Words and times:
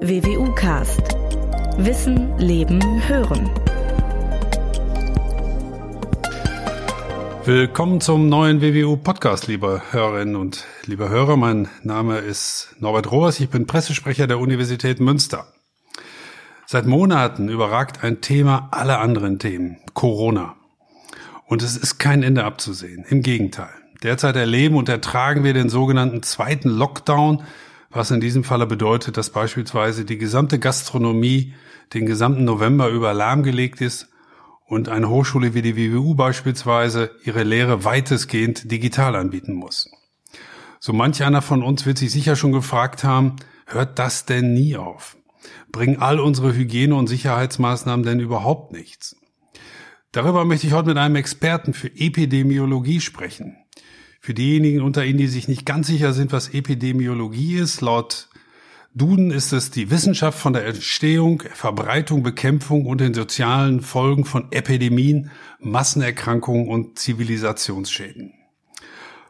WWU 0.00 0.54
Cast. 0.54 1.16
Wissen, 1.76 2.38
Leben, 2.38 2.80
Hören. 3.08 3.50
Willkommen 7.44 8.00
zum 8.00 8.28
neuen 8.28 8.62
WWU 8.62 8.96
Podcast, 8.96 9.48
liebe 9.48 9.82
Hörerinnen 9.90 10.36
und 10.36 10.64
liebe 10.86 11.08
Hörer. 11.08 11.36
Mein 11.36 11.68
Name 11.82 12.18
ist 12.18 12.76
Norbert 12.78 13.10
Rohrs. 13.10 13.40
Ich 13.40 13.50
bin 13.50 13.66
Pressesprecher 13.66 14.28
der 14.28 14.38
Universität 14.38 15.00
Münster. 15.00 15.48
Seit 16.64 16.86
Monaten 16.86 17.48
überragt 17.48 18.04
ein 18.04 18.20
Thema 18.20 18.68
alle 18.70 18.98
anderen 18.98 19.40
Themen. 19.40 19.78
Corona. 19.94 20.54
Und 21.46 21.62
es 21.62 21.76
ist 21.76 21.98
kein 21.98 22.22
Ende 22.22 22.44
abzusehen. 22.44 23.04
Im 23.08 23.22
Gegenteil. 23.22 23.74
Derzeit 24.04 24.36
erleben 24.36 24.76
und 24.76 24.88
ertragen 24.88 25.42
wir 25.42 25.54
den 25.54 25.68
sogenannten 25.68 26.22
zweiten 26.22 26.68
Lockdown, 26.68 27.42
was 27.90 28.10
in 28.10 28.20
diesem 28.20 28.44
Falle 28.44 28.66
bedeutet, 28.66 29.16
dass 29.16 29.30
beispielsweise 29.30 30.04
die 30.04 30.18
gesamte 30.18 30.58
Gastronomie 30.58 31.54
den 31.94 32.06
gesamten 32.06 32.44
November 32.44 32.88
über 32.88 33.14
lahmgelegt 33.14 33.80
ist 33.80 34.08
und 34.66 34.88
eine 34.88 35.08
Hochschule 35.08 35.54
wie 35.54 35.62
die 35.62 35.76
WWU 35.76 36.14
beispielsweise 36.14 37.10
ihre 37.24 37.42
Lehre 37.42 37.84
weitestgehend 37.84 38.70
digital 38.70 39.16
anbieten 39.16 39.54
muss. 39.54 39.90
So 40.80 40.92
manch 40.92 41.24
einer 41.24 41.42
von 41.42 41.62
uns 41.62 41.86
wird 41.86 41.98
sich 41.98 42.12
sicher 42.12 42.36
schon 42.36 42.52
gefragt 42.52 43.02
haben, 43.04 43.36
hört 43.66 43.98
das 43.98 44.26
denn 44.26 44.52
nie 44.52 44.76
auf? 44.76 45.16
Bringen 45.72 46.00
all 46.00 46.20
unsere 46.20 46.54
Hygiene- 46.54 46.94
und 46.94 47.06
Sicherheitsmaßnahmen 47.06 48.04
denn 48.04 48.20
überhaupt 48.20 48.72
nichts? 48.72 49.16
Darüber 50.12 50.44
möchte 50.44 50.66
ich 50.66 50.72
heute 50.72 50.88
mit 50.88 50.98
einem 50.98 51.16
Experten 51.16 51.74
für 51.74 51.88
Epidemiologie 51.88 53.00
sprechen. 53.00 53.56
Für 54.20 54.34
diejenigen 54.34 54.82
unter 54.82 55.04
Ihnen, 55.04 55.18
die 55.18 55.28
sich 55.28 55.48
nicht 55.48 55.64
ganz 55.64 55.86
sicher 55.86 56.12
sind, 56.12 56.32
was 56.32 56.52
Epidemiologie 56.52 57.56
ist, 57.56 57.80
laut 57.80 58.28
Duden 58.94 59.30
ist 59.30 59.52
es 59.52 59.70
die 59.70 59.90
Wissenschaft 59.90 60.38
von 60.38 60.54
der 60.54 60.66
Entstehung, 60.66 61.42
Verbreitung, 61.52 62.22
Bekämpfung 62.22 62.86
und 62.86 63.00
den 63.00 63.14
sozialen 63.14 63.80
Folgen 63.80 64.24
von 64.24 64.50
Epidemien, 64.50 65.30
Massenerkrankungen 65.60 66.68
und 66.68 66.98
Zivilisationsschäden. 66.98 68.32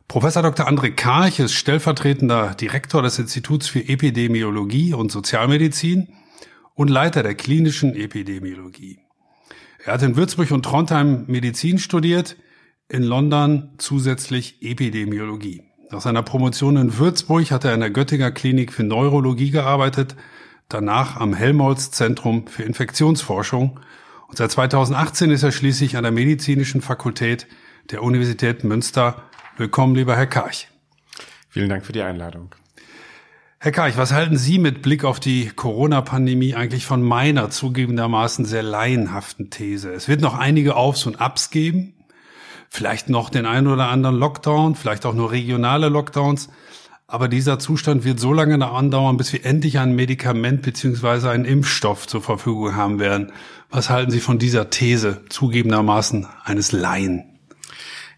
Professor 0.07 0.43
Dr. 0.43 0.67
André 0.67 0.93
Karch 0.93 1.39
ist 1.39 1.53
stellvertretender 1.53 2.55
Direktor 2.55 3.03
des 3.03 3.19
Instituts 3.19 3.67
für 3.67 3.87
Epidemiologie 3.87 4.95
und 4.95 5.13
Sozialmedizin 5.13 6.09
und 6.75 6.89
Leiter 6.89 7.23
der 7.23 7.35
klinischen 7.35 7.95
Epidemiologie. 7.95 9.01
Er 9.85 9.95
hat 9.95 10.03
in 10.03 10.17
Würzburg 10.17 10.51
und 10.51 10.63
Trondheim 10.63 11.25
Medizin 11.27 11.79
studiert, 11.79 12.37
in 12.89 13.03
London 13.03 13.71
zusätzlich 13.79 14.63
Epidemiologie. 14.63 15.63
Nach 15.91 16.01
seiner 16.01 16.23
Promotion 16.23 16.77
in 16.77 16.99
Würzburg 16.99 17.51
hat 17.51 17.65
er 17.65 17.75
in 17.75 17.81
der 17.81 17.91
Göttinger 17.91 18.31
Klinik 18.31 18.73
für 18.73 18.83
Neurologie 18.83 19.51
gearbeitet, 19.51 20.17
danach 20.69 21.17
am 21.17 21.35
Helmholtz 21.35 21.91
Zentrum 21.91 22.47
für 22.47 22.63
Infektionsforschung 22.63 23.81
und 24.29 24.37
seit 24.37 24.51
2018 24.51 25.31
ist 25.31 25.43
er 25.43 25.53
schließlich 25.53 25.97
an 25.97 26.03
der 26.03 26.13
Medizinischen 26.13 26.81
Fakultät 26.81 27.47
der 27.91 28.03
Universität 28.03 28.65
Münster. 28.65 29.23
Willkommen, 29.57 29.95
lieber 29.95 30.17
Herr 30.17 30.27
Karch. 30.27 30.69
Vielen 31.49 31.69
Dank 31.69 31.85
für 31.85 31.93
die 31.93 32.03
Einladung. 32.03 32.55
Herr 33.59 33.73
Karch, 33.73 33.97
was 33.97 34.13
halten 34.13 34.37
Sie 34.37 34.59
mit 34.59 34.83
Blick 34.83 35.05
auf 35.05 35.19
die 35.19 35.49
Corona-Pandemie 35.49 36.55
eigentlich 36.55 36.87
von 36.87 37.03
meiner 37.03 37.51
zugegebenermaßen 37.51 38.45
sehr 38.45 38.63
laienhaften 38.63 39.51
These? 39.51 39.93
Es 39.93 40.09
wird 40.09 40.21
noch 40.21 40.39
einige 40.39 40.77
Aufs 40.77 41.07
und 41.07 41.21
Abs 41.21 41.51
geben, 41.51 41.95
vielleicht 42.69 43.09
noch 43.09 43.31
den 43.31 43.47
einen 43.47 43.67
oder 43.67 43.89
anderen 43.89 44.17
Lockdown, 44.17 44.75
vielleicht 44.75 45.07
auch 45.07 45.15
nur 45.15 45.33
regionale 45.33 45.89
Lockdowns. 45.89 46.49
Aber 47.07 47.29
dieser 47.29 47.59
Zustand 47.59 48.05
wird 48.05 48.21
so 48.21 48.35
lange 48.35 48.63
andauern, 48.67 49.17
bis 49.17 49.33
wir 49.33 49.47
endlich 49.47 49.79
ein 49.79 49.95
Medikament 49.95 50.61
beziehungsweise 50.61 51.31
einen 51.31 51.47
Impfstoff 51.47 52.07
zur 52.07 52.21
Verfügung 52.21 52.77
haben 52.77 52.99
werden. 52.99 53.33
Was 53.71 53.89
halten 53.89 54.11
Sie 54.11 54.21
von 54.21 54.39
dieser 54.39 54.69
These 54.69 55.23
zugegebenermaßen 55.31 56.27
eines 56.45 56.73
Laien? 56.73 57.38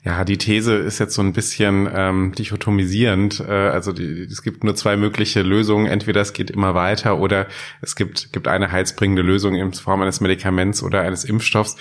Ja, 0.02 0.24
die 0.24 0.38
These 0.38 0.76
ist 0.76 0.98
jetzt 0.98 1.12
so 1.14 1.20
ein 1.20 1.34
bisschen 1.34 1.86
ähm, 1.94 2.32
dichotomisierend. 2.32 3.40
Äh, 3.40 3.52
also 3.52 3.92
die, 3.92 4.22
es 4.22 4.40
gibt 4.42 4.64
nur 4.64 4.74
zwei 4.74 4.96
mögliche 4.96 5.42
Lösungen. 5.42 5.86
Entweder 5.86 6.22
es 6.22 6.32
geht 6.32 6.50
immer 6.50 6.74
weiter 6.74 7.18
oder 7.18 7.46
es 7.82 7.96
gibt, 7.96 8.32
gibt 8.32 8.48
eine 8.48 8.72
heilsbringende 8.72 9.20
Lösung 9.20 9.56
in 9.56 9.74
Form 9.74 10.00
eines 10.00 10.22
Medikaments 10.22 10.82
oder 10.82 11.02
eines 11.02 11.24
Impfstoffs. 11.24 11.76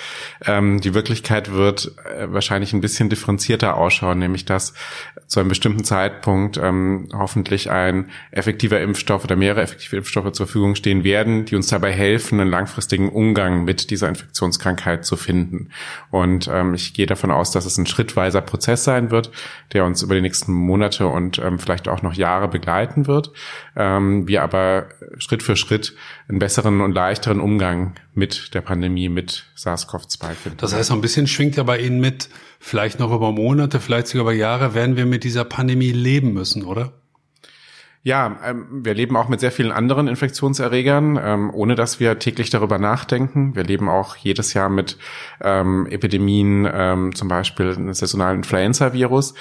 Ähm, 0.46 0.82
die 0.82 0.94
Wirklichkeit 0.94 1.54
wird 1.54 1.96
äh, 2.14 2.28
wahrscheinlich 2.30 2.74
ein 2.74 2.82
bisschen 2.82 3.10
differenzierter 3.10 3.78
ausschauen, 3.78 4.20
nämlich 4.20 4.44
dass 4.44 4.74
zu 5.28 5.40
einem 5.40 5.48
bestimmten 5.48 5.86
Zeitpunkt 5.86 6.58
ähm, 6.58 7.08
hoffentlich 7.14 7.72
ein 7.72 8.10
effektiver 8.32 8.82
Impfstoff 8.82 9.24
oder 9.24 9.38
mehrere 9.38 9.62
effektive 9.62 9.96
Impfstoffe 9.96 10.34
zur 10.34 10.48
Verfügung 10.48 10.76
stehen 10.76 11.06
werden, 11.06 11.46
die 11.46 11.56
uns 11.56 11.68
dabei 11.68 11.94
helfen, 11.94 12.42
einen 12.42 12.50
langfristigen 12.50 13.08
Umgang 13.08 13.64
mit 13.64 13.92
dieser 13.92 14.10
Infektionskrankheit 14.10 15.06
zu 15.06 15.16
finden. 15.16 15.70
Und 16.10 16.50
ähm, 16.52 16.74
ich 16.74 16.94
gehe 16.94 17.06
davon 17.06 17.32
aus, 17.32 17.52
dass 17.52 17.66
es 17.66 17.78
ein 17.78 17.86
Schritt 17.86 18.09
schrittweiser 18.10 18.42
Prozess 18.42 18.84
sein 18.84 19.12
wird, 19.12 19.32
der 19.74 19.86
uns 19.86 20.02
über 20.02 20.16
die 20.16 20.22
nächsten 20.22 20.52
Monate 20.52 21.08
und 21.08 21.40
ähm, 21.40 21.60
vielleicht 21.60 21.88
auch 21.88 22.02
noch 22.02 22.14
Jahre 22.14 22.48
begleiten 22.48 23.08
wird. 23.08 23.32
Ähm, 23.76 24.28
wir 24.28 24.44
aber 24.44 24.90
Schritt 25.18 25.44
für 25.44 25.56
Schritt 25.56 25.96
einen 26.28 26.40
besseren 26.40 26.82
und 26.82 26.94
leichteren 26.94 27.40
Umgang 27.40 27.94
mit 28.14 28.54
der 28.54 28.62
Pandemie, 28.62 29.10
mit 29.10 29.46
SARS-CoV-2 29.56 30.34
finden. 30.34 30.58
Das 30.58 30.74
heißt, 30.74 30.90
so 30.90 30.94
ein 30.96 31.02
bisschen 31.02 31.28
schwingt 31.28 31.56
ja 31.56 31.64
bei 31.64 31.80
Ihnen 31.80 32.00
mit, 32.00 32.30
vielleicht 32.60 33.00
noch 33.00 33.14
über 33.14 33.32
Monate, 33.32 33.80
vielleicht 33.80 34.08
sogar 34.08 34.24
über 34.24 34.34
Jahre 34.34 34.74
werden 34.74 34.98
wir 34.98 35.06
mit 35.06 35.24
dieser 35.24 35.46
Pandemie 35.46 35.92
leben 35.92 36.34
müssen, 36.34 36.64
oder? 36.64 36.94
Ja, 38.10 38.40
ähm, 38.44 38.66
wir 38.72 38.96
leben 38.96 39.16
auch 39.16 39.28
mit 39.28 39.40
sehr 39.40 39.52
vielen 39.52 39.72
anderen 39.72 40.08
Infektionserregern, 40.08 41.20
ähm, 41.24 41.54
ohne 41.54 41.76
dass 41.76 42.00
wir 42.00 42.18
täglich 42.18 42.50
darüber 42.50 42.80
nachdenken. 42.80 43.56
Wir 43.56 43.64
leben 43.64 43.88
auch 43.88 44.16
jedes 44.16 44.56
Jahr 44.56 44.68
mit 44.68 44.98
ähm, 45.42 45.86
Epidemien, 45.86 46.68
ähm, 46.74 47.14
zum 47.14 47.28
Beispiel 47.28 47.76
des 47.76 48.00
saisonalen 48.00 48.38
Influenza-Virus. 48.38 49.36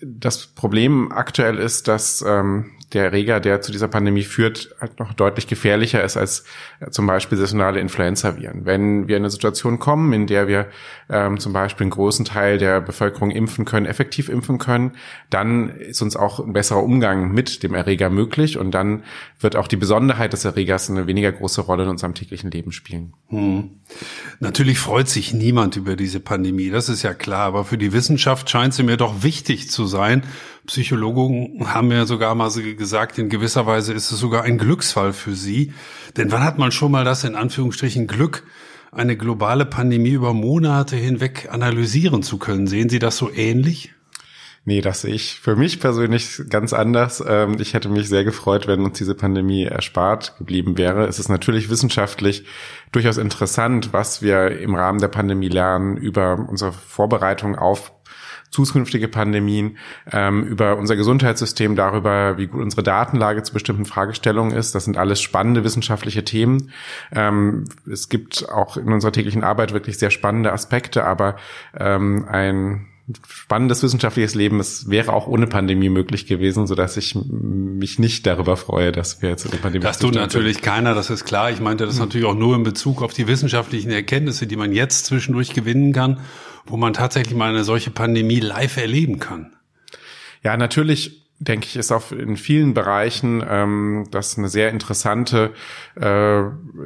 Das 0.00 0.46
Problem 0.46 1.12
aktuell 1.12 1.58
ist, 1.58 1.86
dass 1.86 2.24
ähm, 2.26 2.70
der 2.92 3.04
Erreger, 3.04 3.40
der 3.40 3.60
zu 3.60 3.70
dieser 3.70 3.88
Pandemie 3.88 4.22
führt, 4.22 4.74
halt 4.80 4.98
noch 4.98 5.12
deutlich 5.12 5.46
gefährlicher 5.46 6.02
ist 6.02 6.16
als 6.16 6.44
äh, 6.80 6.90
zum 6.90 7.06
Beispiel 7.06 7.36
saisonale 7.36 7.80
Influenza-Viren. 7.80 8.64
Wenn 8.64 9.08
wir 9.08 9.16
in 9.16 9.24
eine 9.24 9.30
Situation 9.30 9.78
kommen, 9.78 10.12
in 10.12 10.26
der 10.26 10.48
wir 10.48 10.68
ähm, 11.10 11.38
zum 11.38 11.52
Beispiel 11.52 11.84
einen 11.84 11.90
großen 11.90 12.24
Teil 12.24 12.56
der 12.56 12.80
Bevölkerung 12.80 13.30
impfen 13.30 13.66
können, 13.66 13.84
effektiv 13.84 14.28
impfen 14.28 14.58
können, 14.58 14.92
dann 15.28 15.68
ist 15.68 16.00
uns 16.00 16.16
auch 16.16 16.40
ein 16.40 16.54
besserer 16.54 16.82
Umgang 16.82 17.32
mit 17.32 17.62
dem 17.62 17.74
Erreger 17.74 17.97
möglich 18.10 18.56
und 18.56 18.70
dann 18.70 19.02
wird 19.40 19.56
auch 19.56 19.68
die 19.68 19.76
Besonderheit 19.76 20.32
des 20.32 20.44
Erregers 20.44 20.88
eine 20.88 21.06
weniger 21.06 21.32
große 21.32 21.60
Rolle 21.60 21.82
in 21.82 21.88
unserem 21.88 22.14
täglichen 22.14 22.50
Leben 22.50 22.72
spielen. 22.72 23.12
Hm. 23.28 23.70
Natürlich 24.40 24.78
freut 24.78 25.08
sich 25.08 25.34
niemand 25.34 25.76
über 25.76 25.96
diese 25.96 26.20
Pandemie, 26.20 26.70
das 26.70 26.88
ist 26.88 27.02
ja 27.02 27.14
klar, 27.14 27.46
aber 27.46 27.64
für 27.64 27.78
die 27.78 27.92
Wissenschaft 27.92 28.48
scheint 28.48 28.74
sie 28.74 28.82
mir 28.84 28.96
doch 28.96 29.22
wichtig 29.22 29.70
zu 29.70 29.86
sein, 29.86 30.22
Psychologen 30.68 31.66
haben 31.72 31.90
ja 31.90 32.04
sogar 32.04 32.34
mal 32.34 32.50
gesagt, 32.50 33.18
in 33.18 33.30
gewisser 33.30 33.66
Weise 33.66 33.94
ist 33.94 34.12
es 34.12 34.20
sogar 34.20 34.44
ein 34.44 34.58
Glücksfall 34.58 35.14
für 35.14 35.34
sie. 35.34 35.72
Denn 36.18 36.30
wann 36.30 36.44
hat 36.44 36.58
man 36.58 36.72
schon 36.72 36.92
mal 36.92 37.04
das 37.04 37.24
in 37.24 37.34
Anführungsstrichen 37.34 38.06
Glück, 38.06 38.44
eine 38.92 39.16
globale 39.16 39.64
Pandemie 39.64 40.10
über 40.10 40.34
Monate 40.34 40.94
hinweg 40.96 41.48
analysieren 41.50 42.22
zu 42.22 42.36
können? 42.36 42.66
Sehen 42.66 42.90
Sie 42.90 42.98
das 42.98 43.16
so 43.16 43.32
ähnlich? 43.32 43.94
Nee, 44.68 44.82
das 44.82 45.00
sehe 45.00 45.14
ich 45.14 45.40
für 45.40 45.56
mich 45.56 45.80
persönlich 45.80 46.42
ganz 46.50 46.74
anders. 46.74 47.24
Ähm, 47.26 47.56
ich 47.58 47.72
hätte 47.72 47.88
mich 47.88 48.06
sehr 48.06 48.22
gefreut, 48.22 48.66
wenn 48.66 48.84
uns 48.84 48.98
diese 48.98 49.14
Pandemie 49.14 49.64
erspart 49.64 50.36
geblieben 50.36 50.76
wäre. 50.76 51.06
Es 51.06 51.18
ist 51.18 51.30
natürlich 51.30 51.70
wissenschaftlich 51.70 52.44
durchaus 52.92 53.16
interessant, 53.16 53.94
was 53.94 54.20
wir 54.20 54.60
im 54.60 54.74
Rahmen 54.74 54.98
der 54.98 55.08
Pandemie 55.08 55.48
lernen 55.48 55.96
über 55.96 56.46
unsere 56.50 56.72
Vorbereitung 56.72 57.56
auf 57.56 57.92
zukünftige 58.50 59.08
Pandemien, 59.08 59.78
ähm, 60.12 60.44
über 60.44 60.76
unser 60.76 60.96
Gesundheitssystem, 60.96 61.74
darüber, 61.74 62.36
wie 62.36 62.48
gut 62.48 62.60
unsere 62.60 62.82
Datenlage 62.82 63.42
zu 63.44 63.54
bestimmten 63.54 63.86
Fragestellungen 63.86 64.54
ist. 64.54 64.74
Das 64.74 64.84
sind 64.84 64.98
alles 64.98 65.22
spannende 65.22 65.64
wissenschaftliche 65.64 66.24
Themen. 66.24 66.72
Ähm, 67.10 67.64
es 67.90 68.10
gibt 68.10 68.50
auch 68.50 68.76
in 68.76 68.92
unserer 68.92 69.12
täglichen 69.12 69.44
Arbeit 69.44 69.72
wirklich 69.72 69.96
sehr 69.96 70.10
spannende 70.10 70.52
Aspekte, 70.52 71.04
aber 71.04 71.36
ein 71.72 72.86
spannendes 73.28 73.82
wissenschaftliches 73.82 74.34
Leben. 74.34 74.60
Es 74.60 74.88
wäre 74.90 75.12
auch 75.12 75.26
ohne 75.26 75.46
Pandemie 75.46 75.88
möglich 75.88 76.26
gewesen, 76.26 76.66
so 76.66 76.74
dass 76.74 76.96
ich 76.96 77.14
mich 77.14 77.98
nicht 77.98 78.26
darüber 78.26 78.56
freue, 78.56 78.92
dass 78.92 79.22
wir 79.22 79.30
jetzt 79.30 79.44
in 79.44 79.50
der 79.50 79.58
Pandemie. 79.58 79.82
Das 79.82 79.98
tut 79.98 80.14
natürlich 80.14 80.56
sind. 80.56 80.64
keiner, 80.64 80.94
das 80.94 81.10
ist 81.10 81.24
klar. 81.24 81.50
Ich 81.50 81.60
meinte 81.60 81.86
das 81.86 81.94
mhm. 81.94 82.00
natürlich 82.02 82.26
auch 82.26 82.34
nur 82.34 82.54
in 82.56 82.62
Bezug 82.62 83.02
auf 83.02 83.12
die 83.12 83.26
wissenschaftlichen 83.26 83.90
Erkenntnisse, 83.90 84.46
die 84.46 84.56
man 84.56 84.72
jetzt 84.72 85.06
zwischendurch 85.06 85.54
gewinnen 85.54 85.92
kann, 85.92 86.20
wo 86.66 86.76
man 86.76 86.92
tatsächlich 86.92 87.36
mal 87.36 87.50
eine 87.50 87.64
solche 87.64 87.90
Pandemie 87.90 88.40
live 88.40 88.76
erleben 88.76 89.18
kann. 89.18 89.52
Ja, 90.42 90.56
natürlich 90.56 91.27
denke 91.40 91.66
ich, 91.66 91.76
ist 91.76 91.92
auch 91.92 92.10
in 92.10 92.36
vielen 92.36 92.74
Bereichen 92.74 93.44
ähm, 93.48 94.08
das 94.10 94.36
eine 94.38 94.48
sehr 94.48 94.70
interessante 94.70 95.52
äh, 95.94 96.42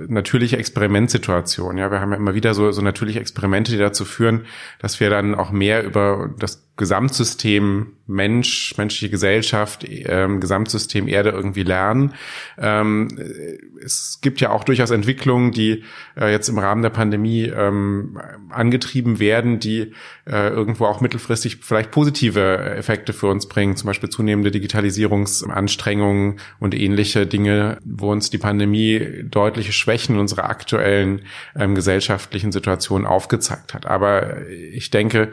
natürliche 0.08 0.58
Experimentsituation. 0.58 1.78
Ja, 1.78 1.90
wir 1.90 2.00
haben 2.00 2.12
ja 2.12 2.18
immer 2.18 2.34
wieder 2.34 2.52
so, 2.52 2.70
so 2.70 2.82
natürliche 2.82 3.20
Experimente, 3.20 3.72
die 3.72 3.78
dazu 3.78 4.04
führen, 4.04 4.44
dass 4.78 5.00
wir 5.00 5.08
dann 5.08 5.34
auch 5.34 5.50
mehr 5.52 5.84
über 5.84 6.30
das 6.38 6.66
Gesamtsystem 6.76 7.96
Mensch, 8.06 8.74
menschliche 8.76 9.10
Gesellschaft, 9.10 9.86
ähm, 9.88 10.40
Gesamtsystem 10.40 11.08
Erde 11.08 11.30
irgendwie 11.30 11.62
lernen. 11.62 12.14
Ähm, 12.58 13.08
es 13.84 14.18
gibt 14.20 14.40
ja 14.40 14.50
auch 14.50 14.64
durchaus 14.64 14.90
Entwicklungen, 14.90 15.52
die 15.52 15.84
äh, 16.16 16.30
jetzt 16.30 16.48
im 16.48 16.58
Rahmen 16.58 16.82
der 16.82 16.90
Pandemie 16.90 17.44
ähm, 17.44 18.20
angetrieben 18.50 19.18
werden, 19.18 19.58
die 19.58 19.92
äh, 20.26 20.48
irgendwo 20.48 20.86
auch 20.86 21.00
mittelfristig 21.00 21.58
vielleicht 21.62 21.90
positive 21.90 22.58
Effekte 22.76 23.12
für 23.12 23.28
uns 23.28 23.46
bringen, 23.48 23.76
zum 23.76 23.86
Beispiel 23.86 24.10
zunehmende 24.10 24.50
Digitalisierungsanstrengungen 24.50 26.40
und 26.58 26.74
ähnliche 26.74 27.26
Dinge, 27.26 27.78
wo 27.84 28.10
uns 28.10 28.30
die 28.30 28.38
Pandemie 28.38 29.24
deutliche 29.24 29.72
Schwächen 29.72 30.18
unserer 30.18 30.44
aktuellen 30.44 31.22
ähm, 31.56 31.74
gesellschaftlichen 31.74 32.52
Situation 32.52 33.06
aufgezeigt 33.06 33.74
hat. 33.74 33.86
Aber 33.86 34.46
ich 34.48 34.90
denke, 34.90 35.32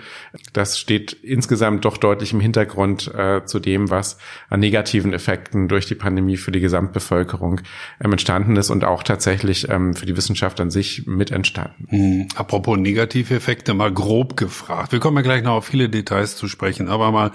das 0.53 0.79
steht 0.79 1.17
insgesamt 1.29 1.85
doch 1.85 1.97
deutlich 1.97 2.33
im 2.33 2.39
Hintergrund 2.39 3.13
äh, 3.13 3.45
zu 3.45 3.59
dem, 3.59 3.89
was 3.89 4.17
an 4.49 4.59
negativen 4.59 5.13
Effekten 5.13 5.67
durch 5.67 5.85
die 5.85 5.95
Pandemie 5.95 6.37
für 6.37 6.51
die 6.51 6.59
Gesamtbevölkerung 6.59 7.61
ähm, 8.03 8.11
entstanden 8.11 8.55
ist 8.55 8.69
und 8.69 8.83
auch 8.83 9.03
tatsächlich 9.03 9.69
ähm, 9.69 9.93
für 9.93 10.05
die 10.05 10.17
Wissenschaft 10.17 10.59
an 10.59 10.71
sich 10.71 11.05
mit 11.05 11.31
entstanden. 11.31 11.87
Hm, 11.89 12.27
apropos 12.35 12.77
negative 12.77 13.35
Effekte, 13.35 13.73
mal 13.73 13.91
grob 13.91 14.37
gefragt. 14.37 14.91
Wir 14.91 14.99
kommen 14.99 15.17
ja 15.17 15.23
gleich 15.23 15.43
noch 15.43 15.53
auf 15.53 15.65
viele 15.65 15.89
Details 15.89 16.35
zu 16.35 16.47
sprechen, 16.47 16.89
aber 16.89 17.11
mal 17.11 17.31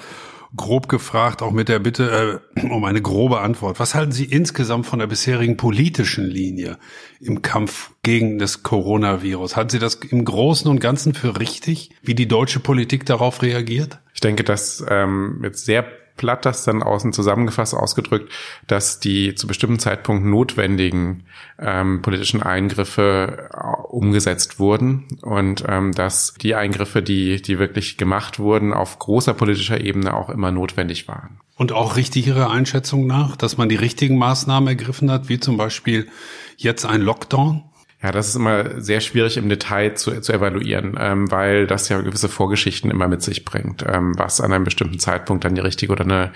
grob 0.57 0.89
gefragt, 0.89 1.43
auch 1.43 1.51
mit 1.51 1.69
der 1.69 1.79
Bitte 1.79 2.41
äh, 2.57 2.61
um 2.71 2.85
eine 2.85 3.03
grobe 3.03 3.41
Antwort. 3.41 3.81
Was 3.81 3.95
halten 3.95 4.13
Sie 4.13 4.25
insgesamt 4.25 4.87
von 4.87 4.99
der 4.99 5.07
bisherigen 5.07 5.57
politischen 5.57 6.25
Linie 6.25 6.79
im 7.21 7.43
Kampf 7.43 7.91
gegen 8.03 8.39
das 8.39 8.63
Coronavirus? 8.63 9.57
Halten 9.57 9.71
Sie 9.71 9.79
das 9.79 9.97
im 9.97 10.25
Großen 10.25 10.71
und 10.71 10.81
Ganzen 10.81 11.15
für 11.15 11.39
richtig, 11.39 11.91
wie 12.03 12.15
die 12.15 12.29
deutsche 12.29 12.61
Politik 12.61 13.07
darauf 13.07 13.43
reagiert? 13.43 14.01
Ich 14.15 14.21
denke, 14.21 14.45
dass 14.45 14.85
ähm, 14.89 15.41
jetzt 15.43 15.65
sehr 15.65 15.85
platt 16.17 16.45
das 16.45 16.65
dann 16.65 16.83
außen 16.83 17.13
zusammengefasst 17.13 17.75
ausgedrückt, 17.75 18.31
dass 18.67 19.01
die 19.01 19.35
zu 19.35 19.47
bestimmten 19.47 19.79
Zeitpunkten 19.79 20.31
notwendigen 20.31 21.25
ähm, 21.59 22.03
politischen 22.03 22.43
Eingriffe 22.43 23.51
äh, 23.53 23.83
umgesetzt 23.89 24.59
wurden 24.59 25.07
und 25.23 25.65
ähm, 25.69 25.93
dass 25.93 26.35
die 26.35 26.55
Eingriffe, 26.55 27.03
die, 27.03 27.43
die 27.43 27.59
wirklich 27.59 27.97
gemacht 27.97 28.39
wurden, 28.39 28.73
auf 28.73 28.99
großer 28.99 29.35
politischer 29.35 29.81
Ebene 29.81 30.15
auch 30.15 30.31
immer 30.31 30.51
notwendig 30.51 31.09
waren. 31.09 31.41
Und 31.57 31.73
auch 31.73 31.97
richtig 31.97 32.27
Ihrer 32.27 32.51
Einschätzung 32.51 33.07
nach, 33.07 33.37
dass 33.37 33.57
man 33.57 33.69
die 33.69 33.77
richtigen 33.77 34.19
Maßnahmen 34.19 34.69
ergriffen 34.69 35.11
hat, 35.11 35.29
wie 35.29 35.39
zum 35.39 35.57
Beispiel 35.57 36.09
jetzt 36.57 36.85
ein 36.85 37.01
Lockdown? 37.01 37.63
Ja, 38.05 38.13
das 38.13 38.29
ist 38.29 38.35
immer 38.35 38.83
sehr 38.83 39.01
schwierig 39.01 39.39
im 39.39 39.49
Detail 39.49 39.95
zu, 39.95 40.21
zu 40.21 40.35
evaluieren, 40.35 40.95
ähm, 41.01 41.31
weil 41.31 41.67
das 41.67 41.89
ja 41.89 41.99
gewisse 42.03 42.29
Vorgeschichten 42.29 42.91
immer 42.91 43.09
mit 43.09 43.23
sich 43.23 43.47
bringt, 43.47 43.83
ähm, 43.89 44.13
was 44.19 44.43
an 44.43 44.53
einem 44.53 44.65
bestimmten 44.65 44.99
Zeitpunkt 44.99 45.43
dann 45.43 45.55
die 45.55 45.63
richtige 45.63 45.91
oder 45.91 46.05
eine 46.05 46.31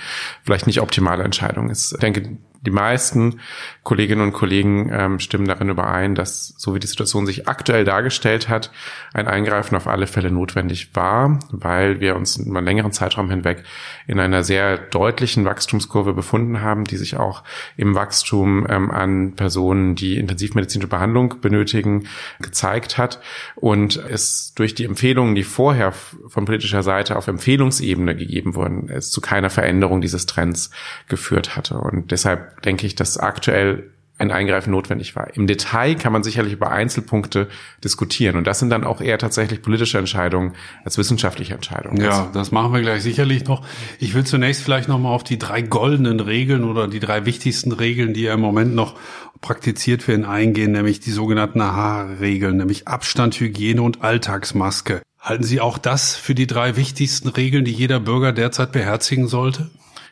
vielleicht 0.45 0.67
nicht 0.67 0.81
optimale 0.81 1.25
Entscheidung 1.25 1.69
ist. 1.69 1.93
Ich 1.93 1.99
denke, 1.99 2.39
die 2.63 2.71
meisten 2.71 3.41
Kolleginnen 3.83 4.23
und 4.23 4.33
Kollegen 4.33 4.91
ähm, 4.93 5.19
stimmen 5.19 5.47
darin 5.47 5.69
überein, 5.69 6.15
dass, 6.15 6.55
so 6.59 6.75
wie 6.75 6.81
die 6.81 6.87
Situation 6.87 7.25
sich 7.25 7.49
aktuell 7.49 7.85
dargestellt 7.85 8.49
hat, 8.49 8.71
ein 9.15 9.29
Eingreifen 9.29 9.77
auf 9.77 9.87
alle 9.87 10.07
Fälle 10.07 10.31
notwendig 10.31 10.95
war, 10.95 11.39
weil 11.51 12.01
wir 12.01 12.17
uns 12.17 12.37
über 12.37 12.59
einen 12.59 12.67
längeren 12.67 12.93
Zeitraum 12.93 13.31
hinweg 13.31 13.63
in 14.07 14.19
einer 14.19 14.43
sehr 14.43 14.77
deutlichen 14.77 15.45
Wachstumskurve 15.45 16.13
befunden 16.13 16.61
haben, 16.61 16.85
die 16.85 16.97
sich 16.97 17.17
auch 17.17 17.45
im 17.77 17.95
Wachstum 17.95 18.67
ähm, 18.69 18.91
an 18.91 19.35
Personen, 19.37 19.95
die 19.95 20.17
intensivmedizinische 20.17 20.89
Behandlung 20.89 21.41
benötigen, 21.41 22.09
gezeigt 22.41 22.99
hat 22.99 23.21
und 23.55 23.97
es 23.97 24.53
durch 24.55 24.75
die 24.75 24.85
Empfehlungen, 24.85 25.35
die 25.35 25.45
vorher 25.45 25.93
von 25.93 26.45
politischer 26.45 26.83
Seite 26.83 27.17
auf 27.17 27.29
Empfehlungsebene 27.29 28.17
gegeben 28.17 28.55
wurden, 28.55 28.89
es 28.89 29.11
zu 29.11 29.21
keiner 29.21 29.51
Veränderung 29.51 30.01
dieses 30.01 30.27
Trends 30.27 30.71
geführt 31.09 31.57
hatte. 31.57 31.79
Und 31.79 32.11
deshalb 32.11 32.48
denke 32.65 32.87
ich, 32.87 32.95
dass 32.95 33.19
aktuell 33.19 33.91
ein 34.19 34.33
Eingreifen 34.33 34.73
notwendig 34.73 35.15
war. 35.15 35.35
Im 35.37 35.47
Detail 35.47 35.95
kann 35.95 36.13
man 36.13 36.25
sicherlich 36.25 36.53
über 36.53 36.73
Einzelpunkte 36.73 37.49
diskutieren. 37.85 38.37
Und 38.37 38.49
das 38.49 38.59
sind 38.59 38.71
dann 38.71 38.83
auch 38.83 39.01
eher 39.01 39.17
tatsächlich 39.17 39.63
politische 39.63 39.97
Entscheidungen 39.97 40.55
als 40.85 40.99
wissenschaftliche 40.99 41.55
Entscheidungen. 41.55 42.03
Ja, 42.03 42.29
das 42.35 42.51
machen 42.51 42.73
wir 42.73 42.81
gleich 42.81 43.03
sicherlich 43.03 43.45
noch. 43.45 43.65
Ich 44.01 44.15
will 44.15 44.25
zunächst 44.25 44.63
vielleicht 44.63 44.89
noch 44.89 44.99
mal 44.99 45.11
auf 45.11 45.23
die 45.23 45.39
drei 45.39 45.63
goldenen 45.63 46.19
Regeln 46.19 46.65
oder 46.65 46.89
die 46.89 46.99
drei 46.99 47.27
wichtigsten 47.27 47.71
Regeln, 47.71 48.13
die 48.13 48.23
ja 48.23 48.35
im 48.35 48.41
Moment 48.41 48.75
noch 48.75 48.97
praktiziert 49.41 50.09
werden, 50.09 50.25
eingehen, 50.25 50.73
nämlich 50.73 50.99
die 50.99 51.13
sogenannten 51.13 51.61
AHA-Regeln, 51.61 52.57
nämlich 52.57 52.89
Abstand, 52.89 53.39
Hygiene 53.39 53.81
und 53.81 54.03
Alltagsmaske. 54.03 55.01
Halten 55.21 55.45
Sie 55.45 55.61
auch 55.61 55.79
das 55.79 56.17
für 56.17 56.35
die 56.35 56.49
drei 56.49 56.75
wichtigsten 56.75 57.29
Regeln, 57.29 57.65
die 57.65 57.73
jeder 57.73 58.01
Bürger 58.01 58.33
derzeit 58.33 58.73
beherzigen 58.73 59.29
sollte? 59.29 59.71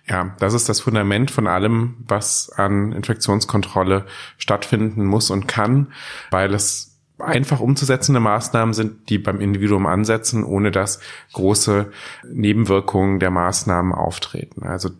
Ja, 0.09 0.37
das 0.39 0.55
ist 0.55 0.69
das 0.69 0.81
Fundament 0.81 1.31
von 1.31 1.47
allem, 1.47 1.97
was 2.07 2.51
an 2.51 2.93
Infektionskontrolle 2.93 4.07
stattfinden 4.39 5.05
muss 5.05 5.31
und 5.31 5.49
kann, 5.49 5.93
weil 6.31 6.55
es 6.55 6.97
einfach 7.19 7.61
umzusetzende 7.61 8.21
Maßnahmen 8.21 8.75
sind, 8.75 9.09
die 9.09 9.19
beim 9.19 9.41
Individuum 9.41 9.87
ansetzen, 9.87 10.45
ohne 10.45 10.71
dass 10.71 11.01
große 11.33 11.91
Nebenwirkungen 12.31 13.19
der 13.21 13.31
Maßnahmen 13.31 13.93
auftreten. 13.93 14.63
Also 14.63 14.91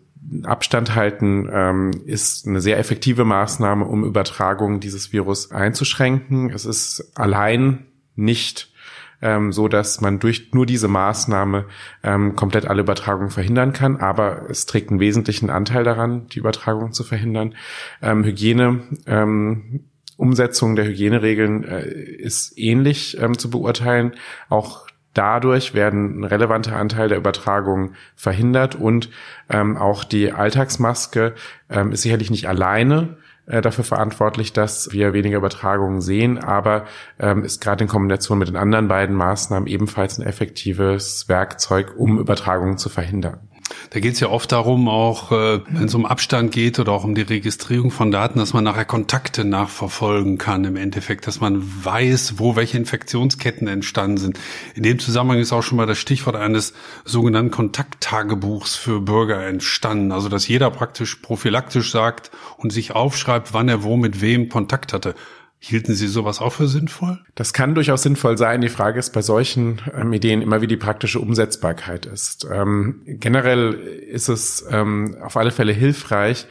Abstand 0.43 0.95
halten 0.95 1.47
ähm, 1.51 1.91
ist 2.05 2.47
eine 2.47 2.59
sehr 2.59 2.79
effektive 2.79 3.23
Maßnahme, 3.23 3.85
um 3.85 4.03
Übertragungen 4.03 4.79
dieses 4.79 5.13
Virus 5.13 5.51
einzuschränken. 5.51 6.49
Es 6.49 6.65
ist 6.65 7.11
allein 7.15 7.85
nicht 8.15 8.73
ähm, 9.21 9.51
so 9.51 9.67
dass 9.67 10.01
man 10.01 10.19
durch 10.19 10.53
nur 10.53 10.65
diese 10.65 10.87
Maßnahme 10.87 11.65
ähm, 12.03 12.35
komplett 12.35 12.67
alle 12.67 12.81
Übertragungen 12.81 13.31
verhindern 13.31 13.73
kann. 13.73 13.97
Aber 13.97 14.49
es 14.49 14.65
trägt 14.65 14.89
einen 14.89 14.99
wesentlichen 14.99 15.49
Anteil 15.49 15.83
daran, 15.83 16.27
die 16.27 16.39
Übertragung 16.39 16.91
zu 16.93 17.03
verhindern. 17.03 17.55
Ähm, 18.01 18.23
Hygiene, 18.23 18.81
ähm, 19.05 19.81
Umsetzung 20.17 20.75
der 20.75 20.85
Hygieneregeln 20.85 21.63
äh, 21.63 21.87
ist 21.87 22.57
ähnlich 22.57 23.17
ähm, 23.21 23.37
zu 23.37 23.49
beurteilen. 23.49 24.13
Auch 24.49 24.87
dadurch 25.13 25.73
werden 25.73 26.19
ein 26.19 26.23
relevanter 26.23 26.75
Anteil 26.75 27.09
der 27.09 27.17
Übertragung 27.17 27.93
verhindert 28.15 28.75
und 28.75 29.09
ähm, 29.49 29.77
auch 29.77 30.03
die 30.03 30.31
Alltagsmaske 30.31 31.33
ähm, 31.69 31.91
ist 31.91 32.03
sicherlich 32.03 32.29
nicht 32.29 32.47
alleine 32.47 33.17
äh, 33.47 33.61
dafür 33.61 33.83
verantwortlich, 33.83 34.53
dass 34.53 34.91
wir 34.91 35.13
weniger 35.13 35.37
Übertragungen 35.37 36.01
sehen, 36.01 36.37
aber 36.37 36.85
ähm, 37.19 37.43
ist 37.43 37.61
gerade 37.61 37.85
in 37.85 37.89
Kombination 37.89 38.37
mit 38.37 38.49
den 38.49 38.57
anderen 38.57 38.87
beiden 38.87 39.15
Maßnahmen 39.15 39.67
ebenfalls 39.67 40.17
ein 40.19 40.25
effektives 40.25 41.27
Werkzeug, 41.29 41.93
um 41.97 42.19
Übertragungen 42.19 42.77
zu 42.77 42.89
verhindern. 42.89 43.49
Da 43.89 43.99
geht 43.99 44.13
es 44.13 44.19
ja 44.19 44.29
oft 44.29 44.51
darum, 44.51 44.87
auch 44.87 45.31
äh, 45.31 45.61
wenn 45.69 45.85
es 45.85 45.95
um 45.95 46.05
Abstand 46.05 46.51
geht 46.51 46.79
oder 46.79 46.91
auch 46.91 47.03
um 47.03 47.15
die 47.15 47.21
Registrierung 47.21 47.91
von 47.91 48.11
Daten, 48.11 48.39
dass 48.39 48.53
man 48.53 48.63
nachher 48.63 48.85
Kontakte 48.85 49.43
nachverfolgen 49.43 50.37
kann 50.37 50.65
im 50.65 50.75
Endeffekt, 50.75 51.27
dass 51.27 51.39
man 51.39 51.63
weiß, 51.83 52.35
wo 52.37 52.55
welche 52.55 52.77
Infektionsketten 52.77 53.67
entstanden 53.67 54.17
sind. 54.17 54.39
In 54.75 54.83
dem 54.83 54.99
Zusammenhang 54.99 55.39
ist 55.39 55.53
auch 55.53 55.63
schon 55.63 55.77
mal 55.77 55.85
das 55.85 55.97
Stichwort 55.97 56.35
eines 56.35 56.73
sogenannten 57.05 57.51
Kontakttagebuchs 57.51 58.75
für 58.75 59.01
Bürger 59.01 59.45
entstanden. 59.45 60.11
Also 60.11 60.29
dass 60.29 60.47
jeder 60.47 60.69
praktisch 60.71 61.15
prophylaktisch 61.15 61.91
sagt 61.91 62.31
und 62.57 62.71
sich 62.71 62.91
aufschreibt, 62.91 63.53
wann 63.53 63.69
er 63.69 63.83
wo 63.83 63.97
mit 63.97 64.21
wem 64.21 64.49
Kontakt 64.49 64.93
hatte. 64.93 65.15
Hielten 65.59 65.95
Sie 65.95 66.07
sowas 66.07 66.39
auch 66.39 66.53
für 66.53 66.67
sinnvoll? 66.67 67.19
Das 67.33 67.51
kann 67.51 67.73
durchaus 67.73 68.03
sinnvoll 68.03 68.37
sein. 68.37 68.61
Die 68.61 68.69
Frage 68.69 68.99
ist 68.99 69.11
bei 69.11 69.23
solchen 69.23 69.81
ähm, 69.93 70.13
Ideen 70.13 70.41
immer, 70.41 70.61
wie 70.61 70.67
die 70.67 70.77
praktische 70.77 71.19
Umsetzbarkeit 71.19 72.05
ist. 72.05 72.47
Ähm, 72.51 73.01
generell 73.05 73.73
ist 73.73 74.29
es 74.29 74.65
ähm, 74.69 75.17
auf 75.19 75.35
alle 75.35 75.51
Fälle 75.51 75.73
hilfreich, 75.73 76.45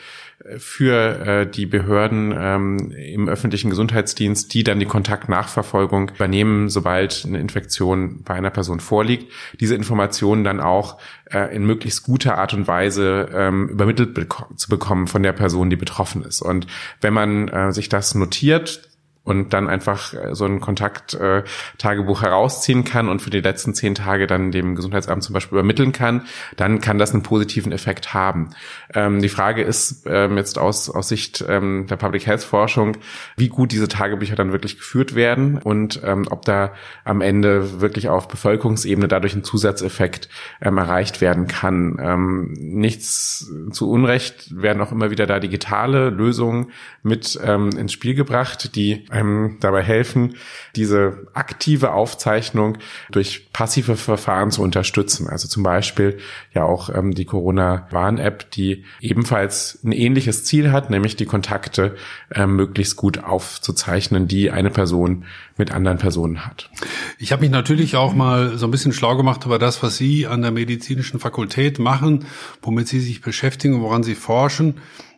äh, 0.45 0.59
für 0.59 1.21
äh, 1.21 1.47
die 1.47 1.67
Behörden 1.67 2.35
ähm, 2.37 2.91
im 2.91 3.29
öffentlichen 3.29 3.71
Gesundheitsdienst, 3.71 4.53
die 4.53 4.65
dann 4.65 4.81
die 4.81 4.87
Kontaktnachverfolgung 4.87 6.11
übernehmen, 6.11 6.69
sobald 6.69 7.25
eine 7.27 7.39
Infektion 7.39 8.23
bei 8.25 8.35
einer 8.35 8.51
Person 8.51 8.81
vorliegt, 8.81 9.33
diese 9.61 9.77
Informationen 9.77 10.43
dann 10.43 10.61
auch 10.61 10.99
äh, 11.31 11.55
in 11.55 11.65
möglichst 11.65 12.03
guter 12.03 12.39
Art 12.39 12.55
und 12.55 12.67
Weise 12.67 13.29
ähm, 13.33 13.69
übermittelt 13.69 14.15
beko 14.15 14.53
zu 14.57 14.69
bekommen 14.69 15.07
von 15.07 15.23
der 15.23 15.33
Person, 15.33 15.71
die 15.71 15.77
betroffen 15.77 16.23
ist. 16.23 16.43
Und 16.43 16.67
wenn 17.01 17.15
man 17.15 17.49
äh, 17.49 17.73
sich 17.73 17.89
das 17.89 18.15
notiert, 18.15 18.86
und 19.26 19.52
dann 19.52 19.68
einfach 19.68 20.14
äh, 20.14 20.35
so 20.35 20.45
ein 20.45 20.61
Kontakt-Tagebuch 20.61 22.23
herausziehen 22.23 22.85
kann 22.85 23.09
und 23.09 23.21
für 23.21 23.30
die 23.30 23.40
letzten 23.40 23.75
zehn 23.75 23.97
Tage 23.97 24.28
dann 24.28 24.52
dem 24.52 24.76
Gesundheitsamt 24.76 25.25
zum 25.25 25.35
Beispiel 25.35 25.59
übermitteln 25.59 25.90
kann, 25.90 26.23
dann 26.56 26.80
kann 26.80 26.99
das 26.99 27.12
einen 27.12 27.25
positiven 27.25 27.73
Effekt 27.73 28.14
haben. 28.14 28.50
Ähm, 28.95 29.21
die 29.21 29.28
Frage 29.28 29.62
ist 29.62 30.06
ähm, 30.06 30.37
jetzt 30.37 30.59
aus, 30.59 30.88
aus 30.88 31.09
Sicht 31.09 31.45
ähm, 31.49 31.87
der 31.90 31.97
Public 31.97 32.25
Health 32.26 32.45
Forschung, 32.45 32.99
wie 33.37 33.49
gut 33.49 33.73
diese 33.73 33.88
Tagebücher 33.88 34.37
dann 34.37 34.52
wirklich 34.52 34.76
geführt 34.76 35.16
werden 35.16 35.59
und 35.59 36.00
ähm, 36.04 36.26
ob 36.30 36.45
da 36.45 36.73
am 37.04 37.21
Ende 37.21 37.80
wirklich 37.80 38.09
auf 38.09 38.28
Bevölkerungsebene 38.28 39.09
dadurch 39.09 39.35
ein 39.35 39.42
Zusatzeffekt 39.42 40.28
ähm, 40.62 40.78
erreicht 40.78 41.21
werden 41.21 41.49
kann. 41.49 41.99
Ähm, 42.00 42.52
nichts 42.52 43.50
zu 43.73 43.90
Unrecht 43.90 44.54
werden 44.56 44.80
auch 44.80 44.92
immer 44.92 45.11
wieder 45.11 45.26
da 45.26 45.40
digitale 45.40 46.11
Lösungen 46.11 46.71
mit 47.02 47.35
ins 47.37 47.92
Spiel 47.92 48.14
gebracht, 48.14 48.75
die 48.76 49.06
einem 49.17 49.57
dabei 49.61 49.83
helfen, 49.83 50.37
diese 50.75 51.27
aktive 51.35 51.93
Aufzeichnung 51.93 52.79
durch 53.11 53.53
passive 53.53 53.97
Verfahren 53.97 54.51
zu 54.51 54.63
unterstützen. 54.63 55.29
Also 55.29 55.49
zum 55.49 55.63
Beispiel 55.63 56.19
ja 56.53 56.65
auch 56.65 56.91
ähm, 56.95 57.15
die 57.15 57.25
Corona-Warn-App, 57.25 58.51
die 58.51 58.85
ebenfalls 59.01 59.79
ein 59.85 59.93
ähnliches 59.93 60.45
Ziel 60.45 60.73
hat, 60.73 60.91
nämlich 60.91 61.17
die 61.17 61.27
Kontakte 61.27 61.97
ähm, 62.35 62.57
möglichst 62.57 62.97
gut 62.97 63.25
aufzuzeichnen, 63.25 64.29
die 64.29 64.51
eine 64.51 64.71
Person 64.71 65.25
mit 65.57 65.73
anderen 65.73 65.99
Personen 65.99 66.47
hat. 66.47 66.71
Ich 67.19 67.33
habe 67.33 67.43
mich 67.43 67.51
natürlich 67.51 67.97
auch 67.97 68.15
mal 68.15 68.59
so 68.59 68.67
ein 68.67 68.71
bisschen 68.71 68.93
schlau 68.93 69.17
gemacht 69.17 69.47
über 69.47 69.59
das, 69.59 69.83
was 69.83 69.97
Sie 69.97 70.27
an 70.27 70.43
der 70.43 70.51
medizinischen 70.51 71.19
Fakultät 71.19 71.79
machen, 71.79 72.27
womit 72.63 72.89
Sie 72.89 73.01
sich 73.01 73.23
beschäftigen, 73.23 73.81
woran 73.81 74.03
Sie 74.03 74.15
forschen. 74.15 74.75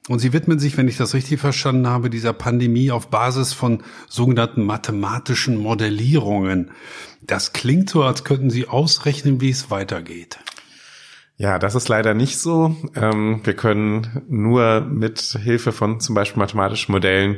Und 0.08 0.20
Sie 0.20 0.32
widmen 0.32 0.58
sich, 0.58 0.76
wenn 0.76 0.88
ich 0.88 0.96
das 0.96 1.14
richtig 1.14 1.38
verstanden 1.38 1.86
habe, 1.86 2.10
dieser 2.10 2.32
Pandemie 2.32 2.90
auf 2.90 3.08
Basis 3.08 3.52
von 3.52 3.82
sogenannten 4.08 4.64
mathematischen 4.64 5.58
Modellierungen. 5.58 6.70
Das 7.20 7.52
klingt 7.52 7.90
so, 7.90 8.02
als 8.02 8.24
könnten 8.24 8.50
Sie 8.50 8.66
ausrechnen, 8.66 9.40
wie 9.40 9.50
es 9.50 9.70
weitergeht. 9.70 10.38
Ja, 11.40 11.60
das 11.60 11.76
ist 11.76 11.88
leider 11.88 12.14
nicht 12.14 12.38
so. 12.38 12.74
Ähm, 12.96 13.42
wir 13.44 13.54
können 13.54 14.22
nur 14.28 14.80
mit 14.80 15.20
Hilfe 15.20 15.70
von 15.70 16.00
zum 16.00 16.16
Beispiel 16.16 16.40
mathematischen 16.40 16.90
Modellen 16.90 17.36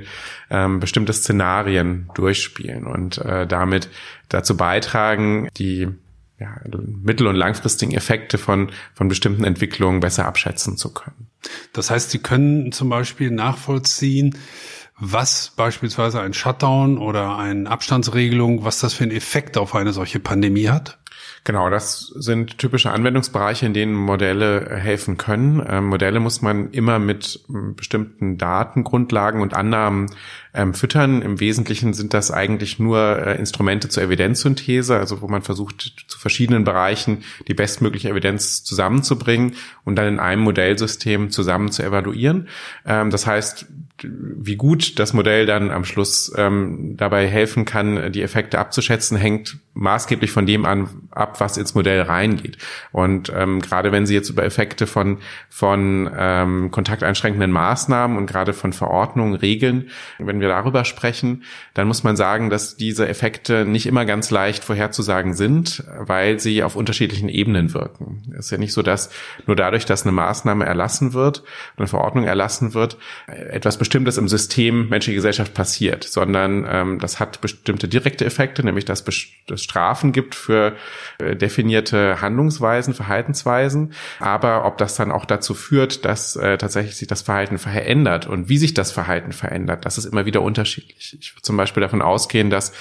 ähm, 0.48 0.80
bestimmte 0.80 1.12
Szenarien 1.12 2.08
durchspielen 2.14 2.86
und 2.86 3.18
äh, 3.18 3.46
damit 3.46 3.90
dazu 4.30 4.56
beitragen, 4.56 5.50
die 5.58 5.88
ja, 6.40 6.56
mittel- 7.02 7.26
und 7.26 7.36
langfristigen 7.36 7.92
Effekte 7.92 8.38
von, 8.38 8.72
von 8.94 9.08
bestimmten 9.08 9.44
Entwicklungen 9.44 10.00
besser 10.00 10.26
abschätzen 10.26 10.76
zu 10.76 10.92
können. 10.92 11.28
Das 11.72 11.90
heißt, 11.90 12.10
Sie 12.10 12.18
können 12.18 12.72
zum 12.72 12.88
Beispiel 12.88 13.30
nachvollziehen, 13.30 14.36
was 14.98 15.52
beispielsweise 15.56 16.20
ein 16.20 16.34
Shutdown 16.34 16.98
oder 16.98 17.36
eine 17.36 17.70
Abstandsregelung, 17.70 18.64
was 18.64 18.80
das 18.80 18.94
für 18.94 19.04
einen 19.04 19.16
Effekt 19.16 19.56
auf 19.56 19.74
eine 19.74 19.92
solche 19.92 20.20
Pandemie 20.20 20.68
hat? 20.68 20.98
Genau, 21.44 21.70
das 21.70 22.00
sind 22.16 22.58
typische 22.58 22.90
Anwendungsbereiche, 22.90 23.64
in 23.64 23.72
denen 23.72 23.94
Modelle 23.94 24.66
äh, 24.66 24.76
helfen 24.76 25.16
können. 25.16 25.64
Ähm, 25.66 25.86
Modelle 25.86 26.20
muss 26.20 26.42
man 26.42 26.70
immer 26.72 26.98
mit 26.98 27.40
ähm, 27.48 27.74
bestimmten 27.74 28.36
Datengrundlagen 28.36 29.40
und 29.40 29.54
Annahmen 29.54 30.10
ähm, 30.52 30.74
füttern. 30.74 31.22
Im 31.22 31.40
Wesentlichen 31.40 31.94
sind 31.94 32.12
das 32.12 32.30
eigentlich 32.30 32.78
nur 32.78 33.26
äh, 33.26 33.38
Instrumente 33.38 33.88
zur 33.88 34.02
Evidenzsynthese, 34.02 34.98
also 34.98 35.22
wo 35.22 35.28
man 35.28 35.40
versucht, 35.40 36.04
zu 36.08 36.18
verschiedenen 36.18 36.64
Bereichen 36.64 37.24
die 37.48 37.54
bestmögliche 37.54 38.10
Evidenz 38.10 38.62
zusammenzubringen 38.62 39.54
und 39.84 39.96
dann 39.96 40.08
in 40.08 40.20
einem 40.20 40.42
Modellsystem 40.42 41.30
zusammen 41.30 41.72
zu 41.72 41.82
evaluieren. 41.82 42.48
Ähm, 42.84 43.08
das 43.08 43.26
heißt, 43.26 43.66
wie 44.02 44.56
gut 44.56 44.98
das 44.98 45.12
Modell 45.12 45.46
dann 45.46 45.70
am 45.70 45.84
Schluss 45.84 46.32
ähm, 46.36 46.96
dabei 46.96 47.26
helfen 47.26 47.64
kann, 47.64 48.12
die 48.12 48.22
Effekte 48.22 48.58
abzuschätzen, 48.58 49.16
hängt 49.16 49.58
maßgeblich 49.74 50.30
von 50.32 50.46
dem 50.46 50.64
an 50.64 50.88
ab, 51.10 51.40
was 51.40 51.56
ins 51.56 51.74
Modell 51.74 52.02
reingeht. 52.02 52.58
Und 52.92 53.32
ähm, 53.34 53.60
gerade 53.60 53.92
wenn 53.92 54.06
Sie 54.06 54.14
jetzt 54.14 54.28
über 54.28 54.44
Effekte 54.44 54.86
von 54.86 55.18
von 55.48 56.10
ähm, 56.16 56.70
kontakteinschränkenden 56.70 57.50
Maßnahmen 57.50 58.16
und 58.16 58.26
gerade 58.26 58.52
von 58.52 58.72
Verordnungen, 58.72 59.34
Regeln, 59.34 59.90
wenn 60.18 60.40
wir 60.40 60.48
darüber 60.48 60.84
sprechen, 60.84 61.44
dann 61.74 61.86
muss 61.86 62.04
man 62.04 62.16
sagen, 62.16 62.50
dass 62.50 62.76
diese 62.76 63.08
Effekte 63.08 63.64
nicht 63.64 63.86
immer 63.86 64.04
ganz 64.04 64.30
leicht 64.30 64.64
vorherzusagen 64.64 65.34
sind, 65.34 65.84
weil 65.98 66.40
sie 66.40 66.62
auf 66.62 66.76
unterschiedlichen 66.76 67.28
Ebenen 67.28 67.74
wirken. 67.74 68.22
Es 68.32 68.46
ist 68.46 68.50
ja 68.50 68.58
nicht 68.58 68.72
so, 68.72 68.82
dass 68.82 69.10
nur 69.46 69.56
dadurch, 69.56 69.86
dass 69.86 70.02
eine 70.02 70.12
Maßnahme 70.12 70.64
erlassen 70.66 71.12
wird, 71.14 71.42
eine 71.76 71.86
Verordnung 71.86 72.24
erlassen 72.24 72.74
wird, 72.74 72.98
etwas 73.26 73.78
Bestimmtes 73.90 74.18
im 74.18 74.28
System 74.28 74.88
menschliche 74.88 75.16
Gesellschaft 75.16 75.52
passiert, 75.52 76.04
sondern 76.04 76.64
ähm, 76.70 76.98
das 77.00 77.18
hat 77.18 77.40
bestimmte 77.40 77.88
direkte 77.88 78.24
Effekte, 78.24 78.62
nämlich 78.62 78.84
dass 78.84 79.04
es 79.08 79.62
Strafen 79.62 80.12
gibt 80.12 80.36
für 80.36 80.76
äh, 81.18 81.34
definierte 81.34 82.20
Handlungsweisen, 82.20 82.94
Verhaltensweisen. 82.94 83.92
Aber 84.20 84.64
ob 84.64 84.78
das 84.78 84.94
dann 84.94 85.10
auch 85.10 85.24
dazu 85.24 85.54
führt, 85.54 86.04
dass 86.04 86.36
äh, 86.36 86.56
tatsächlich 86.56 86.94
sich 86.96 87.08
das 87.08 87.22
Verhalten 87.22 87.58
verändert 87.58 88.28
und 88.28 88.48
wie 88.48 88.58
sich 88.58 88.74
das 88.74 88.92
Verhalten 88.92 89.32
verändert, 89.32 89.84
das 89.84 89.98
ist 89.98 90.04
immer 90.04 90.24
wieder 90.24 90.42
unterschiedlich. 90.42 91.16
Ich 91.20 91.34
würde 91.34 91.42
zum 91.42 91.56
Beispiel 91.56 91.80
davon 91.80 92.00
ausgehen, 92.00 92.48
dass 92.48 92.72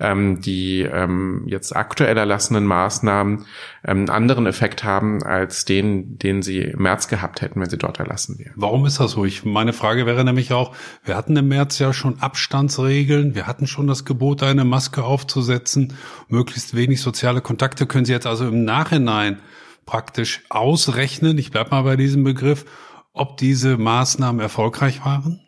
ähm, 0.00 0.40
die 0.40 0.80
ähm, 0.80 1.44
jetzt 1.46 1.76
aktuell 1.76 2.16
erlassenen 2.16 2.64
Maßnahmen 2.64 3.46
ähm, 3.86 3.98
einen 3.98 4.10
anderen 4.10 4.46
Effekt 4.46 4.82
haben 4.82 5.22
als 5.22 5.64
den, 5.64 6.18
den 6.18 6.42
sie 6.42 6.58
im 6.58 6.82
März 6.82 7.06
gehabt 7.06 7.40
hätten, 7.40 7.60
wenn 7.60 7.70
sie 7.70 7.78
dort 7.78 8.00
erlassen 8.00 8.38
wären. 8.38 8.52
Warum 8.56 8.84
ist 8.84 8.98
das 8.98 9.12
so? 9.12 9.24
Ich, 9.24 9.44
meine 9.44 9.72
Frage 9.72 10.06
wäre 10.06 10.24
nämlich 10.24 10.52
auch, 10.52 10.74
wir 11.04 11.16
hatten 11.16 11.36
im 11.36 11.48
März 11.48 11.78
ja 11.78 11.92
schon 11.92 12.18
Abstandsregeln, 12.18 13.34
wir 13.36 13.46
hatten 13.46 13.66
schon 13.66 13.86
das 13.86 14.04
Gebot, 14.04 14.42
eine 14.42 14.64
Maske 14.64 15.04
aufzusetzen, 15.04 15.94
möglichst 16.28 16.74
wenig 16.74 17.00
soziale 17.00 17.40
Kontakte. 17.40 17.86
Können 17.86 18.04
Sie 18.04 18.12
jetzt 18.12 18.26
also 18.26 18.48
im 18.48 18.64
Nachhinein 18.64 19.38
praktisch 19.84 20.42
ausrechnen, 20.48 21.38
ich 21.38 21.52
bleibe 21.52 21.70
mal 21.70 21.82
bei 21.82 21.96
diesem 21.96 22.24
Begriff, 22.24 22.64
ob 23.12 23.36
diese 23.36 23.78
Maßnahmen 23.78 24.40
erfolgreich 24.40 25.04
waren? 25.04 25.40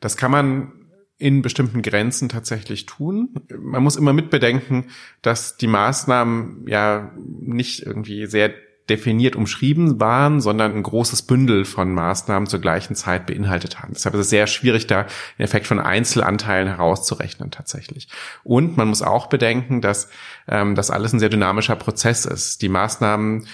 Das 0.00 0.16
kann 0.16 0.32
man 0.32 0.72
in 1.18 1.42
bestimmten 1.42 1.82
Grenzen 1.82 2.28
tatsächlich 2.28 2.86
tun. 2.86 3.34
Man 3.58 3.82
muss 3.82 3.96
immer 3.96 4.12
mitbedenken, 4.12 4.86
dass 5.20 5.56
die 5.56 5.66
Maßnahmen 5.66 6.66
ja 6.68 7.12
nicht 7.40 7.84
irgendwie 7.84 8.26
sehr 8.26 8.52
definiert 8.90 9.36
umschrieben 9.36 10.00
waren, 10.00 10.40
sondern 10.40 10.74
ein 10.74 10.82
großes 10.82 11.22
Bündel 11.22 11.64
von 11.64 11.92
Maßnahmen 11.92 12.48
zur 12.48 12.60
gleichen 12.60 12.94
Zeit 12.94 13.26
beinhaltet 13.26 13.80
haben. 13.80 13.92
Deshalb 13.94 14.14
ist 14.14 14.22
es 14.22 14.30
sehr 14.30 14.46
schwierig, 14.46 14.86
da 14.86 15.06
den 15.38 15.44
Effekt 15.44 15.66
von 15.66 15.78
Einzelanteilen 15.78 16.68
herauszurechnen 16.68 17.50
tatsächlich. 17.50 18.08
Und 18.44 18.76
man 18.76 18.88
muss 18.88 19.02
auch 19.02 19.26
bedenken, 19.26 19.80
dass 19.80 20.08
ähm, 20.48 20.74
das 20.74 20.90
alles 20.90 21.12
ein 21.12 21.20
sehr 21.20 21.28
dynamischer 21.28 21.76
Prozess 21.76 22.24
ist. 22.24 22.62
Die 22.62 22.68
Maßnahmen 22.68 23.46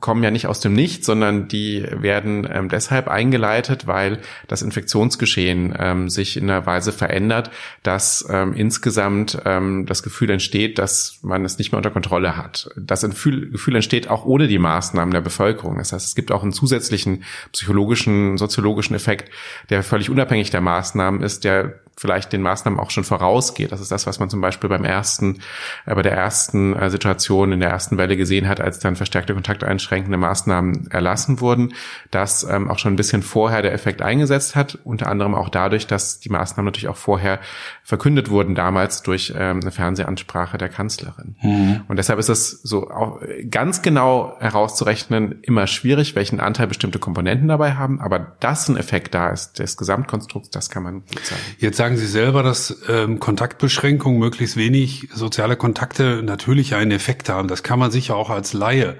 kommen 0.00 0.24
ja 0.24 0.30
nicht 0.30 0.48
aus 0.48 0.60
dem 0.60 0.72
Nichts, 0.72 1.06
sondern 1.06 1.46
die 1.46 1.86
werden 1.88 2.48
ähm, 2.50 2.68
deshalb 2.68 3.06
eingeleitet, 3.06 3.86
weil 3.86 4.18
das 4.48 4.62
Infektionsgeschehen 4.62 5.74
ähm, 5.78 6.08
sich 6.08 6.36
in 6.36 6.50
einer 6.50 6.66
Weise 6.66 6.92
verändert, 6.92 7.50
dass 7.82 8.26
ähm, 8.28 8.54
insgesamt 8.54 9.38
ähm, 9.44 9.86
das 9.86 10.02
Gefühl 10.02 10.30
entsteht, 10.30 10.78
dass 10.78 11.20
man 11.22 11.44
es 11.44 11.58
nicht 11.58 11.70
mehr 11.70 11.76
unter 11.76 11.90
Kontrolle 11.90 12.36
hat. 12.36 12.70
Das 12.76 13.02
Gefühl, 13.02 13.50
Gefühl 13.50 13.76
entsteht 13.76 14.08
auch 14.08 14.24
ohne 14.24 14.48
die 14.48 14.58
Maßnahmen 14.62 15.12
der 15.12 15.20
Bevölkerung. 15.20 15.76
Das 15.76 15.92
heißt, 15.92 16.06
es 16.06 16.14
gibt 16.14 16.32
auch 16.32 16.42
einen 16.42 16.52
zusätzlichen 16.52 17.24
psychologischen, 17.52 18.38
soziologischen 18.38 18.96
Effekt, 18.96 19.30
der 19.68 19.82
völlig 19.82 20.08
unabhängig 20.08 20.50
der 20.50 20.62
Maßnahmen 20.62 21.22
ist, 21.22 21.44
der 21.44 21.82
vielleicht 21.96 22.32
den 22.32 22.42
Maßnahmen 22.42 22.80
auch 22.80 22.90
schon 22.90 23.04
vorausgeht. 23.04 23.70
Das 23.70 23.80
ist 23.80 23.92
das, 23.92 24.06
was 24.06 24.18
man 24.18 24.30
zum 24.30 24.40
Beispiel 24.40 24.68
beim 24.68 24.84
ersten, 24.84 25.40
äh, 25.86 25.94
bei 25.94 26.02
der 26.02 26.12
ersten 26.12 26.74
äh, 26.74 26.90
Situation 26.90 27.52
in 27.52 27.60
der 27.60 27.70
ersten 27.70 27.98
Welle 27.98 28.16
gesehen 28.16 28.48
hat, 28.48 28.60
als 28.60 28.78
dann 28.78 28.96
verstärkte 28.96 29.34
kontakteinschränkende 29.34 30.16
Maßnahmen 30.16 30.90
erlassen 30.90 31.40
wurden, 31.40 31.74
dass 32.10 32.44
ähm, 32.44 32.70
auch 32.70 32.78
schon 32.78 32.94
ein 32.94 32.96
bisschen 32.96 33.22
vorher 33.22 33.62
der 33.62 33.72
Effekt 33.72 34.02
eingesetzt 34.02 34.56
hat, 34.56 34.78
unter 34.84 35.08
anderem 35.08 35.34
auch 35.34 35.48
dadurch, 35.48 35.86
dass 35.86 36.18
die 36.18 36.30
Maßnahmen 36.30 36.64
natürlich 36.64 36.88
auch 36.88 36.96
vorher 36.96 37.40
verkündet 37.84 38.30
wurden, 38.30 38.54
damals 38.54 39.02
durch 39.02 39.32
ähm, 39.36 39.60
eine 39.60 39.70
Fernsehansprache 39.70 40.56
der 40.56 40.70
Kanzlerin. 40.70 41.36
Mhm. 41.42 41.82
Und 41.88 41.96
deshalb 41.96 42.18
ist 42.18 42.30
es 42.30 42.62
so 42.62 42.90
auch 42.90 43.20
ganz 43.50 43.82
genau 43.82 44.36
herauszurechnen 44.52 45.40
immer 45.42 45.66
schwierig, 45.66 46.14
welchen 46.14 46.40
Anteil 46.40 46.66
bestimmte 46.66 46.98
Komponenten 46.98 47.48
dabei 47.48 47.74
haben, 47.74 48.00
aber 48.00 48.18
dass 48.40 48.68
ein 48.68 48.76
Effekt 48.76 49.14
da 49.14 49.30
ist, 49.30 49.58
des 49.58 49.76
Gesamtkonstrukts, 49.76 50.50
das 50.50 50.70
kann 50.70 50.82
man 50.82 50.94
gut 51.06 51.24
sagen. 51.24 51.40
Jetzt 51.58 51.76
sagen 51.76 51.96
Sie 51.96 52.06
selber, 52.06 52.42
dass 52.42 52.82
ähm, 52.88 53.18
Kontaktbeschränkungen, 53.20 54.18
möglichst 54.18 54.56
wenig 54.56 55.08
soziale 55.12 55.56
Kontakte 55.56 56.22
natürlich 56.22 56.74
einen 56.74 56.90
Effekt 56.90 57.28
haben. 57.28 57.48
Das 57.48 57.62
kann 57.62 57.78
man 57.78 57.90
sicher 57.90 58.16
auch 58.16 58.30
als 58.30 58.52
Laie 58.52 58.96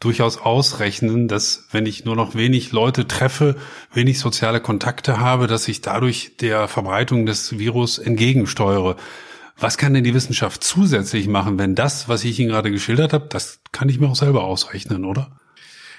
durchaus 0.00 0.38
ausrechnen, 0.38 1.26
dass 1.28 1.66
wenn 1.70 1.86
ich 1.86 2.04
nur 2.04 2.16
noch 2.16 2.34
wenig 2.34 2.72
Leute 2.72 3.08
treffe, 3.08 3.56
wenig 3.92 4.18
soziale 4.18 4.60
Kontakte 4.60 5.20
habe, 5.20 5.46
dass 5.46 5.68
ich 5.68 5.80
dadurch 5.80 6.36
der 6.40 6.68
Verbreitung 6.68 7.24
des 7.24 7.58
Virus 7.58 7.98
entgegensteuere. 7.98 8.96
Was 9.58 9.78
kann 9.78 9.94
denn 9.94 10.04
die 10.04 10.14
Wissenschaft 10.14 10.62
zusätzlich 10.62 11.28
machen, 11.28 11.58
wenn 11.58 11.74
das, 11.74 12.08
was 12.08 12.24
ich 12.24 12.38
Ihnen 12.38 12.50
gerade 12.50 12.70
geschildert 12.70 13.12
habe, 13.12 13.26
das 13.28 13.60
kann 13.72 13.88
ich 13.88 13.98
mir 13.98 14.08
auch 14.08 14.16
selber 14.16 14.44
ausrechnen, 14.44 15.04
oder? 15.04 15.30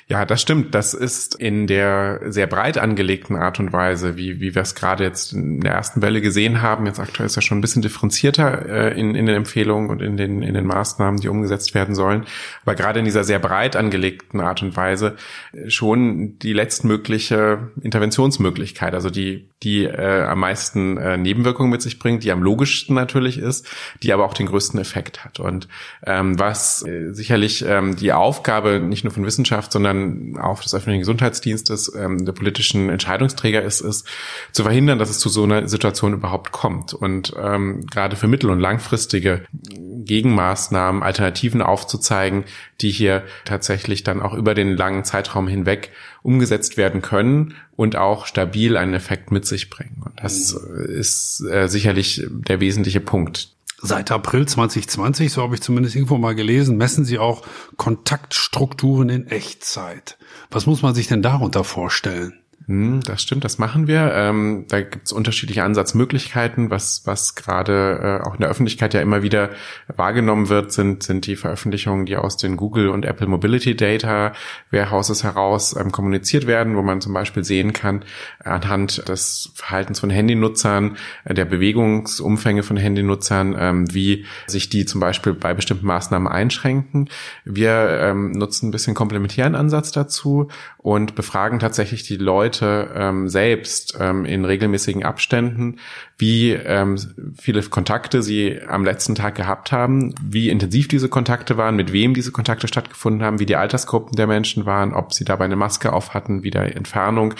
Ja, 0.10 0.26
das 0.26 0.42
stimmt. 0.42 0.74
Das 0.74 0.94
ist 0.94 1.36
in 1.36 1.68
der 1.68 2.22
sehr 2.28 2.48
breit 2.48 2.78
angelegten 2.78 3.36
Art 3.36 3.60
und 3.60 3.74
Weise, 3.74 4.16
wie, 4.16 4.40
wie 4.40 4.56
wir 4.56 4.62
es 4.62 4.74
gerade 4.74 5.04
jetzt 5.04 5.34
in 5.34 5.60
der 5.60 5.74
ersten 5.74 6.02
Welle 6.02 6.22
gesehen 6.22 6.62
haben. 6.62 6.86
Jetzt 6.86 7.02
aktuell 7.02 7.26
ist 7.26 7.36
ja 7.36 7.42
schon 7.42 7.58
ein 7.58 7.62
bisschen 7.62 7.82
differenzierter 7.82 8.70
äh, 8.70 8.98
in, 8.98 9.16
in 9.16 9.26
den 9.26 9.36
Empfehlungen 9.36 9.90
und 9.90 10.02
in 10.02 10.16
den, 10.16 10.44
in 10.44 10.54
den 10.54 10.66
Maßnahmen, 10.66 11.20
die 11.20 11.28
umgesetzt 11.28 11.76
werden 11.76 11.94
sollen. 11.94 12.24
Aber 12.64 12.76
gerade 12.76 13.00
in 13.00 13.06
dieser 13.06 13.26
sehr 13.26 13.40
breit 13.40 13.76
angelegten 13.76 14.40
Art 14.40 14.64
und 14.64 14.78
Weise 14.78 15.18
äh, 15.52 15.70
schon 15.70 16.40
die 16.40 16.54
letztmögliche 16.54 17.72
Interventionsmöglichkeit, 17.82 18.94
also 18.94 19.10
die, 19.10 19.50
die 19.62 19.84
äh, 19.84 20.22
am 20.24 20.40
meisten 20.40 20.96
äh, 20.96 21.18
Nebenwirkungen 21.18 21.70
mit 21.70 21.82
sich 21.82 22.00
bringt, 22.00 22.24
die 22.24 22.32
am 22.32 22.42
logischsten 22.42 22.96
natürlich 22.96 23.40
ist, 23.40 23.68
die 24.04 24.14
aber 24.14 24.24
auch 24.24 24.34
den 24.34 24.46
größten 24.46 24.80
Effekt 24.80 25.26
hat. 25.26 25.42
Und 25.42 25.68
ähm, 26.06 26.40
was 26.40 26.86
äh, 26.86 27.12
sicherlich 27.12 27.66
ähm, 27.68 27.98
die 27.98 28.14
Aufgabe 28.14 28.80
nicht 28.80 29.04
nur 29.04 29.12
von 29.12 29.26
Wissenschaft, 29.26 29.74
sondern 29.74 29.97
dann 29.98 30.42
auch 30.42 30.62
des 30.62 30.74
öffentlichen 30.74 31.01
Gesundheitsdienstes, 31.01 31.94
ähm, 31.96 32.25
der 32.25 32.34
politischen 32.34 32.89
Entscheidungsträger 32.89 33.62
ist, 33.62 33.82
ist 33.82 34.08
zu 34.51 34.63
verhindern, 34.63 35.00
dass 35.00 35.10
es 35.10 35.20
zu 35.20 35.30
so 35.30 35.44
einer 35.44 35.68
Situation 35.68 36.13
überhaupt 36.13 36.51
kommt. 36.51 36.94
Und 36.94 37.34
ähm, 37.42 37.86
gerade 37.88 38.16
für 38.16 38.27
mittel- 38.27 38.50
und 38.50 38.60
langfristige 38.60 39.44
Gegenmaßnahmen, 39.51 41.04
Alternativen 41.04 41.62
aufzuzeigen, 41.62 42.46
die 42.82 42.92
hier 42.92 43.24
tatsächlich 43.46 44.04
dann 44.04 44.22
auch 44.22 44.34
über 44.34 44.54
den 44.54 44.75
langen 44.75 45.04
Zeitraum 45.04 45.48
hinweg 45.48 45.92
umgesetzt 46.24 46.77
werden 46.77 47.01
können 47.01 47.56
und 47.75 47.96
auch 47.96 48.25
stabil 48.25 48.77
einen 48.77 48.94
Effekt 48.94 49.32
mit 49.32 49.46
sich 49.46 49.70
bringen. 49.70 50.01
Und 50.06 50.13
das 50.22 50.54
ist 50.54 51.44
äh, 51.50 51.68
sicherlich 51.68 52.25
der 52.30 52.60
wesentliche 52.60 53.00
Punkt. 53.00 53.57
Seit 53.80 54.12
April 54.12 54.48
2020, 54.48 55.32
so 55.32 55.44
habe 55.44 55.54
ich 55.54 55.62
zumindest 55.62 55.96
irgendwo 55.96 56.18
mal 56.18 56.34
gelesen, 56.34 56.78
messen 56.78 57.06
Sie 57.06 57.20
auch 57.20 57.44
Kontaktstrukturen 57.78 59.10
in 59.10 59.28
Echtzeit. 59.28 60.18
Was 60.50 60.66
muss 60.66 60.82
man 60.82 60.96
sich 60.96 61.08
denn 61.08 61.22
darunter 61.22 61.64
vorstellen? 61.64 62.42
Hm, 62.68 63.00
das 63.00 63.22
stimmt, 63.22 63.46
das 63.46 63.60
machen 63.60 63.88
wir. 63.88 64.12
Ähm, 64.14 64.66
da 64.68 64.82
gibt 64.82 65.06
es 65.06 65.14
unterschiedliche 65.14 65.64
Ansatzmöglichkeiten. 65.64 66.70
Was, 66.70 67.04
was 67.06 67.34
gerade 67.36 68.20
äh, 68.22 68.28
auch 68.28 68.34
in 68.34 68.42
der 68.42 68.50
Öffentlichkeit 68.50 68.94
ja 68.94 69.00
immer 69.00 69.24
wieder 69.24 69.52
wahrgenommen 69.96 70.50
wird, 70.50 70.74
sind, 70.74 71.02
sind 71.02 71.28
die 71.28 71.38
Veröffentlichungen, 71.38 72.06
die 72.06 72.18
aus 72.18 72.36
den 72.36 72.58
Google 72.58 72.90
und 72.90 73.06
Apple 73.06 73.28
Mobility 73.28 73.74
Data 73.78 74.34
Warehouses 74.70 75.24
heraus 75.24 75.78
ähm, 75.80 75.94
kommuniziert 75.94 76.46
werden, 76.46 76.76
wo 76.76 76.82
man 76.82 77.00
zum 77.00 77.14
Beispiel 77.14 77.46
sehen 77.46 77.72
kann, 77.72 78.04
anhand 78.44 79.08
des 79.08 79.50
Verhaltens 79.56 80.02
von 80.02 80.10
Handynutzern, 80.10 80.98
äh, 81.24 81.34
der 81.34 81.46
Bewegungsumfänge 81.46 82.64
von 82.64 82.76
Handynutzern, 82.76 83.56
ähm, 83.58 83.94
wie 83.94 84.26
sich 84.46 84.68
die 84.68 84.86
zum 84.86 85.00
Beispiel 85.00 85.34
bei 85.34 85.54
bestimmten 85.54 85.86
Maßnahmen 85.86 86.28
einschränken. 86.28 87.10
Wir 87.46 87.98
ähm, 88.02 88.34
nutzen 88.34 88.68
ein 88.68 88.72
bisschen 88.72 88.94
komplementären 88.94 89.56
Ansatz 89.56 89.94
dazu 89.94 90.50
und 90.80 91.16
befragen 91.16 91.60
tatsächlich 91.60 92.04
die 92.04 92.18
Leute 92.18 92.57
ähm, 92.66 93.28
selbst 93.28 93.98
ähm, 94.00 94.26
in 94.26 94.46
regelmäßigen 94.46 95.04
Abständen, 95.04 95.80
wie 96.18 96.52
ähm, 96.52 96.98
viele 97.40 97.62
Kontakte 97.64 98.24
sie 98.24 98.60
am 98.68 98.84
letzten 98.84 99.16
Tag 99.16 99.36
gehabt 99.36 99.72
haben, 99.72 100.16
wie 100.22 100.50
intensiv 100.50 100.88
diese 100.88 101.10
Kontakte 101.10 101.58
waren, 101.58 101.76
mit 101.76 101.94
wem 101.94 102.14
diese 102.14 102.32
Kontakte 102.32 102.68
stattgefunden 102.68 103.24
haben, 103.24 103.40
wie 103.40 103.46
die 103.46 103.56
Altersgruppen 103.56 104.16
der 104.16 104.28
Menschen 104.28 104.66
waren, 104.66 104.94
ob 104.94 105.14
sie 105.14 105.26
dabei 105.26 105.46
eine 105.46 105.56
Maske 105.56 105.94
auf 105.94 106.14
hatten, 106.14 106.44
wie 106.44 106.52
der 106.52 106.76
Entfernung 106.76 107.34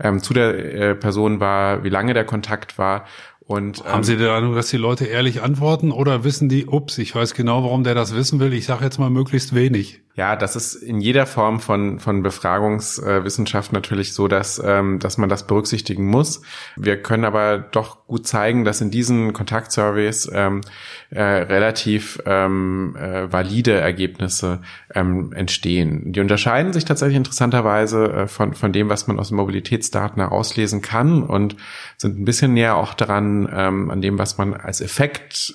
ähm, 0.00 0.22
zu 0.22 0.34
der 0.34 0.74
äh, 0.74 0.94
Person 0.94 1.40
war, 1.40 1.84
wie 1.84 1.90
lange 1.90 2.14
der 2.14 2.24
Kontakt 2.24 2.78
war 2.78 3.04
und, 3.50 3.80
ähm, 3.80 3.86
Haben 3.86 4.04
Sie 4.04 4.16
den 4.16 4.28
Ahnung, 4.28 4.54
dass 4.54 4.70
die 4.70 4.76
Leute 4.76 5.06
ehrlich 5.06 5.42
antworten 5.42 5.90
oder 5.90 6.22
wissen 6.22 6.48
die, 6.48 6.66
ups, 6.66 6.98
ich 6.98 7.16
weiß 7.16 7.34
genau, 7.34 7.64
warum 7.64 7.82
der 7.82 7.96
das 7.96 8.14
wissen 8.14 8.38
will, 8.38 8.52
ich 8.52 8.64
sage 8.64 8.84
jetzt 8.84 9.00
mal 9.00 9.10
möglichst 9.10 9.56
wenig? 9.56 10.02
Ja, 10.20 10.36
das 10.36 10.54
ist 10.54 10.74
in 10.74 11.00
jeder 11.00 11.24
Form 11.24 11.60
von, 11.60 11.98
von 11.98 12.22
Befragungswissenschaft 12.22 13.72
natürlich 13.72 14.12
so, 14.12 14.28
dass, 14.28 14.60
ähm, 14.62 14.98
dass 14.98 15.16
man 15.16 15.30
das 15.30 15.46
berücksichtigen 15.46 16.04
muss. 16.04 16.42
Wir 16.76 17.00
können 17.00 17.24
aber 17.24 17.56
doch 17.56 18.06
gut 18.06 18.26
zeigen, 18.26 18.66
dass 18.66 18.82
in 18.82 18.90
diesen 18.90 19.32
Kontaktsurveys 19.32 20.30
ähm, 20.30 20.60
äh, 21.08 21.22
relativ 21.22 22.20
ähm, 22.26 22.98
äh, 23.00 23.32
valide 23.32 23.72
Ergebnisse 23.72 24.60
ähm, 24.94 25.32
entstehen. 25.32 26.12
Die 26.12 26.20
unterscheiden 26.20 26.74
sich 26.74 26.84
tatsächlich 26.84 27.16
interessanterweise 27.16 28.12
äh, 28.12 28.26
von, 28.26 28.52
von 28.52 28.74
dem, 28.74 28.90
was 28.90 29.06
man 29.06 29.18
aus 29.18 29.30
Mobilitätsdaten 29.30 30.20
auslesen 30.20 30.82
kann 30.82 31.22
und 31.22 31.56
sind 31.96 32.20
ein 32.20 32.26
bisschen 32.26 32.52
näher 32.52 32.76
auch 32.76 32.92
daran, 32.92 33.48
ähm, 33.50 33.90
an 33.90 34.02
dem, 34.02 34.18
was 34.18 34.36
man 34.36 34.52
als 34.52 34.82
Effekt 34.82 35.54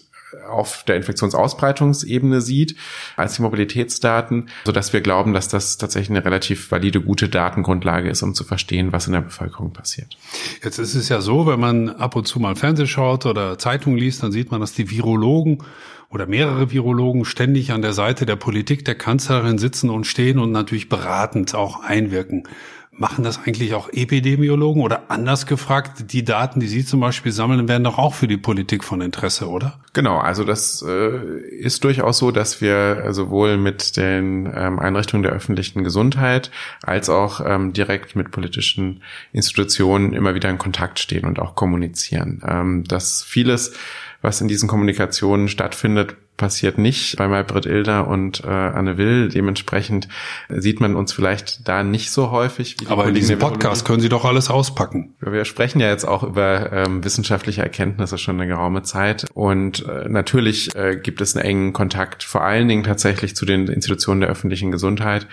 auf 0.49 0.83
der 0.83 0.95
Infektionsausbreitungsebene 0.95 2.41
sieht 2.41 2.75
als 3.15 3.35
die 3.35 3.41
Mobilitätsdaten, 3.41 4.49
so 4.65 4.71
dass 4.71 4.93
wir 4.93 5.01
glauben, 5.01 5.33
dass 5.33 5.47
das 5.47 5.77
tatsächlich 5.77 6.11
eine 6.11 6.25
relativ 6.25 6.71
valide, 6.71 7.01
gute 7.01 7.29
Datengrundlage 7.29 8.09
ist, 8.09 8.23
um 8.23 8.33
zu 8.33 8.43
verstehen, 8.43 8.91
was 8.91 9.07
in 9.07 9.13
der 9.13 9.21
Bevölkerung 9.21 9.73
passiert. 9.73 10.17
Jetzt 10.63 10.79
ist 10.79 10.95
es 10.95 11.09
ja 11.09 11.21
so, 11.21 11.47
wenn 11.47 11.59
man 11.59 11.89
ab 11.89 12.15
und 12.15 12.27
zu 12.27 12.39
mal 12.39 12.55
Fernseh 12.55 12.87
schaut 12.87 13.25
oder 13.25 13.57
Zeitung 13.57 13.97
liest, 13.97 14.23
dann 14.23 14.31
sieht 14.31 14.51
man, 14.51 14.61
dass 14.61 14.73
die 14.73 14.89
Virologen 14.89 15.63
oder 16.09 16.27
mehrere 16.27 16.71
Virologen 16.71 17.25
ständig 17.25 17.71
an 17.71 17.81
der 17.81 17.93
Seite 17.93 18.25
der 18.25 18.35
Politik 18.35 18.85
der 18.85 18.95
Kanzlerin 18.95 19.57
sitzen 19.57 19.89
und 19.89 20.05
stehen 20.05 20.39
und 20.39 20.51
natürlich 20.51 20.87
beratend 20.87 21.55
auch 21.55 21.83
einwirken. 21.83 22.47
Machen 22.97 23.25
das 23.25 23.39
eigentlich 23.45 23.73
auch 23.73 23.89
Epidemiologen 23.91 24.81
oder 24.81 25.11
anders 25.11 25.45
gefragt, 25.45 26.13
die 26.13 26.23
Daten, 26.23 26.61
die 26.61 26.67
Sie 26.67 26.85
zum 26.85 27.01
Beispiel 27.01 27.33
sammeln, 27.33 27.67
werden 27.67 27.83
doch 27.83 27.97
auch 27.97 28.13
für 28.13 28.27
die 28.27 28.37
Politik 28.37 28.85
von 28.85 29.01
Interesse, 29.01 29.49
oder? 29.49 29.79
Genau, 29.91 30.17
also 30.17 30.45
das 30.45 30.81
äh, 30.87 31.39
ist 31.49 31.83
durchaus 31.83 32.19
so, 32.19 32.31
dass 32.31 32.61
wir 32.61 33.11
sowohl 33.11 33.57
mit 33.57 33.97
den 33.97 34.49
ähm, 34.55 34.79
Einrichtungen 34.79 35.23
der 35.23 35.33
öffentlichen 35.33 35.83
Gesundheit 35.83 36.51
als 36.83 37.09
auch 37.09 37.41
ähm, 37.45 37.73
direkt 37.73 38.15
mit 38.15 38.31
politischen 38.31 39.03
Institutionen 39.33 40.13
immer 40.13 40.33
wieder 40.33 40.49
in 40.49 40.57
Kontakt 40.57 40.99
stehen 40.99 41.25
und 41.25 41.39
auch 41.39 41.55
kommunizieren. 41.55 42.41
Ähm, 42.47 42.85
dass 42.85 43.23
vieles, 43.23 43.73
was 44.21 44.39
in 44.39 44.47
diesen 44.47 44.69
Kommunikationen 44.69 45.49
stattfindet, 45.49 46.15
passiert 46.37 46.77
nicht 46.77 47.17
bei 47.17 47.27
Maybrit 47.27 47.65
Ilder 47.65 48.07
und 48.07 48.43
äh, 48.43 48.47
Anne 48.47 48.97
Will. 48.97 49.29
Dementsprechend 49.29 50.07
sieht 50.49 50.79
man 50.79 50.95
uns 50.95 51.13
vielleicht 51.13 51.67
da 51.67 51.83
nicht 51.83 52.11
so 52.11 52.31
häufig. 52.31 52.75
Wie 52.79 52.85
die 52.85 52.91
Aber 52.91 53.07
in 53.07 53.15
diesem 53.15 53.39
Podcast 53.39 53.85
können 53.85 54.01
Sie 54.01 54.09
doch 54.09 54.25
alles 54.25 54.49
auspacken. 54.49 55.15
Wir 55.19 55.45
sprechen 55.45 55.79
ja 55.79 55.87
jetzt 55.87 56.05
auch 56.05 56.23
über 56.23 56.71
ähm, 56.71 57.03
wissenschaftliche 57.03 57.61
Erkenntnisse 57.61 58.17
schon 58.17 58.39
eine 58.39 58.47
geraume 58.47 58.83
Zeit. 58.83 59.25
Und 59.33 59.85
äh, 59.87 60.09
natürlich 60.09 60.75
äh, 60.75 60.97
gibt 61.01 61.21
es 61.21 61.35
einen 61.35 61.45
engen 61.45 61.73
Kontakt, 61.73 62.23
vor 62.23 62.43
allen 62.43 62.67
Dingen 62.67 62.83
tatsächlich 62.83 63.35
zu 63.35 63.45
den 63.45 63.67
Institutionen 63.67 64.21
der 64.21 64.29
öffentlichen 64.29 64.71
Gesundheit, 64.71 65.27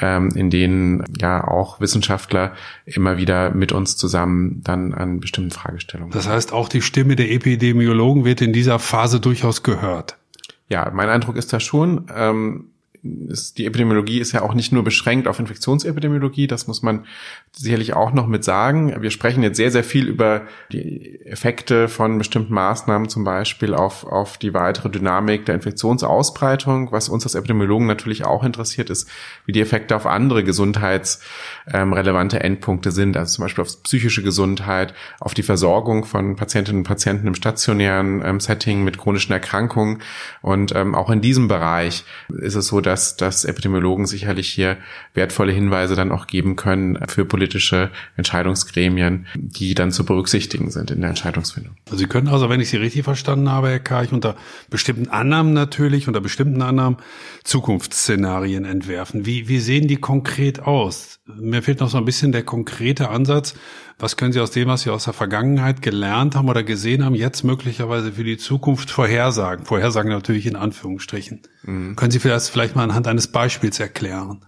ähm, 0.00 0.30
in 0.34 0.50
denen 0.50 1.04
ja 1.20 1.46
auch 1.46 1.80
Wissenschaftler 1.80 2.52
immer 2.84 3.16
wieder 3.16 3.50
mit 3.50 3.72
uns 3.72 3.96
zusammen 3.96 4.60
dann 4.64 4.94
an 4.94 5.20
bestimmten 5.20 5.50
Fragestellungen. 5.50 6.12
Das 6.12 6.28
heißt, 6.28 6.52
auch 6.52 6.68
die 6.68 6.82
Stimme 6.82 7.16
der 7.16 7.30
Epidemiologen 7.30 8.24
wird 8.24 8.40
in 8.40 8.52
dieser 8.52 8.78
Phase 8.78 9.20
durchaus 9.20 9.62
gehört. 9.62 10.16
Ja, 10.68 10.90
mein 10.92 11.08
Eindruck 11.08 11.36
ist 11.36 11.52
da 11.52 11.60
schon. 11.60 12.06
Ähm, 12.14 12.72
ist, 13.28 13.58
die 13.58 13.66
Epidemiologie 13.66 14.18
ist 14.18 14.32
ja 14.32 14.42
auch 14.42 14.54
nicht 14.54 14.72
nur 14.72 14.84
beschränkt 14.84 15.28
auf 15.28 15.38
Infektionsepidemiologie, 15.38 16.46
das 16.46 16.66
muss 16.66 16.82
man 16.82 17.06
sicherlich 17.52 17.94
auch 17.94 18.12
noch 18.12 18.26
mit 18.26 18.44
sagen. 18.44 18.94
Wir 19.00 19.10
sprechen 19.10 19.42
jetzt 19.42 19.56
sehr, 19.56 19.70
sehr 19.70 19.84
viel 19.84 20.06
über 20.06 20.42
die 20.72 21.20
Effekte 21.24 21.88
von 21.88 22.18
bestimmten 22.18 22.54
Maßnahmen, 22.54 23.08
zum 23.08 23.24
Beispiel 23.24 23.74
auf, 23.74 24.04
auf 24.04 24.38
die 24.38 24.54
weitere 24.54 24.90
Dynamik 24.90 25.46
der 25.46 25.54
Infektionsausbreitung. 25.54 26.92
Was 26.92 27.08
uns 27.08 27.24
als 27.24 27.34
Epidemiologen 27.34 27.86
natürlich 27.86 28.24
auch 28.24 28.44
interessiert, 28.44 28.90
ist, 28.90 29.08
wie 29.46 29.52
die 29.52 29.60
Effekte 29.60 29.96
auf 29.96 30.06
andere 30.06 30.44
gesundheitsrelevante 30.44 32.40
Endpunkte 32.40 32.90
sind, 32.90 33.16
also 33.16 33.36
zum 33.36 33.44
Beispiel 33.44 33.62
auf 33.62 33.82
psychische 33.82 34.22
Gesundheit, 34.22 34.94
auf 35.20 35.34
die 35.34 35.42
Versorgung 35.42 36.04
von 36.04 36.36
Patientinnen 36.36 36.80
und 36.80 36.88
Patienten 36.88 37.26
im 37.26 37.34
stationären 37.34 38.22
ähm, 38.24 38.40
Setting 38.40 38.84
mit 38.84 38.98
chronischen 38.98 39.32
Erkrankungen. 39.32 40.02
Und 40.42 40.74
ähm, 40.74 40.94
auch 40.94 41.10
in 41.10 41.20
diesem 41.20 41.48
Bereich 41.48 42.04
ist 42.28 42.54
es 42.54 42.66
so, 42.66 42.80
dass, 42.80 42.97
dass 43.16 43.44
Epidemiologen 43.44 44.06
sicherlich 44.06 44.48
hier 44.48 44.76
wertvolle 45.14 45.52
Hinweise 45.52 45.94
dann 45.94 46.12
auch 46.12 46.26
geben 46.26 46.56
können 46.56 46.98
für 47.08 47.24
politische 47.24 47.90
Entscheidungsgremien, 48.16 49.26
die 49.34 49.74
dann 49.74 49.92
zu 49.92 50.04
berücksichtigen 50.04 50.70
sind 50.70 50.90
in 50.90 51.00
der 51.00 51.10
Entscheidungsfindung. 51.10 51.74
Also 51.86 51.98
Sie 51.98 52.06
können 52.06 52.28
also, 52.28 52.48
wenn 52.48 52.60
ich 52.60 52.70
Sie 52.70 52.76
richtig 52.76 53.04
verstanden 53.04 53.50
habe, 53.50 53.68
Herr 53.68 53.80
Karch, 53.80 54.12
unter 54.12 54.36
bestimmten 54.70 55.08
Annahmen 55.08 55.52
natürlich, 55.52 56.08
unter 56.08 56.20
bestimmten 56.20 56.62
Annahmen 56.62 56.98
Zukunftsszenarien 57.44 58.64
entwerfen. 58.64 59.26
Wie, 59.26 59.48
wie 59.48 59.58
sehen 59.58 59.88
die 59.88 59.96
konkret 59.96 60.60
aus? 60.60 61.20
Mir 61.26 61.62
fehlt 61.62 61.80
noch 61.80 61.90
so 61.90 61.98
ein 61.98 62.04
bisschen 62.04 62.32
der 62.32 62.42
konkrete 62.42 63.10
Ansatz. 63.10 63.54
Was 64.00 64.16
können 64.16 64.32
Sie 64.32 64.40
aus 64.40 64.52
dem, 64.52 64.68
was 64.68 64.82
Sie 64.82 64.90
aus 64.90 65.04
der 65.04 65.12
Vergangenheit 65.12 65.82
gelernt 65.82 66.36
haben 66.36 66.48
oder 66.48 66.62
gesehen 66.62 67.04
haben, 67.04 67.16
jetzt 67.16 67.42
möglicherweise 67.42 68.12
für 68.12 68.22
die 68.22 68.36
Zukunft 68.36 68.90
vorhersagen? 68.90 69.66
Vorhersagen 69.66 70.10
natürlich 70.10 70.46
in 70.46 70.54
Anführungsstrichen. 70.54 71.40
Mhm. 71.64 71.96
Können 71.96 72.12
Sie 72.12 72.20
vielleicht, 72.20 72.46
vielleicht 72.48 72.76
mal 72.76 72.84
anhand 72.84 73.08
eines 73.08 73.26
Beispiels 73.26 73.80
erklären? 73.80 74.44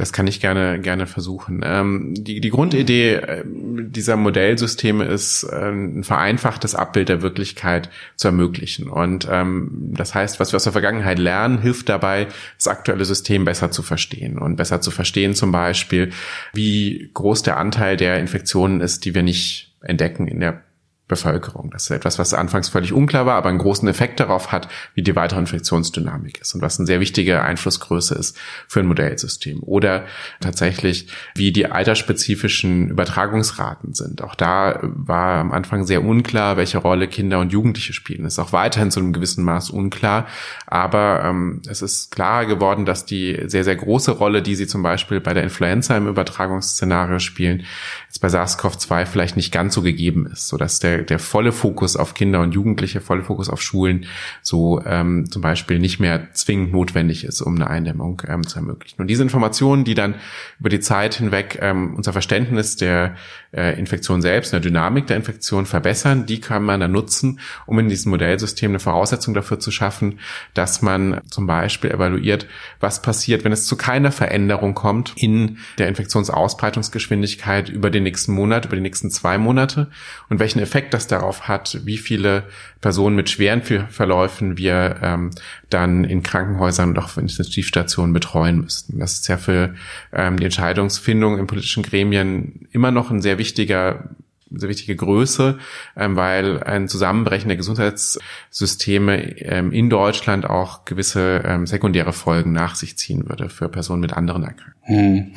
Das 0.00 0.14
kann 0.14 0.26
ich 0.26 0.40
gerne 0.40 0.80
gerne 0.80 1.06
versuchen. 1.06 1.60
Ähm, 1.62 2.14
die, 2.16 2.40
die 2.40 2.48
Grundidee 2.48 3.16
äh, 3.16 3.44
dieser 3.44 4.16
Modellsysteme 4.16 5.04
ist, 5.04 5.42
äh, 5.42 5.70
ein 5.70 6.04
vereinfachtes 6.04 6.74
Abbild 6.74 7.10
der 7.10 7.20
Wirklichkeit 7.20 7.90
zu 8.16 8.28
ermöglichen. 8.28 8.88
Und 8.88 9.28
ähm, 9.30 9.92
das 9.92 10.14
heißt, 10.14 10.40
was 10.40 10.52
wir 10.52 10.56
aus 10.56 10.64
der 10.64 10.72
Vergangenheit 10.72 11.18
lernen, 11.18 11.60
hilft 11.60 11.90
dabei, 11.90 12.28
das 12.56 12.68
aktuelle 12.68 13.04
System 13.04 13.44
besser 13.44 13.72
zu 13.72 13.82
verstehen 13.82 14.38
und 14.38 14.56
besser 14.56 14.80
zu 14.80 14.90
verstehen, 14.90 15.34
zum 15.34 15.52
Beispiel, 15.52 16.12
wie 16.54 17.10
groß 17.12 17.42
der 17.42 17.58
Anteil 17.58 17.98
der 17.98 18.20
Infektionen 18.20 18.80
ist, 18.80 19.04
die 19.04 19.14
wir 19.14 19.22
nicht 19.22 19.76
entdecken 19.82 20.28
in 20.28 20.40
der 20.40 20.62
Bevölkerung. 21.10 21.70
Das 21.70 21.82
ist 21.82 21.90
etwas, 21.90 22.18
was 22.18 22.32
anfangs 22.32 22.70
völlig 22.70 22.92
unklar 22.94 23.26
war, 23.26 23.34
aber 23.34 23.50
einen 23.50 23.58
großen 23.58 23.86
Effekt 23.88 24.20
darauf 24.20 24.52
hat, 24.52 24.68
wie 24.94 25.02
die 25.02 25.16
weitere 25.16 25.40
Infektionsdynamik 25.40 26.40
ist 26.40 26.54
und 26.54 26.62
was 26.62 26.78
eine 26.78 26.86
sehr 26.86 27.00
wichtige 27.00 27.42
Einflussgröße 27.42 28.14
ist 28.14 28.38
für 28.68 28.80
ein 28.80 28.86
Modellsystem. 28.86 29.62
Oder 29.62 30.04
tatsächlich, 30.40 31.08
wie 31.34 31.52
die 31.52 31.66
altersspezifischen 31.66 32.88
Übertragungsraten 32.88 33.92
sind. 33.92 34.22
Auch 34.22 34.34
da 34.34 34.78
war 34.82 35.40
am 35.40 35.52
Anfang 35.52 35.84
sehr 35.84 36.02
unklar, 36.04 36.56
welche 36.56 36.78
Rolle 36.78 37.08
Kinder 37.08 37.40
und 37.40 37.52
Jugendliche 37.52 37.92
spielen. 37.92 38.22
Das 38.22 38.34
ist 38.34 38.38
auch 38.38 38.52
weiterhin 38.52 38.90
zu 38.90 39.00
einem 39.00 39.12
gewissen 39.12 39.44
Maß 39.44 39.70
unklar, 39.70 40.26
aber 40.66 41.22
ähm, 41.24 41.60
es 41.68 41.82
ist 41.82 42.12
klar 42.12 42.46
geworden, 42.46 42.86
dass 42.86 43.04
die 43.04 43.36
sehr, 43.46 43.64
sehr 43.64 43.76
große 43.76 44.12
Rolle, 44.12 44.42
die 44.42 44.54
sie 44.54 44.68
zum 44.68 44.82
Beispiel 44.82 45.20
bei 45.20 45.34
der 45.34 45.42
Influenza 45.42 45.96
im 45.96 46.06
Übertragungsszenario 46.06 47.18
spielen, 47.18 47.64
jetzt 48.06 48.20
bei 48.20 48.28
SARS-CoV-2 48.28 49.06
vielleicht 49.06 49.36
nicht 49.36 49.52
ganz 49.52 49.74
so 49.74 49.82
gegeben 49.82 50.26
ist, 50.26 50.46
sodass 50.46 50.78
der 50.78 50.99
der, 51.02 51.18
volle 51.18 51.52
Fokus 51.52 51.96
auf 51.96 52.14
Kinder 52.14 52.40
und 52.40 52.52
Jugendliche, 52.52 53.00
volle 53.00 53.22
Fokus 53.22 53.48
auf 53.48 53.62
Schulen 53.62 54.06
so 54.42 54.80
ähm, 54.84 55.30
zum 55.30 55.42
Beispiel 55.42 55.78
nicht 55.78 56.00
mehr 56.00 56.32
zwingend 56.32 56.72
notwendig 56.72 57.24
ist, 57.24 57.40
um 57.40 57.56
eine 57.56 57.68
Eindämmung 57.68 58.22
ähm, 58.26 58.46
zu 58.46 58.56
ermöglichen. 58.56 59.00
Und 59.00 59.08
diese 59.08 59.22
Informationen, 59.22 59.84
die 59.84 59.94
dann 59.94 60.14
über 60.58 60.68
die 60.68 60.80
Zeit 60.80 61.14
hinweg 61.14 61.58
ähm, 61.60 61.94
unser 61.96 62.12
Verständnis 62.12 62.76
der 62.76 63.16
äh, 63.52 63.78
Infektion 63.78 64.22
selbst, 64.22 64.52
der 64.52 64.60
Dynamik 64.60 65.06
der 65.06 65.16
Infektion 65.16 65.66
verbessern, 65.66 66.26
die 66.26 66.40
kann 66.40 66.62
man 66.62 66.80
dann 66.80 66.92
nutzen, 66.92 67.40
um 67.66 67.78
in 67.78 67.88
diesem 67.88 68.10
Modellsystem 68.10 68.70
eine 68.70 68.80
Voraussetzung 68.80 69.34
dafür 69.34 69.58
zu 69.58 69.70
schaffen, 69.70 70.18
dass 70.54 70.82
man 70.82 71.20
zum 71.30 71.46
Beispiel 71.46 71.90
evaluiert, 71.90 72.46
was 72.78 73.02
passiert, 73.02 73.44
wenn 73.44 73.52
es 73.52 73.66
zu 73.66 73.76
keiner 73.76 74.12
Veränderung 74.12 74.74
kommt 74.74 75.14
in 75.16 75.58
der 75.78 75.88
Infektionsausbreitungsgeschwindigkeit 75.88 77.68
über 77.68 77.90
den 77.90 78.04
nächsten 78.04 78.32
Monat, 78.32 78.66
über 78.66 78.76
die 78.76 78.82
nächsten 78.82 79.10
zwei 79.10 79.38
Monate 79.38 79.90
und 80.28 80.38
welchen 80.38 80.60
Effekt 80.60 80.89
Effekt 80.90 80.94
das 80.94 81.06
darauf 81.06 81.48
hat, 81.48 81.80
wie 81.84 81.98
viele 81.98 82.44
Personen 82.80 83.16
mit 83.16 83.30
schweren 83.30 83.62
Verläufen 83.62 84.56
wir 84.56 84.96
ähm, 85.02 85.30
dann 85.68 86.04
in 86.04 86.22
Krankenhäusern 86.22 86.90
und 86.90 86.98
auch 86.98 87.16
in 87.16 87.28
Intensivstationen 87.28 88.12
betreuen 88.12 88.60
müssten. 88.60 88.98
Das 88.98 89.14
ist 89.14 89.28
ja 89.28 89.36
für 89.36 89.74
ähm, 90.12 90.38
die 90.38 90.44
Entscheidungsfindung 90.44 91.38
in 91.38 91.46
politischen 91.46 91.82
Gremien 91.82 92.68
immer 92.72 92.90
noch 92.90 93.10
ein 93.10 93.22
sehr 93.22 93.38
wichtiger 93.38 94.10
sehr 94.50 94.68
wichtige 94.68 94.96
Größe, 94.96 95.58
ähm, 95.96 96.16
weil 96.16 96.62
ein 96.62 96.88
Zusammenbrechen 96.88 97.48
der 97.48 97.56
Gesundheitssysteme 97.56 99.40
ähm, 99.42 99.72
in 99.72 99.90
Deutschland 99.90 100.48
auch 100.48 100.84
gewisse 100.84 101.42
ähm, 101.44 101.66
sekundäre 101.66 102.12
Folgen 102.12 102.52
nach 102.52 102.74
sich 102.74 102.96
ziehen 102.98 103.28
würde 103.28 103.48
für 103.48 103.68
Personen 103.68 104.00
mit 104.00 104.12
anderen 104.12 104.42
Erkrankungen. 104.42 104.74
Hm. 104.82 105.32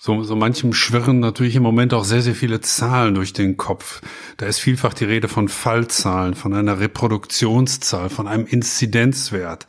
So, 0.00 0.22
so 0.22 0.36
manchem 0.36 0.74
schwirren 0.74 1.20
natürlich 1.20 1.56
im 1.56 1.62
Moment 1.62 1.94
auch 1.94 2.04
sehr, 2.04 2.20
sehr 2.20 2.34
viele 2.34 2.60
Zahlen 2.60 3.14
durch 3.14 3.32
den 3.32 3.56
Kopf. 3.56 4.02
Da 4.36 4.46
ist 4.46 4.58
vielfach 4.58 4.92
die 4.92 5.06
Rede 5.06 5.28
von 5.28 5.48
Fallzahlen, 5.48 6.34
von 6.34 6.52
einer 6.52 6.78
Reproduktionszahl, 6.78 8.10
von 8.10 8.28
einem 8.28 8.46
Inzidenzwert. 8.46 9.66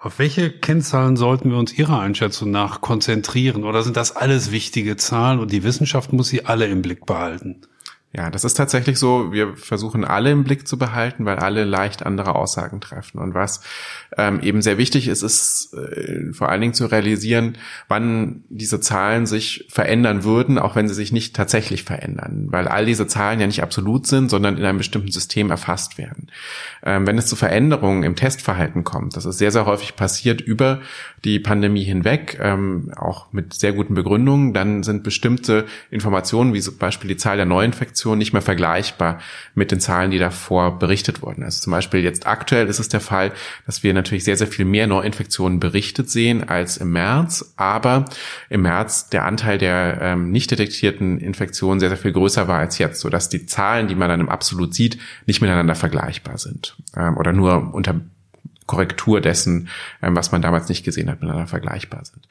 Auf 0.00 0.18
welche 0.18 0.50
Kennzahlen 0.50 1.16
sollten 1.16 1.50
wir 1.50 1.58
uns 1.58 1.76
Ihrer 1.76 2.00
Einschätzung 2.00 2.50
nach 2.50 2.80
konzentrieren? 2.80 3.64
Oder 3.64 3.82
sind 3.82 3.96
das 3.96 4.14
alles 4.14 4.52
wichtige 4.52 4.96
Zahlen 4.96 5.40
und 5.40 5.50
die 5.50 5.64
Wissenschaft 5.64 6.12
muss 6.12 6.28
sie 6.28 6.44
alle 6.44 6.66
im 6.66 6.82
Blick 6.82 7.04
behalten? 7.04 7.62
Ja, 8.10 8.30
das 8.30 8.44
ist 8.44 8.54
tatsächlich 8.54 8.98
so. 8.98 9.32
Wir 9.32 9.54
versuchen 9.54 10.02
alle 10.02 10.30
im 10.30 10.42
Blick 10.42 10.66
zu 10.66 10.78
behalten, 10.78 11.26
weil 11.26 11.36
alle 11.36 11.64
leicht 11.64 12.06
andere 12.06 12.36
Aussagen 12.36 12.80
treffen. 12.80 13.18
Und 13.18 13.34
was 13.34 13.60
ähm, 14.16 14.40
eben 14.40 14.62
sehr 14.62 14.78
wichtig 14.78 15.08
ist, 15.08 15.22
ist 15.22 15.74
äh, 15.74 16.32
vor 16.32 16.48
allen 16.48 16.62
Dingen 16.62 16.72
zu 16.72 16.86
realisieren, 16.86 17.58
wann 17.86 18.44
diese 18.48 18.80
Zahlen 18.80 19.26
sich 19.26 19.66
verändern 19.68 20.24
würden, 20.24 20.58
auch 20.58 20.74
wenn 20.74 20.88
sie 20.88 20.94
sich 20.94 21.12
nicht 21.12 21.36
tatsächlich 21.36 21.84
verändern, 21.84 22.46
weil 22.48 22.66
all 22.66 22.86
diese 22.86 23.06
Zahlen 23.06 23.40
ja 23.40 23.46
nicht 23.46 23.62
absolut 23.62 24.06
sind, 24.06 24.30
sondern 24.30 24.56
in 24.56 24.64
einem 24.64 24.78
bestimmten 24.78 25.12
System 25.12 25.50
erfasst 25.50 25.98
werden. 25.98 26.28
Ähm, 26.82 27.06
wenn 27.06 27.18
es 27.18 27.26
zu 27.26 27.36
Veränderungen 27.36 28.04
im 28.04 28.16
Testverhalten 28.16 28.84
kommt, 28.84 29.16
das 29.16 29.26
ist 29.26 29.36
sehr, 29.36 29.52
sehr 29.52 29.66
häufig 29.66 29.96
passiert 29.96 30.40
über 30.40 30.80
die 31.24 31.40
Pandemie 31.40 31.84
hinweg, 31.84 32.38
ähm, 32.40 32.90
auch 32.96 33.32
mit 33.32 33.52
sehr 33.52 33.74
guten 33.74 33.92
Begründungen, 33.92 34.54
dann 34.54 34.82
sind 34.82 35.02
bestimmte 35.02 35.66
Informationen, 35.90 36.54
wie 36.54 36.60
zum 36.60 36.78
Beispiel 36.78 37.08
die 37.08 37.16
Zahl 37.18 37.36
der 37.36 37.44
Neuinfektionen, 37.44 37.97
nicht 38.04 38.32
mehr 38.32 38.42
vergleichbar 38.42 39.20
mit 39.54 39.70
den 39.70 39.80
Zahlen, 39.80 40.10
die 40.10 40.18
davor 40.18 40.78
berichtet 40.78 41.22
wurden. 41.22 41.42
Also 41.42 41.62
zum 41.62 41.70
Beispiel 41.70 42.00
jetzt 42.00 42.26
aktuell 42.26 42.66
ist 42.66 42.78
es 42.78 42.88
der 42.88 43.00
Fall, 43.00 43.32
dass 43.66 43.82
wir 43.82 43.94
natürlich 43.94 44.24
sehr, 44.24 44.36
sehr 44.36 44.46
viel 44.46 44.64
mehr 44.64 44.86
Neuinfektionen 44.86 45.60
berichtet 45.60 46.10
sehen 46.10 46.48
als 46.48 46.76
im 46.76 46.92
März, 46.92 47.54
aber 47.56 48.04
im 48.48 48.62
März 48.62 49.08
der 49.10 49.24
Anteil 49.24 49.58
der 49.58 49.98
ähm, 50.00 50.30
nicht 50.30 50.50
detektierten 50.50 51.18
Infektionen 51.18 51.80
sehr, 51.80 51.88
sehr 51.88 51.98
viel 51.98 52.12
größer 52.12 52.48
war 52.48 52.58
als 52.58 52.78
jetzt, 52.78 53.00
sodass 53.00 53.28
die 53.28 53.46
Zahlen, 53.46 53.88
die 53.88 53.94
man 53.94 54.08
dann 54.08 54.20
im 54.20 54.28
Absolut 54.28 54.74
sieht, 54.74 54.98
nicht 55.26 55.40
miteinander 55.40 55.74
vergleichbar 55.74 56.38
sind 56.38 56.76
ähm, 56.96 57.16
oder 57.16 57.32
nur 57.32 57.74
unter 57.74 58.00
Korrektur 58.68 59.20
dessen, 59.20 59.68
ähm, 60.02 60.14
was 60.14 60.30
man 60.30 60.42
damals 60.42 60.68
nicht 60.68 60.84
gesehen 60.84 61.10
hat, 61.10 61.20
miteinander 61.20 61.48
vergleichbar 61.48 62.04
sind. 62.04 62.28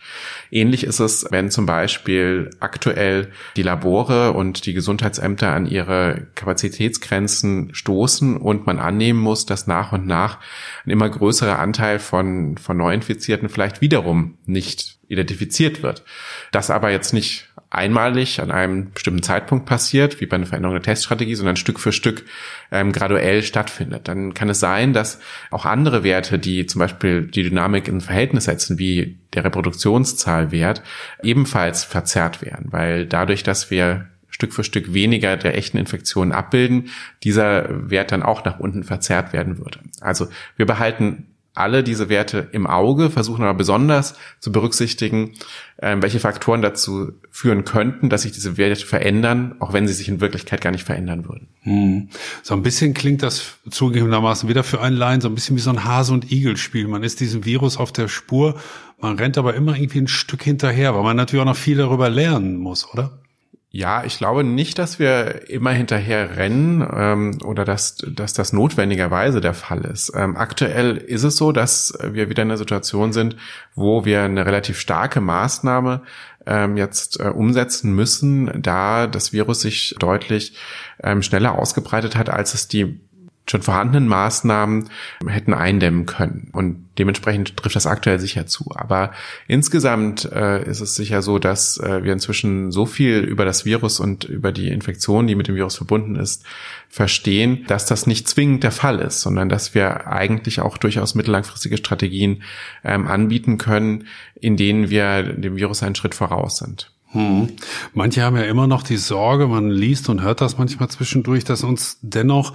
Ähnlich 0.52 0.86
ist 0.86 1.00
es, 1.00 1.26
wenn 1.32 1.52
zum 1.52 1.66
Beispiel 1.66 2.52
aktuell 2.62 3.32
die 3.58 3.64
Labore 3.64 4.32
und 4.32 4.66
die 4.66 4.74
Gesundheitsämter 4.74 5.52
an 5.52 5.66
ihre 5.66 6.28
Kapazitätsgrenzen 6.36 7.74
stoßen 7.74 8.38
und 8.38 8.68
man 8.68 8.80
annehmen 8.80 9.20
muss, 9.20 9.46
dass 9.46 9.68
nach 9.68 9.92
und 9.92 10.06
nach 10.06 10.40
ein 10.86 10.92
immer 10.92 11.10
größerer 11.10 11.60
Anteil 11.60 12.00
von, 12.00 12.58
von 12.58 12.78
Neuinfizierten 12.78 13.50
vielleicht 13.50 13.82
wiederum 13.82 14.38
nicht 14.46 15.00
identifiziert 15.08 15.82
wird. 15.82 16.04
Das 16.52 16.70
aber 16.70 16.92
jetzt 16.92 17.14
nicht 17.14 17.50
einmalig 17.70 18.40
an 18.42 18.52
einem 18.52 18.92
bestimmten 18.92 19.24
Zeitpunkt 19.24 19.66
passiert, 19.66 20.22
wie 20.22 20.26
bei 20.26 20.36
einer 20.36 20.46
Veränderung 20.46 20.76
der 20.76 20.84
Teststrategie, 20.84 21.36
sondern 21.36 21.58
Stück 21.58 21.80
für 21.80 21.92
Stück 21.92 22.26
ähm, 22.72 22.92
graduell 22.92 23.44
stattfindet. 23.44 24.08
Dann 24.08 24.34
kann 24.34 24.50
es 24.50 24.60
sein, 24.60 24.94
dass 24.94 25.20
auch 25.52 25.66
andere 25.66 26.04
Werte, 26.04 26.40
die 26.40 26.66
zum 26.66 26.80
Beispiel 26.80 27.24
die 27.24 27.44
Dynamik 27.44 27.88
in 27.88 28.02
Verhältnis 28.02 28.46
setzen, 28.46 28.80
wie 28.80 29.18
der 29.34 29.44
Reproduktionszahlwert, 29.44 30.82
ebenfalls 31.22 31.84
verzerrt 31.84 32.42
werden, 32.42 32.68
weil 32.72 33.06
dadurch, 33.06 33.44
dass 33.44 33.70
wir 33.70 34.08
Stück 34.30 34.54
für 34.54 34.64
Stück 34.64 34.94
weniger 34.94 35.36
der 35.36 35.58
echten 35.58 35.78
Infektionen 35.78 36.32
abbilden, 36.32 36.90
dieser 37.24 37.90
Wert 37.90 38.12
dann 38.12 38.24
auch 38.24 38.46
nach 38.46 38.60
unten 38.60 38.84
verzerrt 38.84 39.34
werden 39.34 39.58
würde. 39.58 39.80
Also 40.00 40.28
wir 40.56 40.66
behalten 40.66 41.26
alle 41.58 41.84
diese 41.84 42.10
Werte 42.10 42.48
im 42.52 42.68
Auge, 42.68 43.10
versuchen 43.10 43.44
aber 43.44 43.58
besonders 43.58 44.16
zu 44.40 44.52
berücksichtigen, 44.52 45.34
ähm, 45.82 46.02
welche 46.02 46.20
Faktoren 46.20 46.62
dazu 46.62 47.14
führen 47.32 47.66
könnten, 47.66 48.10
dass 48.10 48.24
sich 48.24 48.32
diese 48.32 48.58
Werte 48.58 48.86
verändern, 48.86 49.56
auch 49.60 49.74
wenn 49.74 49.88
sie 49.88 49.94
sich 49.94 50.10
in 50.10 50.22
Wirklichkeit 50.22 50.62
gar 50.62 50.72
nicht 50.72 50.86
verändern 50.86 51.28
würden. 51.28 51.48
Hm. 51.62 52.10
So 52.44 52.54
ein 52.54 52.64
bisschen 52.64 52.94
klingt 52.94 53.24
das 53.24 53.56
zugegebenermaßen 53.70 54.50
wieder 54.50 54.64
für 54.64 54.82
einen 54.82 54.98
Laien 54.98 55.22
so 55.22 55.28
ein 55.28 55.36
bisschen 55.36 55.56
wie 55.56 55.62
so 55.62 55.70
ein 55.70 55.84
Hase- 55.84 56.14
und 56.14 56.32
Igel-Spiel. 56.32 56.88
Man 56.88 57.04
ist 57.04 57.20
diesem 57.20 57.46
Virus 57.46 57.78
auf 57.78 57.92
der 57.92 58.08
Spur, 58.08 58.56
man 59.00 59.18
rennt 59.18 59.38
aber 59.38 59.54
immer 59.54 59.78
irgendwie 59.78 60.00
ein 60.00 60.08
Stück 60.08 60.44
hinterher, 60.44 60.96
weil 60.96 61.04
man 61.04 61.18
natürlich 61.18 61.42
auch 61.42 61.48
noch 61.48 61.56
viel 61.56 61.78
darüber 61.78 62.10
lernen 62.10 62.58
muss, 62.58 62.92
oder? 62.92 63.20
Ja, 63.70 64.06
ich 64.06 64.18
glaube 64.18 64.46
nicht, 64.46 64.80
dass 64.80 64.98
wir 64.98 65.50
immer 65.50 65.72
hinterher 65.72 66.38
rennen 66.38 66.88
ähm, 66.90 67.38
oder 67.44 67.66
dass, 67.66 67.98
dass 67.98 68.32
das 68.32 68.54
notwendigerweise 68.54 69.42
der 69.42 69.54
Fall 69.54 69.82
ist. 69.82 70.14
Ähm, 70.16 70.38
aktuell 70.38 70.96
ist 70.96 71.24
es 71.24 71.36
so, 71.36 71.52
dass 71.52 71.94
wir 72.02 72.30
wieder 72.30 72.44
in 72.44 72.50
einer 72.50 72.58
Situation 72.58 73.12
sind, 73.12 73.36
wo 73.76 74.06
wir 74.06 74.24
eine 74.24 74.46
relativ 74.46 74.80
starke 74.80 75.20
Maßnahme 75.20 76.02
ähm, 76.46 76.78
jetzt 76.78 77.20
äh, 77.20 77.28
umsetzen 77.28 77.94
müssen, 77.94 78.62
da 78.62 79.06
das 79.06 79.34
Virus 79.34 79.62
sich 79.62 79.96
deutlich 80.00 80.56
ähm, 81.04 81.22
schneller 81.22 81.60
ausgebreitet 81.60 82.16
hat, 82.16 82.30
als 82.30 82.54
es 82.54 82.70
die 82.70 83.02
schon 83.50 83.62
vorhandenen 83.62 84.08
Maßnahmen 84.10 84.90
hätten 85.26 85.54
eindämmen 85.54 86.06
können. 86.06 86.50
Und 86.52 86.86
dementsprechend 86.98 87.56
trifft 87.56 87.76
das 87.76 87.88
aktuell 87.88 88.20
sicher 88.20 88.46
zu. 88.46 88.72
Aber 88.76 89.12
insgesamt 89.48 90.26
äh, 90.32 90.68
ist 90.70 90.82
es 90.82 90.96
sicher 90.96 91.22
so, 91.22 91.40
dass 91.40 91.78
äh, 91.78 92.04
wir 92.04 92.14
inzwischen 92.14 92.72
so 92.72 92.86
viel 92.86 93.20
über 93.20 93.46
das 93.46 93.66
Virus 93.66 94.00
und 94.00 94.26
über 94.26 94.52
die 94.52 94.68
Infektion, 94.68 95.28
die 95.28 95.36
mit 95.36 95.48
dem 95.48 95.56
Virus 95.56 95.78
verbunden 95.78 96.16
ist, 96.18 96.44
verstehen, 96.90 97.66
dass 97.68 97.86
das 97.86 98.08
nicht 98.08 98.28
zwingend 98.28 98.64
der 98.64 98.72
Fall 98.72 99.00
ist, 99.00 99.22
sondern 99.22 99.50
dass 99.50 99.74
wir 99.74 100.08
eigentlich 100.08 100.60
auch 100.60 100.78
durchaus 100.78 101.16
mittellangfristige 101.16 101.78
Strategien 101.78 102.44
ähm, 102.84 103.08
anbieten 103.08 103.58
können, 103.58 104.08
in 104.36 104.58
denen 104.58 104.90
wir 104.90 105.24
dem 105.24 105.56
Virus 105.56 105.84
einen 105.84 105.96
Schritt 105.96 106.16
voraus 106.16 106.58
sind. 106.58 106.92
Hm. 107.12 107.50
Manche 107.94 108.22
haben 108.22 108.36
ja 108.36 108.44
immer 108.44 108.68
noch 108.68 108.84
die 108.84 108.98
Sorge, 108.98 109.48
man 109.48 109.70
liest 109.70 110.10
und 110.10 110.22
hört 110.22 110.42
das 110.42 110.58
manchmal 110.58 110.90
zwischendurch, 110.90 111.46
dass 111.46 111.64
uns 111.64 111.98
dennoch 112.02 112.54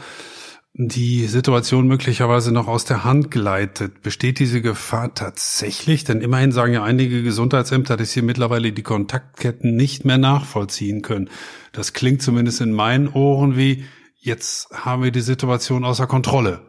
die 0.74 1.26
Situation 1.26 1.86
möglicherweise 1.86 2.50
noch 2.50 2.66
aus 2.66 2.86
der 2.86 3.04
Hand 3.04 3.30
gleitet. 3.30 4.02
Besteht 4.02 4.38
diese 4.38 4.62
Gefahr 4.62 5.14
tatsächlich? 5.14 6.04
Denn 6.04 6.22
immerhin 6.22 6.50
sagen 6.50 6.72
ja 6.72 6.82
einige 6.82 7.22
Gesundheitsämter, 7.22 7.98
dass 7.98 8.12
sie 8.12 8.22
mittlerweile 8.22 8.72
die 8.72 8.82
Kontaktketten 8.82 9.76
nicht 9.76 10.06
mehr 10.06 10.16
nachvollziehen 10.16 11.02
können. 11.02 11.28
Das 11.72 11.92
klingt 11.92 12.22
zumindest 12.22 12.62
in 12.62 12.72
meinen 12.72 13.08
Ohren 13.08 13.56
wie, 13.56 13.84
jetzt 14.18 14.70
haben 14.72 15.02
wir 15.02 15.10
die 15.10 15.20
Situation 15.20 15.84
außer 15.84 16.06
Kontrolle. 16.06 16.62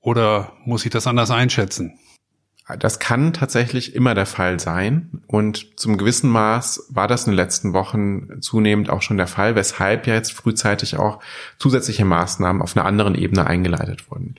Oder 0.00 0.52
muss 0.64 0.84
ich 0.84 0.90
das 0.90 1.06
anders 1.06 1.30
einschätzen? 1.30 1.98
Das 2.80 2.98
kann 2.98 3.32
tatsächlich 3.32 3.94
immer 3.94 4.16
der 4.16 4.26
Fall 4.26 4.58
sein. 4.58 5.22
Und 5.28 5.78
zum 5.78 5.96
gewissen 5.98 6.28
Maß 6.28 6.88
war 6.88 7.06
das 7.06 7.24
in 7.24 7.30
den 7.30 7.36
letzten 7.36 7.72
Wochen 7.74 8.42
zunehmend 8.42 8.90
auch 8.90 9.02
schon 9.02 9.16
der 9.16 9.28
Fall, 9.28 9.54
weshalb 9.54 10.08
ja 10.08 10.14
jetzt 10.14 10.32
frühzeitig 10.32 10.96
auch 10.96 11.20
zusätzliche 11.58 12.04
Maßnahmen 12.04 12.60
auf 12.60 12.76
einer 12.76 12.84
anderen 12.84 13.14
Ebene 13.14 13.46
eingeleitet 13.46 14.10
wurden. 14.10 14.34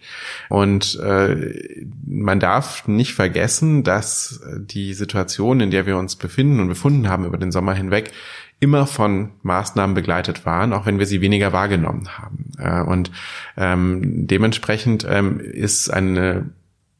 Und 0.49 0.99
äh, 0.99 1.85
man 2.05 2.41
darf 2.41 2.85
nicht 2.85 3.13
vergessen, 3.13 3.83
dass 3.83 4.41
die 4.57 4.93
Situation, 4.93 5.61
in 5.61 5.71
der 5.71 5.85
wir 5.85 5.97
uns 5.97 6.17
befinden 6.17 6.59
und 6.59 6.67
befunden 6.67 7.07
haben 7.07 7.23
über 7.23 7.37
den 7.37 7.53
Sommer 7.53 7.75
hinweg, 7.75 8.11
immer 8.59 8.87
von 8.87 9.29
Maßnahmen 9.43 9.93
begleitet 9.93 10.45
waren, 10.45 10.73
auch 10.73 10.85
wenn 10.85 10.99
wir 10.99 11.05
sie 11.05 11.21
weniger 11.21 11.53
wahrgenommen 11.53 12.09
haben. 12.17 12.51
Äh, 12.57 12.81
und 12.81 13.09
ähm, 13.55 14.27
dementsprechend 14.27 15.07
ähm, 15.09 15.39
ist 15.39 15.89
eine 15.89 16.49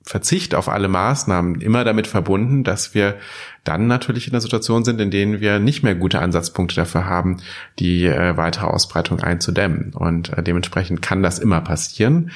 Verzicht 0.08 0.56
auf 0.56 0.70
alle 0.70 0.88
Maßnahmen 0.88 1.60
immer 1.60 1.84
damit 1.84 2.08
verbunden, 2.08 2.64
dass 2.64 2.94
wir 2.94 3.18
dann 3.66 3.88
natürlich 3.88 4.28
in 4.28 4.32
der 4.32 4.40
Situation 4.40 4.86
sind, 4.86 5.02
in 5.02 5.12
denen 5.12 5.42
wir 5.42 5.60
nicht 5.60 5.84
mehr 5.84 5.96
gute 5.96 6.20
Ansatzpunkte 6.20 6.76
dafür 6.78 7.06
haben, 7.06 7.42
die 7.78 8.06
äh, 8.06 8.38
weitere 8.38 8.68
Ausbreitung 8.68 9.20
einzudämmen. 9.20 9.94
Und 9.94 10.30
äh, 10.30 10.42
dementsprechend 10.42 11.02
kann 11.02 11.24
das 11.24 11.40
immer 11.40 11.60
passieren. 11.60 12.32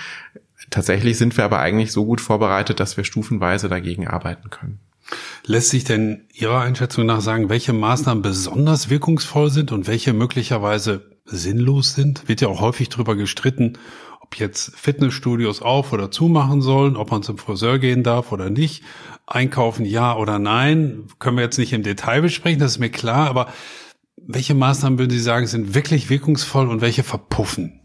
Tatsächlich 0.69 1.17
sind 1.17 1.38
wir 1.38 1.45
aber 1.45 1.60
eigentlich 1.60 1.93
so 1.93 2.05
gut 2.05 2.19
vorbereitet, 2.19 2.81
dass 2.81 2.97
wir 2.97 3.05
stufenweise 3.05 3.69
dagegen 3.69 4.05
arbeiten 4.05 4.49
können. 4.49 4.79
Lässt 5.45 5.69
sich 5.69 5.86
denn 5.86 6.25
Ihrer 6.34 6.60
Einschätzung 6.60 7.05
nach 7.05 7.21
sagen, 7.21 7.49
welche 7.49 7.71
Maßnahmen 7.71 8.21
besonders 8.21 8.89
wirkungsvoll 8.89 9.49
sind 9.49 9.71
und 9.71 9.88
welche 9.88 10.12
möglicherweise 10.12 11.10
sinnlos 11.23 11.95
sind? 11.95 12.27
Wird 12.27 12.41
ja 12.41 12.49
auch 12.49 12.60
häufig 12.60 12.89
darüber 12.89 13.15
gestritten, 13.15 13.77
ob 14.32 14.39
jetzt 14.39 14.78
Fitnessstudios 14.78 15.62
auf 15.62 15.91
oder 15.91 16.10
zumachen 16.10 16.62
sollen, 16.62 16.96
ob 16.96 17.12
man 17.12 17.22
zum 17.22 17.38
Friseur 17.38 17.80
gehen 17.80 18.02
darf 18.02 18.32
oder 18.32 18.50
nicht, 18.50 18.82
einkaufen 19.28 19.86
ja 19.86 20.15
oder 20.15 20.39
nein, 20.39 21.08
können 21.20 21.36
wir 21.36 21.44
jetzt 21.44 21.58
nicht 21.58 21.74
im 21.74 21.84
Detail 21.84 22.22
besprechen, 22.22 22.60
das 22.60 22.72
ist 22.72 22.80
mir 22.80 22.89
klar, 22.89 23.28
aber 23.28 23.48
welche 24.15 24.54
Maßnahmen 24.54 25.00
würden 25.00 25.12
Sie 25.12 25.20
sagen, 25.20 25.48
sind 25.48 25.74
wirklich 25.74 26.10
wirkungsvoll 26.10 26.70
und 26.70 26.80
welche 26.80 27.04
verpuffen? 27.04 27.82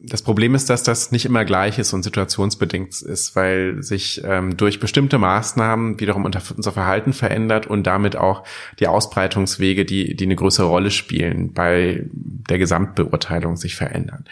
Das 0.00 0.22
Problem 0.22 0.54
ist, 0.54 0.70
dass 0.70 0.84
das 0.84 1.10
nicht 1.10 1.24
immer 1.24 1.44
gleich 1.44 1.80
ist 1.80 1.92
und 1.92 2.04
situationsbedingt 2.04 3.02
ist, 3.02 3.34
weil 3.34 3.82
sich 3.82 4.22
ähm, 4.24 4.56
durch 4.56 4.78
bestimmte 4.78 5.18
Maßnahmen 5.18 5.98
wiederum 5.98 6.24
unser 6.24 6.72
Verhalten 6.72 7.12
verändert 7.12 7.66
und 7.66 7.84
damit 7.84 8.14
auch 8.14 8.44
die 8.78 8.86
Ausbreitungswege, 8.86 9.84
die, 9.84 10.14
die 10.14 10.24
eine 10.24 10.36
größere 10.36 10.68
Rolle 10.68 10.92
spielen, 10.92 11.52
bei 11.52 12.04
der 12.12 12.58
Gesamtbeurteilung 12.58 13.56
sich 13.56 13.74
verändern. 13.74 14.24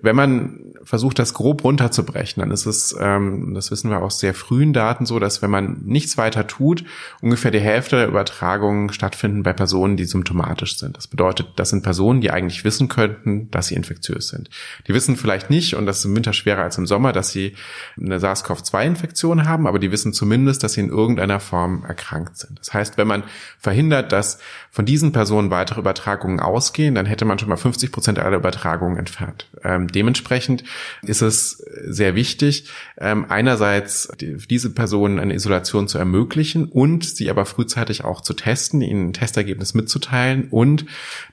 Wenn 0.00 0.16
man 0.16 0.60
versucht, 0.82 1.18
das 1.18 1.34
grob 1.34 1.62
runterzubrechen, 1.62 2.40
dann 2.40 2.50
ist 2.50 2.64
es, 2.64 2.96
ähm, 2.98 3.52
das 3.52 3.70
wissen 3.70 3.90
wir 3.90 4.00
aus 4.00 4.18
sehr 4.18 4.32
frühen 4.32 4.72
Daten 4.72 5.04
so, 5.04 5.18
dass 5.18 5.42
wenn 5.42 5.50
man 5.50 5.82
nichts 5.84 6.16
weiter 6.16 6.46
tut, 6.46 6.84
ungefähr 7.20 7.50
die 7.50 7.60
Hälfte 7.60 7.96
der 7.96 8.08
Übertragungen 8.08 8.90
stattfinden 8.94 9.42
bei 9.42 9.52
Personen, 9.52 9.98
die 9.98 10.06
symptomatisch 10.06 10.78
sind. 10.78 10.96
Das 10.96 11.06
bedeutet, 11.06 11.48
das 11.56 11.68
sind 11.68 11.82
Personen, 11.82 12.22
die 12.22 12.30
eigentlich 12.30 12.64
wissen 12.64 12.88
könnten, 12.88 13.50
dass 13.50 13.66
sie 13.66 13.74
infektiös 13.74 14.28
sind. 14.28 14.48
Die 14.88 14.94
wissen 15.02 15.16
vielleicht 15.16 15.50
nicht, 15.50 15.74
und 15.74 15.86
das 15.86 15.98
ist 15.98 16.04
im 16.04 16.14
Winter 16.14 16.32
schwerer 16.32 16.62
als 16.62 16.78
im 16.78 16.86
Sommer, 16.86 17.12
dass 17.12 17.30
sie 17.30 17.56
eine 18.00 18.20
SARS-CoV-2-Infektion 18.20 19.48
haben, 19.48 19.66
aber 19.66 19.80
die 19.80 19.90
wissen 19.90 20.12
zumindest, 20.12 20.62
dass 20.62 20.74
sie 20.74 20.80
in 20.80 20.90
irgendeiner 20.90 21.40
Form 21.40 21.84
erkrankt 21.84 22.36
sind. 22.36 22.60
Das 22.60 22.72
heißt, 22.72 22.98
wenn 22.98 23.08
man 23.08 23.24
verhindert, 23.58 24.12
dass 24.12 24.38
von 24.70 24.86
diesen 24.86 25.10
Personen 25.10 25.50
weitere 25.50 25.80
Übertragungen 25.80 26.38
ausgehen, 26.38 26.94
dann 26.94 27.06
hätte 27.06 27.24
man 27.24 27.38
schon 27.38 27.48
mal 27.48 27.56
50 27.56 27.90
Prozent 27.90 28.18
aller 28.20 28.36
Übertragungen 28.36 28.96
entfernt. 28.96 29.48
Ähm, 29.64 29.88
dementsprechend 29.88 30.62
ist 31.02 31.20
es 31.20 31.64
sehr 31.84 32.14
wichtig, 32.14 32.70
ähm, 32.98 33.26
einerseits 33.28 34.08
diese 34.20 34.70
Personen 34.70 35.18
eine 35.18 35.34
Isolation 35.34 35.88
zu 35.88 35.98
ermöglichen 35.98 36.66
und 36.66 37.04
sie 37.04 37.28
aber 37.28 37.44
frühzeitig 37.44 38.04
auch 38.04 38.20
zu 38.20 38.34
testen, 38.34 38.82
ihnen 38.82 39.08
ein 39.08 39.12
Testergebnis 39.12 39.74
mitzuteilen 39.74 40.48
und 40.50 40.86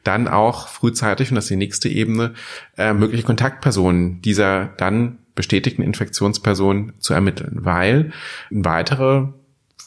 dann 0.04 0.28
auch 0.28 0.68
frühzeitig, 0.68 1.30
und 1.30 1.36
das 1.36 1.46
ist 1.46 1.52
die 1.52 1.56
nächste 1.56 1.88
Ebene, 1.88 2.34
äh, 2.78 2.94
mögliche 2.94 3.24
Kontaktpersonen 3.60 4.22
dieser 4.22 4.66
dann 4.78 5.20
bestätigten 5.36 5.82
Infektionsperson 5.82 6.94
zu 7.00 7.14
ermitteln, 7.14 7.60
weil 7.62 8.12
weitere 8.50 9.28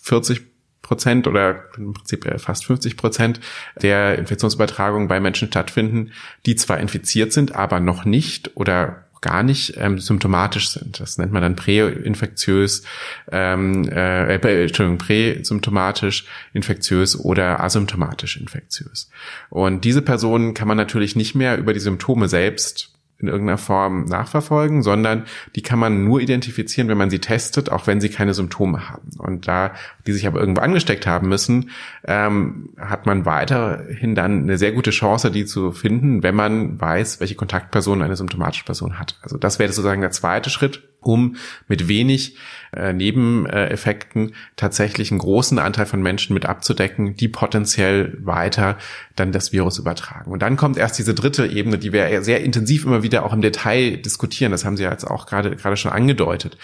40 0.03 0.43
Prozent 0.83 1.27
oder 1.27 1.65
im 1.77 1.95
Prinzip 1.95 2.29
fast 2.39 2.67
50 2.67 2.97
Prozent 2.97 3.41
der 3.81 4.19
Infektionsübertragungen 4.19 5.09
bei 5.09 5.21
Menschen 5.21 5.49
stattfinden, 5.49 6.13
die 6.45 6.57
zwar 6.57 6.81
infiziert 6.81 7.33
sind, 7.33 7.55
aber 7.55 7.81
noch 7.81 8.05
nicht 8.05 8.57
oder 8.57 9.07
gar 9.21 9.45
nicht 9.45 9.75
ähm, 9.77 10.01
symptomatisch 10.01 10.71
sind. 10.71 10.99
Das 10.99 11.17
nennt 11.17 11.33
man 11.33 11.43
dann 11.43 11.55
präinfektiös, 11.55 12.83
ähm, 13.31 13.89
äh, 13.89 14.35
äh, 14.35 14.63
Entschuldigung, 14.65 14.99
präsymptomatisch 14.99 16.27
infektiös 16.53 17.19
oder 17.19 17.61
asymptomatisch 17.63 18.37
infektiös. 18.37 19.11
Und 19.49 19.85
diese 19.85 20.03
Personen 20.03 20.55
kann 20.55 20.67
man 20.67 20.77
natürlich 20.77 21.15
nicht 21.15 21.37
mehr 21.37 21.57
über 21.57 21.73
die 21.73 21.81
Symptome 21.81 22.29
selbst 22.29 22.92
in 23.23 23.29
irgendeiner 23.29 23.59
Form 23.59 24.05
nachverfolgen, 24.05 24.83
sondern 24.83 25.25
die 25.55 25.63
kann 25.63 25.79
man 25.79 26.05
nur 26.05 26.21
identifizieren, 26.21 26.89
wenn 26.89 26.99
man 26.99 27.11
sie 27.11 27.21
testet, 27.21 27.71
auch 27.71 27.87
wenn 27.87 28.01
sie 28.01 28.09
keine 28.09 28.35
Symptome 28.35 28.91
haben. 28.91 29.09
Und 29.19 29.49
da 29.49 29.73
die 30.07 30.13
sich 30.13 30.27
aber 30.27 30.41
irgendwo 30.41 30.63
angesteckt 30.63 31.07
haben 31.07 31.29
müssen, 31.29 31.71
ähm, 32.07 32.71
hat 32.79 33.07
man 33.07 33.25
weiterhin 33.25 34.15
dann 34.15 34.43
eine 34.43 34.59
sehr 34.59 34.73
gute 34.73 34.91
Chance, 34.91 35.31
die 35.31 35.45
zu 35.45 35.73
finden, 35.73 36.23
wenn 36.23 36.35
man 36.35 36.81
weiß, 36.81 37.21
welche 37.21 37.35
Kontaktperson 37.37 38.03
eine 38.03 38.17
symptomatische 38.17 38.65
Person 38.65 38.99
hat. 38.99 39.19
Also 39.23 39.39
das 39.39 39.59
wäre 39.59 39.73
sozusagen 39.73 40.01
der 40.01 40.11
zweite 40.11 40.51
Schritt, 40.51 40.83
um 41.01 41.37
mit 41.69 41.89
wenig 41.89 42.37
äh, 42.75 42.93
Nebeneffekten 42.93 44.35
tatsächlich 44.57 45.11
einen 45.11 45.19
großen 45.19 45.59
Anteil 45.59 45.87
von 45.87 46.03
Menschen 46.03 46.35
mit 46.35 46.47
abzudecken, 46.47 47.17
die 47.17 47.29
potenziell 47.29 48.17
weiter 48.21 48.79
dann 49.17 49.33
das 49.33 49.53
Virus 49.53 49.79
übertragen. 49.79 50.31
Und 50.31 50.43
dann 50.43 50.57
kommt 50.57 50.77
erst 50.77 50.99
diese 50.99 51.15
dritte 51.15 51.47
Ebene, 51.47 51.79
die 51.79 51.93
wir 51.93 52.23
sehr 52.23 52.43
intensiv 52.43 52.85
immer 52.85 53.03
wieder 53.03 53.25
auch 53.25 53.33
im 53.33 53.43
Detail 53.43 53.97
diskutieren. 53.99 54.53
Das 54.53 54.65
haben 54.65 54.77
Sie 54.77 54.83
ja 54.83 54.91
jetzt 54.91 55.05
auch 55.05 55.27
gerade 55.27 55.57
gerade 55.57 55.77
schon 55.77 55.93
angedeutet. 55.93 56.57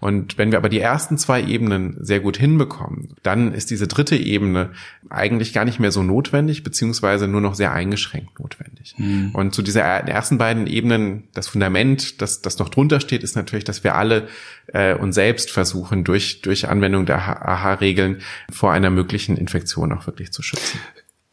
Und 0.00 0.38
wenn 0.38 0.50
wir 0.50 0.58
aber 0.58 0.68
die 0.68 0.80
ersten 0.80 1.18
zwei 1.18 1.42
Ebenen 1.42 1.96
sehr 2.00 2.20
gut 2.20 2.36
hinbekommen, 2.36 3.14
dann 3.22 3.52
ist 3.52 3.70
diese 3.70 3.88
dritte 3.88 4.16
Ebene 4.16 4.70
eigentlich 5.08 5.52
gar 5.52 5.64
nicht 5.64 5.80
mehr 5.80 5.92
so 5.92 6.02
notwendig, 6.02 6.62
beziehungsweise 6.62 7.28
nur 7.28 7.40
noch 7.40 7.54
sehr 7.54 7.72
eingeschränkt 7.72 8.38
notwendig. 8.38 8.94
Mhm. 8.98 9.30
Und 9.32 9.54
zu 9.54 9.62
dieser 9.62 9.82
ersten 9.82 10.38
beiden 10.38 10.66
Ebenen, 10.66 11.24
das 11.34 11.48
Fundament, 11.48 12.20
das, 12.22 12.42
das 12.42 12.58
noch 12.58 12.68
drunter 12.68 13.00
steht, 13.00 13.22
ist 13.22 13.36
natürlich, 13.36 13.64
dass 13.64 13.84
wir 13.84 13.94
alle 13.94 14.28
äh, 14.68 14.94
uns 14.94 15.14
selbst 15.14 15.50
versuchen, 15.50 16.04
durch, 16.04 16.42
durch 16.42 16.68
Anwendung 16.68 17.06
der 17.06 17.46
AHA-Regeln 17.46 18.20
vor 18.50 18.72
einer 18.72 18.90
möglichen 18.90 19.36
Infektion 19.36 19.92
auch 19.92 20.06
wirklich 20.06 20.32
zu 20.32 20.42
schützen. 20.42 20.78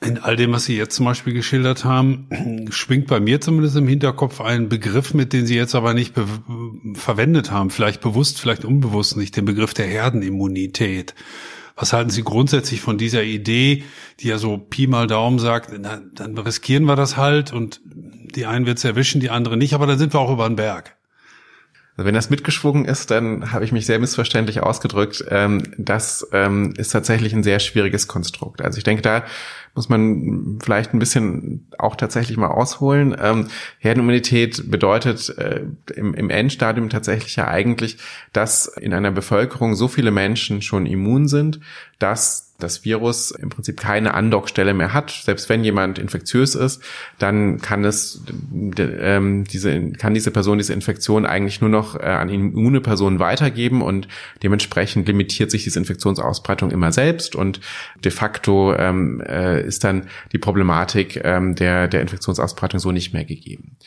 In 0.03 0.17
all 0.17 0.35
dem, 0.35 0.51
was 0.51 0.65
Sie 0.65 0.77
jetzt 0.77 0.95
zum 0.95 1.05
Beispiel 1.05 1.33
geschildert 1.33 1.85
haben, 1.85 2.67
schwingt 2.69 3.07
bei 3.07 3.19
mir 3.19 3.39
zumindest 3.39 3.77
im 3.77 3.87
Hinterkopf 3.87 4.41
ein 4.41 4.67
Begriff 4.67 5.13
mit, 5.13 5.33
den 5.33 5.45
Sie 5.45 5.55
jetzt 5.55 5.75
aber 5.75 5.93
nicht 5.93 6.13
verwendet 6.95 7.51
haben, 7.51 7.69
vielleicht 7.69 8.01
bewusst, 8.01 8.39
vielleicht 8.39 8.65
unbewusst 8.65 9.15
nicht, 9.17 9.37
den 9.37 9.45
Begriff 9.45 9.73
der 9.73 9.87
Herdenimmunität. 9.87 11.15
Was 11.75 11.93
halten 11.93 12.09
Sie 12.09 12.23
grundsätzlich 12.23 12.81
von 12.81 12.97
dieser 12.97 13.23
Idee, 13.23 13.83
die 14.19 14.27
ja 14.27 14.37
so 14.37 14.57
Pi 14.57 14.87
mal 14.87 15.07
Daumen 15.07 15.39
sagt, 15.39 15.71
na, 15.79 16.01
dann 16.13 16.37
riskieren 16.37 16.83
wir 16.85 16.95
das 16.95 17.17
halt 17.17 17.51
und 17.51 17.81
die 17.85 18.45
einen 18.45 18.65
wird's 18.65 18.83
erwischen, 18.83 19.21
die 19.21 19.29
anderen 19.29 19.59
nicht, 19.59 19.73
aber 19.73 19.87
dann 19.87 19.97
sind 19.97 20.13
wir 20.13 20.19
auch 20.19 20.31
über 20.31 20.47
den 20.47 20.55
Berg. 20.55 20.95
Also 21.95 22.07
wenn 22.07 22.15
das 22.15 22.31
mitgeschwungen 22.31 22.85
ist, 22.85 23.11
dann 23.11 23.51
habe 23.51 23.65
ich 23.65 23.71
mich 23.71 23.85
sehr 23.85 23.99
missverständlich 23.99 24.61
ausgedrückt. 24.61 25.23
Ähm, 25.29 25.73
das 25.77 26.27
ähm, 26.31 26.73
ist 26.75 26.89
tatsächlich 26.89 27.33
ein 27.33 27.43
sehr 27.43 27.59
schwieriges 27.59 28.07
Konstrukt. 28.07 28.63
Also 28.63 28.79
ich 28.79 28.83
denke, 28.83 29.03
da 29.03 29.23
muss 29.75 29.89
man 29.89 30.59
vielleicht 30.63 30.93
ein 30.93 30.99
bisschen 30.99 31.67
auch 31.79 31.95
tatsächlich 31.95 32.37
mal 32.37 32.47
ausholen. 32.47 33.15
Ähm, 33.19 33.47
Herdenimmunität 33.79 34.69
bedeutet 34.69 35.29
äh, 35.37 35.61
im, 35.95 36.13
im 36.13 36.29
Endstadium 36.29 36.89
tatsächlich 36.89 37.35
ja 37.35 37.47
eigentlich, 37.47 37.97
dass 38.33 38.67
in 38.67 38.93
einer 38.93 39.11
Bevölkerung 39.11 39.75
so 39.75 39.87
viele 39.87 40.11
Menschen 40.11 40.61
schon 40.61 40.85
immun 40.85 41.27
sind, 41.27 41.59
dass 41.97 42.53
das 42.59 42.85
Virus 42.85 43.31
im 43.31 43.49
Prinzip 43.49 43.79
keine 43.79 44.13
Andockstelle 44.13 44.73
mehr 44.73 44.93
hat. 44.93 45.11
Selbst 45.11 45.49
wenn 45.49 45.63
jemand 45.63 45.99
infektiös 45.99 46.55
ist, 46.55 46.81
dann 47.19 47.59
kann 47.59 47.83
es 47.83 48.23
ähm, 48.77 49.43
diese 49.43 49.91
kann 49.91 50.13
diese 50.13 50.31
Person 50.31 50.57
diese 50.57 50.73
Infektion 50.73 51.25
eigentlich 51.25 51.61
nur 51.61 51.69
noch 51.69 51.95
äh, 51.95 52.03
an 52.03 52.29
immune 52.29 52.81
Personen 52.81 53.19
weitergeben 53.19 53.81
und 53.81 54.07
dementsprechend 54.41 55.07
limitiert 55.07 55.51
sich 55.51 55.63
diese 55.63 55.79
Infektionsausbreitung 55.79 56.71
immer 56.71 56.91
selbst 56.91 57.35
und 57.35 57.59
de 58.03 58.11
facto 58.11 58.73
ähm, 58.75 59.21
äh, 59.21 59.62
ist 59.63 59.83
dann 59.83 60.07
die 60.31 60.37
Problematik 60.37 61.21
ähm, 61.23 61.55
der 61.55 61.87
der 61.87 62.01
Infektionsausbreitung 62.01 62.79
so 62.79 62.91
nicht 62.91 63.13
mehr 63.13 63.25
gegeben. 63.25 63.77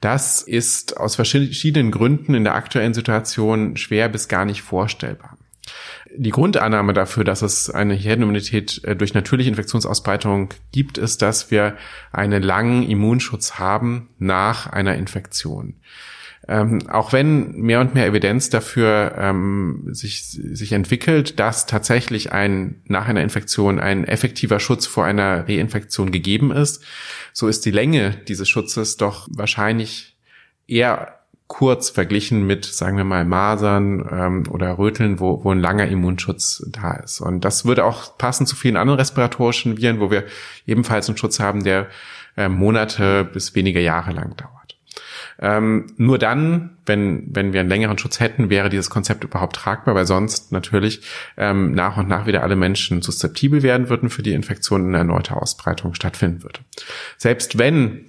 Das 0.00 0.42
ist 0.42 0.96
aus 0.96 1.16
verschiedenen 1.16 1.90
Gründen 1.90 2.34
in 2.34 2.44
der 2.44 2.54
aktuellen 2.54 2.94
Situation 2.94 3.76
schwer 3.76 4.08
bis 4.08 4.28
gar 4.28 4.44
nicht 4.44 4.62
vorstellbar 4.62 5.36
die 6.16 6.30
Grundannahme 6.30 6.92
dafür, 6.92 7.24
dass 7.24 7.42
es 7.42 7.70
eine 7.70 7.94
Herdenimmunität 7.94 8.82
äh, 8.84 8.96
durch 8.96 9.14
natürliche 9.14 9.50
Infektionsausbreitung 9.50 10.52
gibt, 10.72 10.98
ist, 10.98 11.22
dass 11.22 11.50
wir 11.50 11.76
einen 12.12 12.42
langen 12.42 12.82
Immunschutz 12.88 13.58
haben 13.58 14.08
nach 14.18 14.66
einer 14.66 14.96
Infektion. 14.96 15.74
Ähm, 16.50 16.90
auch 16.90 17.12
wenn 17.12 17.52
mehr 17.60 17.80
und 17.80 17.94
mehr 17.94 18.08
Evidenz 18.08 18.50
dafür 18.50 19.14
ähm, 19.16 19.86
sich, 19.92 20.24
sich 20.24 20.72
entwickelt, 20.72 21.38
dass 21.38 21.66
tatsächlich 21.66 22.32
ein 22.32 22.82
nach 22.86 23.06
einer 23.06 23.22
Infektion 23.22 23.78
ein 23.78 24.02
effektiver 24.02 24.58
Schutz 24.58 24.84
vor 24.84 25.04
einer 25.04 25.48
Reinfektion 25.48 26.10
gegeben 26.10 26.50
ist, 26.50 26.82
so 27.32 27.46
ist 27.46 27.64
die 27.66 27.70
Länge 27.70 28.16
dieses 28.26 28.48
Schutzes 28.48 28.96
doch 28.96 29.28
wahrscheinlich 29.30 30.16
eher 30.66 31.20
kurz 31.46 31.88
verglichen 31.88 32.44
mit, 32.44 32.64
sagen 32.64 32.96
wir 32.96 33.04
mal, 33.04 33.24
Masern 33.24 34.04
ähm, 34.10 34.44
oder 34.50 34.76
Röteln, 34.76 35.20
wo, 35.20 35.44
wo 35.44 35.52
ein 35.52 35.60
langer 35.60 35.86
Immunschutz 35.86 36.66
da 36.66 36.94
ist. 36.94 37.20
Und 37.20 37.44
das 37.44 37.64
würde 37.64 37.84
auch 37.84 38.18
passen 38.18 38.46
zu 38.46 38.56
vielen 38.56 38.76
anderen 38.76 38.98
respiratorischen 38.98 39.76
Viren, 39.76 40.00
wo 40.00 40.10
wir 40.10 40.24
ebenfalls 40.66 41.08
einen 41.08 41.16
Schutz 41.16 41.38
haben, 41.38 41.62
der 41.62 41.86
äh, 42.36 42.48
Monate 42.48 43.24
bis 43.24 43.54
wenige 43.54 43.80
Jahre 43.80 44.10
lang 44.10 44.34
dauert. 44.36 44.59
Ähm, 45.40 45.86
nur 45.96 46.18
dann, 46.18 46.76
wenn, 46.84 47.34
wenn 47.34 47.52
wir 47.52 47.60
einen 47.60 47.68
längeren 47.68 47.96
Schutz 47.96 48.20
hätten, 48.20 48.50
wäre 48.50 48.68
dieses 48.68 48.90
Konzept 48.90 49.24
überhaupt 49.24 49.56
tragbar, 49.56 49.94
weil 49.94 50.06
sonst 50.06 50.52
natürlich 50.52 51.00
ähm, 51.38 51.72
nach 51.72 51.96
und 51.96 52.08
nach 52.08 52.26
wieder 52.26 52.42
alle 52.42 52.56
Menschen 52.56 53.00
susceptibel 53.00 53.62
werden 53.62 53.88
würden 53.88 54.10
für 54.10 54.22
die 54.22 54.32
Infektion 54.34 54.82
und 54.82 54.88
eine 54.88 54.98
erneute 54.98 55.36
Ausbreitung 55.36 55.94
stattfinden 55.94 56.42
würde. 56.42 56.60
Selbst 57.16 57.58
wenn 57.58 58.04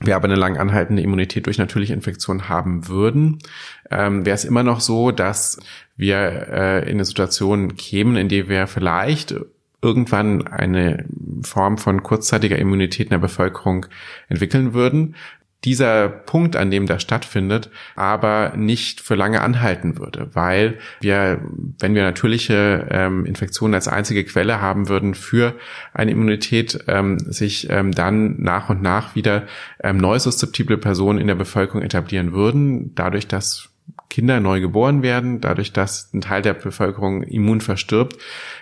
wir 0.00 0.16
aber 0.16 0.24
eine 0.24 0.34
lang 0.34 0.56
anhaltende 0.56 1.02
Immunität 1.02 1.46
durch 1.46 1.58
natürliche 1.58 1.94
Infektion 1.94 2.48
haben 2.48 2.88
würden, 2.88 3.38
ähm, 3.90 4.26
wäre 4.26 4.34
es 4.34 4.44
immer 4.44 4.64
noch 4.64 4.80
so, 4.80 5.12
dass 5.12 5.60
wir 5.96 6.18
äh, 6.18 6.82
in 6.82 6.94
eine 6.94 7.04
Situation 7.04 7.76
kämen, 7.76 8.16
in 8.16 8.28
der 8.28 8.48
wir 8.48 8.66
vielleicht 8.66 9.36
irgendwann 9.82 10.46
eine 10.46 11.04
Form 11.42 11.76
von 11.76 12.02
kurzzeitiger 12.02 12.58
Immunität 12.58 13.06
in 13.06 13.10
der 13.10 13.18
Bevölkerung 13.18 13.86
entwickeln 14.28 14.74
würden, 14.74 15.16
dieser 15.64 16.08
Punkt, 16.08 16.56
an 16.56 16.70
dem 16.70 16.86
das 16.86 17.02
stattfindet, 17.02 17.70
aber 17.94 18.52
nicht 18.56 19.00
für 19.00 19.14
lange 19.14 19.40
anhalten 19.40 19.98
würde, 19.98 20.28
weil 20.32 20.78
wir, 21.00 21.40
wenn 21.78 21.94
wir 21.94 22.02
natürliche 22.02 22.88
ähm, 22.90 23.24
Infektionen 23.24 23.74
als 23.74 23.88
einzige 23.88 24.24
Quelle 24.24 24.60
haben 24.60 24.88
würden 24.88 25.14
für 25.14 25.54
eine 25.94 26.10
Immunität, 26.10 26.84
ähm, 26.88 27.18
sich 27.18 27.70
ähm, 27.70 27.92
dann 27.92 28.40
nach 28.40 28.70
und 28.70 28.82
nach 28.82 29.14
wieder 29.14 29.46
ähm, 29.82 29.98
neu 29.98 30.18
susceptible 30.18 30.78
Personen 30.78 31.20
in 31.20 31.28
der 31.28 31.36
Bevölkerung 31.36 31.82
etablieren 31.82 32.32
würden, 32.32 32.94
dadurch, 32.94 33.28
dass 33.28 33.71
Kinder 34.12 34.40
neu 34.40 34.60
geboren 34.60 35.02
werden, 35.02 35.40
dadurch, 35.40 35.72
dass 35.72 36.12
ein 36.12 36.20
Teil 36.20 36.42
der 36.42 36.52
Bevölkerung 36.52 37.22
immun 37.22 37.62
verstirbt, 37.62 38.18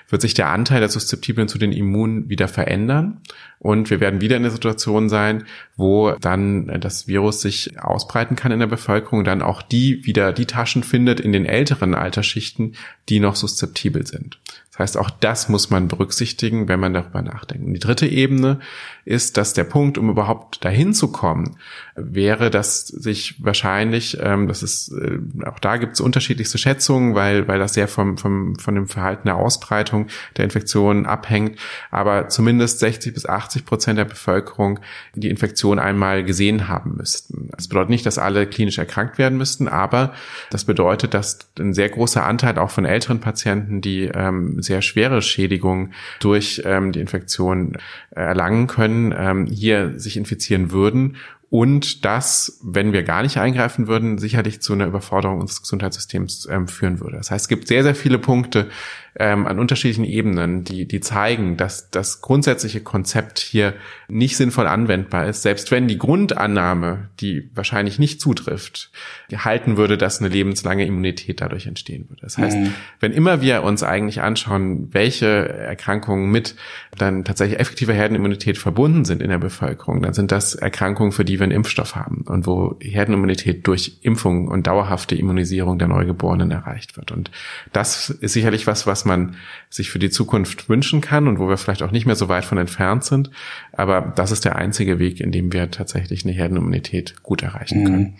wird 0.08 0.22
sich 0.22 0.32
der 0.32 0.48
Anteil 0.48 0.78
der 0.78 0.88
Suszeptiblen 0.88 1.48
zu 1.48 1.58
den 1.58 1.72
Immunen 1.72 2.28
wieder 2.28 2.46
verändern. 2.46 3.20
Und 3.58 3.90
wir 3.90 3.98
werden 3.98 4.20
wieder 4.20 4.36
in 4.36 4.44
der 4.44 4.52
Situation 4.52 5.08
sein, 5.08 5.42
wo 5.76 6.12
dann 6.20 6.80
das 6.80 7.08
Virus 7.08 7.40
sich 7.40 7.80
ausbreiten 7.80 8.36
kann 8.36 8.52
in 8.52 8.60
der 8.60 8.68
Bevölkerung, 8.68 9.24
dann 9.24 9.42
auch 9.42 9.60
die 9.60 10.06
wieder 10.06 10.32
die 10.32 10.46
Taschen 10.46 10.84
findet 10.84 11.18
in 11.18 11.32
den 11.32 11.46
älteren 11.46 11.96
Altersschichten, 11.96 12.76
die 13.08 13.18
noch 13.18 13.34
suszeptibel 13.34 14.06
sind. 14.06 14.38
Das 14.70 14.78
heißt, 14.78 14.98
auch 14.98 15.10
das 15.10 15.48
muss 15.48 15.70
man 15.70 15.88
berücksichtigen, 15.88 16.68
wenn 16.68 16.78
man 16.78 16.94
darüber 16.94 17.22
nachdenkt. 17.22 17.66
Und 17.66 17.74
die 17.74 17.80
dritte 17.80 18.06
Ebene 18.06 18.60
ist, 19.04 19.36
dass 19.36 19.52
der 19.52 19.64
Punkt, 19.64 19.98
um 19.98 20.08
überhaupt 20.08 20.64
dahin 20.64 20.94
zu 20.94 21.10
kommen, 21.10 21.56
wäre, 21.96 22.50
dass 22.50 22.86
sich 22.86 23.34
wahrscheinlich, 23.44 24.18
ähm, 24.20 24.46
das 24.46 24.62
ist, 24.62 24.92
äh, 24.92 25.18
auch 25.44 25.58
da 25.58 25.76
gibt 25.76 25.94
es 25.94 26.00
unterschiedlichste 26.00 26.58
Schätzungen, 26.58 27.16
weil, 27.16 27.48
weil 27.48 27.58
das 27.58 27.74
sehr 27.74 27.88
vom, 27.88 28.16
vom, 28.16 28.54
von 28.56 28.76
dem 28.76 28.86
Verhalten 28.86 29.26
der 29.26 29.36
Ausbreitung 29.36 30.06
der 30.36 30.44
Infektion 30.44 31.04
abhängt, 31.04 31.58
aber 31.90 32.28
zumindest 32.28 32.78
60 32.78 33.12
bis 33.12 33.26
80 33.26 33.64
Prozent 33.64 33.98
der 33.98 34.04
Bevölkerung 34.04 34.78
die 35.14 35.30
Infektion 35.30 35.80
einmal 35.80 36.22
gesehen 36.22 36.68
haben 36.68 36.96
müssten. 36.96 37.50
Das 37.56 37.66
bedeutet 37.66 37.90
nicht, 37.90 38.06
dass 38.06 38.18
alle 38.18 38.46
klinisch 38.46 38.78
erkrankt 38.78 39.18
werden 39.18 39.36
müssten, 39.36 39.66
aber 39.66 40.14
das 40.50 40.64
bedeutet, 40.64 41.12
dass 41.14 41.40
ein 41.58 41.74
sehr 41.74 41.88
großer 41.88 42.24
Anteil 42.24 42.58
auch 42.58 42.70
von 42.70 42.84
älteren 42.84 43.20
Patienten, 43.20 43.80
die 43.80 44.04
ähm, 44.04 44.59
sehr 44.62 44.82
schwere 44.82 45.22
Schädigungen 45.22 45.94
durch 46.20 46.62
ähm, 46.64 46.92
die 46.92 47.00
Infektion 47.00 47.74
äh, 48.10 48.20
erlangen 48.20 48.66
können, 48.66 49.14
ähm, 49.16 49.46
hier 49.46 49.98
sich 49.98 50.16
infizieren 50.16 50.70
würden 50.70 51.16
und 51.50 52.04
das, 52.04 52.60
wenn 52.62 52.92
wir 52.92 53.02
gar 53.02 53.22
nicht 53.22 53.36
eingreifen 53.36 53.88
würden, 53.88 54.18
sicherlich 54.18 54.62
zu 54.62 54.72
einer 54.72 54.86
Überforderung 54.86 55.40
unseres 55.40 55.62
Gesundheitssystems 55.62 56.46
ähm, 56.48 56.68
führen 56.68 57.00
würde. 57.00 57.16
Das 57.16 57.32
heißt, 57.32 57.44
es 57.44 57.48
gibt 57.48 57.66
sehr, 57.66 57.82
sehr 57.82 57.96
viele 57.96 58.20
Punkte, 58.20 58.70
ähm, 59.18 59.46
an 59.46 59.58
unterschiedlichen 59.58 60.04
Ebenen, 60.04 60.64
die, 60.64 60.86
die 60.86 61.00
zeigen, 61.00 61.56
dass 61.56 61.90
das 61.90 62.20
grundsätzliche 62.20 62.80
Konzept 62.80 63.38
hier 63.38 63.74
nicht 64.08 64.36
sinnvoll 64.36 64.66
anwendbar 64.66 65.26
ist, 65.26 65.42
selbst 65.42 65.70
wenn 65.70 65.88
die 65.88 65.98
Grundannahme, 65.98 67.08
die 67.20 67.50
wahrscheinlich 67.54 67.98
nicht 67.98 68.20
zutrifft, 68.20 68.90
halten 69.34 69.76
würde, 69.76 69.98
dass 69.98 70.20
eine 70.20 70.28
lebenslange 70.28 70.84
Immunität 70.86 71.40
dadurch 71.40 71.66
entstehen 71.66 72.08
würde. 72.08 72.22
Das 72.22 72.38
heißt, 72.38 72.56
mhm. 72.56 72.74
wenn 73.00 73.12
immer 73.12 73.40
wir 73.40 73.62
uns 73.62 73.82
eigentlich 73.82 74.20
anschauen, 74.20 74.88
welche 74.92 75.26
Erkrankungen 75.26 76.30
mit 76.30 76.54
dann 76.96 77.24
tatsächlich 77.24 77.58
effektiver 77.58 77.92
Herdenimmunität 77.92 78.58
verbunden 78.58 79.04
sind 79.04 79.22
in 79.22 79.30
der 79.30 79.38
Bevölkerung, 79.38 80.02
dann 80.02 80.14
sind 80.14 80.32
das 80.32 80.54
Erkrankungen, 80.54 81.12
für 81.12 81.24
die 81.24 81.38
wir 81.38 81.44
einen 81.44 81.52
Impfstoff 81.52 81.96
haben 81.96 82.22
und 82.26 82.46
wo 82.46 82.76
Herdenimmunität 82.80 83.66
durch 83.66 83.98
Impfung 84.02 84.48
und 84.48 84.66
dauerhafte 84.66 85.14
Immunisierung 85.14 85.78
der 85.78 85.88
Neugeborenen 85.88 86.50
erreicht 86.50 86.96
wird. 86.96 87.12
Und 87.12 87.30
das 87.72 88.10
ist 88.10 88.32
sicherlich 88.32 88.66
was, 88.66 88.86
was 88.86 88.99
was 89.00 89.04
man 89.06 89.36
sich 89.70 89.90
für 89.90 89.98
die 89.98 90.10
Zukunft 90.10 90.68
wünschen 90.68 91.00
kann 91.00 91.28
und 91.28 91.38
wo 91.38 91.48
wir 91.48 91.56
vielleicht 91.56 91.82
auch 91.82 91.90
nicht 91.90 92.04
mehr 92.04 92.16
so 92.16 92.28
weit 92.28 92.44
von 92.44 92.58
entfernt 92.58 93.04
sind. 93.04 93.30
Aber 93.72 94.12
das 94.14 94.30
ist 94.30 94.44
der 94.44 94.56
einzige 94.56 94.98
Weg, 94.98 95.20
in 95.20 95.32
dem 95.32 95.52
wir 95.52 95.70
tatsächlich 95.70 96.24
eine 96.24 96.34
Herdenimmunität 96.34 97.22
gut 97.22 97.42
erreichen 97.42 97.84
können. 97.84 98.02
Mhm. 98.02 98.14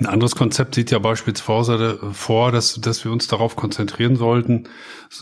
Ein 0.00 0.06
anderes 0.06 0.34
Konzept 0.34 0.74
sieht 0.74 0.90
ja 0.90 0.98
beispielsweise 0.98 1.98
vor, 2.12 2.52
dass, 2.52 2.80
dass 2.80 3.04
wir 3.04 3.12
uns 3.12 3.28
darauf 3.28 3.54
konzentrieren 3.54 4.16
sollten, 4.16 4.64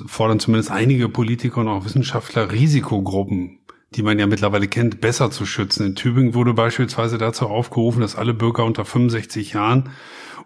fordern 0.06 0.40
zumindest 0.40 0.70
einige 0.70 1.08
Politiker 1.08 1.60
und 1.60 1.68
auch 1.68 1.84
Wissenschaftler 1.84 2.52
Risikogruppen 2.52 3.58
die 3.94 4.02
man 4.02 4.18
ja 4.18 4.26
mittlerweile 4.26 4.68
kennt, 4.68 5.00
besser 5.00 5.30
zu 5.30 5.46
schützen. 5.46 5.86
In 5.86 5.94
Tübingen 5.94 6.34
wurde 6.34 6.54
beispielsweise 6.54 7.18
dazu 7.18 7.46
aufgerufen, 7.46 8.00
dass 8.00 8.16
alle 8.16 8.34
Bürger 8.34 8.64
unter 8.64 8.84
65 8.84 9.52
Jahren 9.52 9.90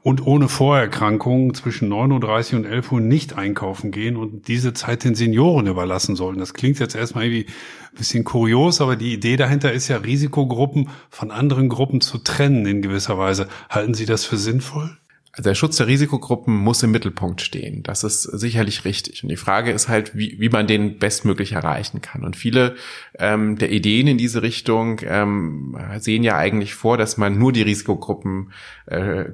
und 0.03 0.25
ohne 0.25 0.49
Vorerkrankungen 0.49 1.53
zwischen 1.55 1.93
9.30 1.93 2.53
Uhr 2.53 2.59
und 2.61 2.65
11 2.65 2.93
Uhr 2.93 3.01
nicht 3.01 3.37
einkaufen 3.37 3.91
gehen 3.91 4.17
und 4.17 4.47
diese 4.47 4.73
Zeit 4.73 5.03
den 5.03 5.17
Senioren 5.17 5.67
überlassen 5.67 6.15
sollten. 6.15 6.39
Das 6.39 6.55
klingt 6.55 6.79
jetzt 6.79 6.95
erstmal 6.95 7.25
irgendwie 7.25 7.47
ein 7.47 7.99
bisschen 7.99 8.23
kurios, 8.23 8.81
aber 8.81 8.95
die 8.95 9.13
Idee 9.13 9.37
dahinter 9.37 9.73
ist 9.73 9.89
ja, 9.89 9.97
Risikogruppen 9.97 10.91
von 11.11 11.33
anderen 11.33 11.69
Gruppen 11.69 12.01
zu 12.01 12.19
trennen 12.19 12.67
in 12.67 12.83
gewisser 12.83 13.19
Weise. 13.19 13.49
Halten 13.69 13.95
Sie 13.95 14.07
das 14.07 14.25
für 14.25 14.37
sinnvoll? 14.37 14.97
Der 15.39 15.55
Schutz 15.55 15.77
der 15.77 15.87
Risikogruppen 15.87 16.57
muss 16.57 16.83
im 16.83 16.91
Mittelpunkt 16.91 17.43
stehen. 17.43 17.83
Das 17.83 18.05
ist 18.05 18.23
sicherlich 18.23 18.85
richtig. 18.85 19.23
Und 19.23 19.29
die 19.29 19.37
Frage 19.37 19.71
ist 19.71 19.89
halt, 19.89 20.17
wie, 20.17 20.37
wie 20.39 20.49
man 20.49 20.67
den 20.67 20.99
bestmöglich 20.99 21.53
erreichen 21.53 22.01
kann. 22.01 22.25
Und 22.25 22.37
viele 22.37 22.75
ähm, 23.19 23.59
der 23.59 23.71
Ideen 23.71 24.07
in 24.07 24.19
diese 24.19 24.43
Richtung 24.43 25.01
ähm, 25.05 25.77
sehen 25.99 26.23
ja 26.23 26.37
eigentlich 26.37 26.75
vor, 26.75 26.97
dass 26.97 27.19
man 27.19 27.39
nur 27.39 27.53
die 27.53 27.63
Risikogruppen 27.63 28.53
äh, 28.87 29.27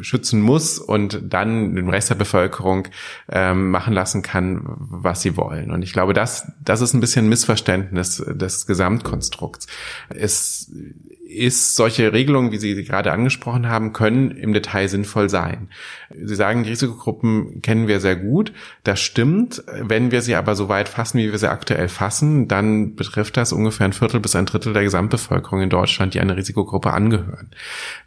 schützen 0.00 0.40
muss 0.40 0.78
und 0.78 1.20
dann 1.22 1.76
den 1.76 1.88
Rest 1.88 2.10
der 2.10 2.16
Bevölkerung 2.16 2.88
ähm, 3.28 3.70
machen 3.70 3.94
lassen 3.94 4.22
kann, 4.22 4.62
was 4.64 5.22
sie 5.22 5.36
wollen. 5.36 5.70
Und 5.70 5.82
ich 5.82 5.92
glaube, 5.92 6.14
das, 6.14 6.50
das 6.64 6.80
ist 6.80 6.94
ein 6.94 7.00
bisschen 7.00 7.26
ein 7.26 7.28
Missverständnis 7.28 8.24
des 8.26 8.66
Gesamtkonstrukts. 8.66 9.68
Es 10.08 10.72
ist 11.36 11.76
solche 11.76 12.12
Regelungen, 12.12 12.52
wie 12.52 12.58
Sie 12.58 12.84
gerade 12.84 13.12
angesprochen 13.12 13.68
haben, 13.68 13.92
können 13.92 14.30
im 14.30 14.52
Detail 14.52 14.88
sinnvoll 14.88 15.28
sein. 15.28 15.68
Sie 16.10 16.34
sagen, 16.34 16.62
die 16.62 16.70
Risikogruppen 16.70 17.62
kennen 17.62 17.88
wir 17.88 18.00
sehr 18.00 18.16
gut. 18.16 18.52
Das 18.84 19.00
stimmt. 19.00 19.62
Wenn 19.80 20.10
wir 20.10 20.22
sie 20.22 20.34
aber 20.34 20.54
so 20.54 20.68
weit 20.68 20.88
fassen, 20.88 21.18
wie 21.18 21.30
wir 21.30 21.38
sie 21.38 21.50
aktuell 21.50 21.88
fassen, 21.88 22.48
dann 22.48 22.94
betrifft 22.94 23.36
das 23.36 23.52
ungefähr 23.52 23.86
ein 23.86 23.92
Viertel 23.92 24.20
bis 24.20 24.36
ein 24.36 24.46
Drittel 24.46 24.72
der 24.72 24.84
Gesamtbevölkerung 24.84 25.62
in 25.62 25.70
Deutschland, 25.70 26.14
die 26.14 26.20
einer 26.20 26.36
Risikogruppe 26.36 26.92
angehören. 26.92 27.50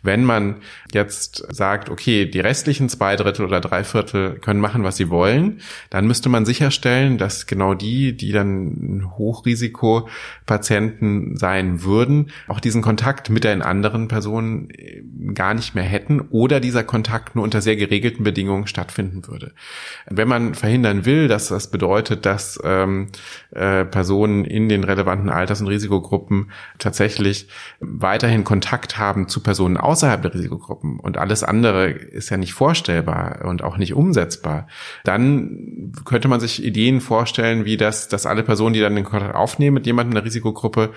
Wenn 0.02 0.24
man 0.24 0.58
jetzt 0.94 1.46
sagt, 1.54 1.90
okay, 1.90 2.26
die 2.26 2.40
restlichen 2.40 2.90
zwei 2.90 3.16
Drittel 3.16 3.46
oder 3.46 3.62
drei 3.62 3.84
Viertel 3.84 4.40
können 4.40 4.62
machen, 4.62 4.84
was 4.84 4.98
sie 4.98 5.10
wollen, 5.10 5.62
dann 5.90 6.08
müsste 6.08 6.30
man 6.30 6.46
sicherstellen, 6.46 7.18
dass 7.18 7.48
genau 7.48 7.74
die, 7.74 8.16
die 8.16 8.32
dann 8.32 9.12
Hochrisikopatienten 9.18 11.38
sein 11.38 11.84
würden, 11.84 12.32
auch 12.48 12.60
diesen 12.60 12.82
Kontakt 12.82 13.17
mit 13.30 13.44
den 13.44 13.62
anderen 13.62 14.08
Personen 14.08 14.70
äh, 14.70 15.04
gar 15.34 15.54
nicht 15.54 15.76
mehr 15.76 15.84
hätten 15.84 16.22
oder 16.30 16.60
dieser 16.60 16.84
Kontakt 16.84 17.36
nur 17.36 17.44
unter 17.44 17.62
sehr 17.62 17.76
geregelten 17.76 18.24
Bedingungen 18.24 18.68
stattfinden 18.68 19.28
würde. 19.28 19.54
Wenn 20.10 20.28
man 20.28 20.54
verhindern 20.54 21.06
will, 21.06 21.28
dass 21.28 21.50
das 21.50 21.70
bedeutet, 21.70 22.26
dass 22.26 22.60
ähm, 22.64 23.10
äh, 23.52 23.86
Personen 23.86 24.46
in 24.46 24.70
den 24.70 24.84
relevanten 24.84 25.30
Alters- 25.30 25.62
und 25.62 25.68
Risikogruppen 25.68 26.52
tatsächlich 26.78 27.48
weiterhin 27.80 28.44
Kontakt 28.44 28.98
haben 28.98 29.28
zu 29.28 29.42
Personen 29.42 29.78
außerhalb 29.78 30.22
der 30.22 30.34
Risikogruppen 30.34 31.00
und 31.00 31.18
alles 31.18 31.44
andere 31.44 31.90
ist 31.90 32.30
ja 32.30 32.38
nicht 32.38 32.54
vorstellbar 32.54 33.46
und 33.46 33.64
auch 33.64 33.78
nicht 33.78 33.94
umsetzbar, 33.94 34.68
dann 35.04 35.92
könnte 36.06 36.28
man 36.28 36.40
sich 36.40 36.64
Ideen 36.64 37.02
vorstellen, 37.02 37.66
wie 37.66 37.78
das, 37.78 38.08
dass 38.08 38.26
alle 38.26 38.44
Personen, 38.44 38.74
die 38.74 38.80
dann 38.80 38.96
den 38.96 39.04
Kontakt 39.04 39.36
aufnehmen 39.36 39.76
mit 39.76 39.86
jemandem 39.86 40.12
in 40.12 40.16
der 40.16 40.26
Risikogruppe, 40.26 40.92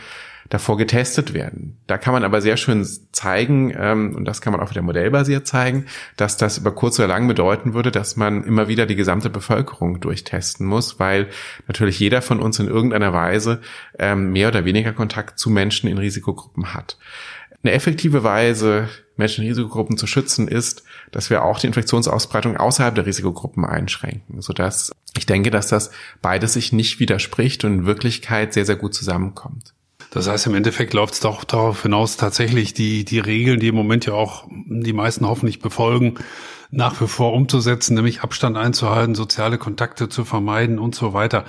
davor 0.51 0.77
getestet 0.77 1.33
werden. 1.33 1.79
Da 1.87 1.97
kann 1.97 2.13
man 2.13 2.25
aber 2.25 2.43
sehr 2.43 2.57
schön 2.57 2.87
zeigen, 3.13 3.73
ähm, 3.77 4.15
und 4.15 4.25
das 4.25 4.41
kann 4.41 4.53
man 4.53 4.61
auch 4.61 4.71
wieder 4.71 4.83
modellbasiert 4.83 5.47
zeigen, 5.47 5.87
dass 6.17 6.37
das 6.37 6.59
über 6.59 6.73
kurz 6.73 6.99
oder 6.99 7.09
lang 7.09 7.27
bedeuten 7.29 7.73
würde, 7.73 7.91
dass 7.91 8.17
man 8.17 8.45
immer 8.45 8.69
wieder 8.69 8.85
die 8.85 8.97
gesamte 8.97 9.31
Bevölkerung 9.31 10.01
durchtesten 10.01 10.67
muss, 10.67 10.99
weil 10.99 11.29
natürlich 11.69 11.99
jeder 12.01 12.21
von 12.21 12.41
uns 12.41 12.59
in 12.59 12.67
irgendeiner 12.67 13.13
Weise 13.13 13.61
ähm, 13.99 14.33
mehr 14.33 14.49
oder 14.49 14.65
weniger 14.65 14.93
Kontakt 14.93 15.39
zu 15.39 15.51
Menschen 15.51 15.89
in 15.89 15.99
Risikogruppen 15.99 16.75
hat. 16.75 16.99
Eine 17.63 17.73
effektive 17.73 18.25
Weise, 18.25 18.89
Menschen 19.17 19.45
in 19.45 19.51
Risikogruppen 19.51 19.99
zu 19.99 20.09
schützen, 20.09 20.49
ist, 20.49 20.83
dass 21.13 21.31
wir 21.31 21.45
auch 21.45 21.61
die 21.61 21.69
Infektionsausbreitung 21.69 22.57
außerhalb 22.57 22.95
der 22.95 23.07
Risikogruppen 23.07 23.65
einschränken, 23.65 24.41
sodass 24.41 24.91
ich 25.17 25.27
denke, 25.27 25.51
dass 25.51 25.69
das 25.69 25.93
beides 26.23 26.55
sich 26.55 26.73
nicht 26.73 26.99
widerspricht 26.99 27.65
und 27.65 27.73
in 27.75 27.87
Wirklichkeit 27.87 28.53
sehr, 28.53 28.65
sehr 28.65 28.77
gut 28.77 28.95
zusammenkommt. 28.95 29.75
Das 30.11 30.29
heißt, 30.29 30.47
im 30.47 30.55
Endeffekt 30.55 30.93
läuft 30.93 31.15
es 31.15 31.21
doch 31.21 31.45
darauf 31.45 31.83
hinaus, 31.83 32.17
tatsächlich 32.17 32.75
die, 32.75 33.05
die 33.05 33.21
Regeln, 33.21 33.61
die 33.61 33.69
im 33.69 33.77
Moment 33.77 34.07
ja 34.07 34.15
auch 34.15 34.45
die 34.51 34.93
meisten 34.93 35.27
hoffentlich 35.27 35.61
befolgen, 35.61 36.15
nach 36.73 37.01
wie 37.01 37.07
vor 37.07 37.33
umzusetzen, 37.33 37.95
nämlich 37.95 38.23
Abstand 38.23 38.57
einzuhalten, 38.57 39.15
soziale 39.15 39.59
Kontakte 39.59 40.09
zu 40.09 40.25
vermeiden 40.25 40.79
und 40.79 40.95
so 40.95 41.13
weiter. 41.13 41.45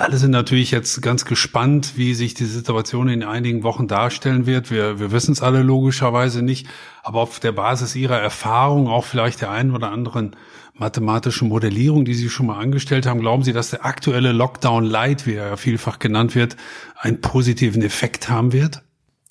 Alle 0.00 0.16
sind 0.16 0.30
natürlich 0.30 0.70
jetzt 0.70 1.02
ganz 1.02 1.26
gespannt, 1.26 1.92
wie 1.96 2.14
sich 2.14 2.32
die 2.32 2.46
Situation 2.46 3.10
in 3.10 3.22
einigen 3.22 3.62
Wochen 3.64 3.86
darstellen 3.86 4.46
wird. 4.46 4.70
Wir, 4.70 4.98
wir 4.98 5.12
wissen 5.12 5.32
es 5.32 5.42
alle 5.42 5.62
logischerweise 5.62 6.40
nicht, 6.40 6.66
aber 7.02 7.20
auf 7.20 7.38
der 7.38 7.52
Basis 7.52 7.94
ihrer 7.96 8.18
Erfahrung, 8.18 8.88
auch 8.88 9.04
vielleicht 9.04 9.42
der 9.42 9.50
einen 9.50 9.72
oder 9.72 9.92
anderen 9.92 10.36
mathematische 10.72 11.44
Modellierung, 11.44 12.06
die 12.06 12.14
Sie 12.14 12.30
schon 12.30 12.46
mal 12.46 12.58
angestellt 12.58 13.04
haben, 13.04 13.20
glauben 13.20 13.42
Sie, 13.42 13.52
dass 13.52 13.68
der 13.68 13.84
aktuelle 13.84 14.32
Lockdown 14.32 14.84
Light, 14.84 15.26
wie 15.26 15.34
er 15.34 15.48
ja 15.48 15.56
vielfach 15.58 15.98
genannt 15.98 16.34
wird, 16.34 16.56
einen 16.96 17.20
positiven 17.20 17.82
Effekt 17.82 18.30
haben 18.30 18.54
wird? 18.54 18.80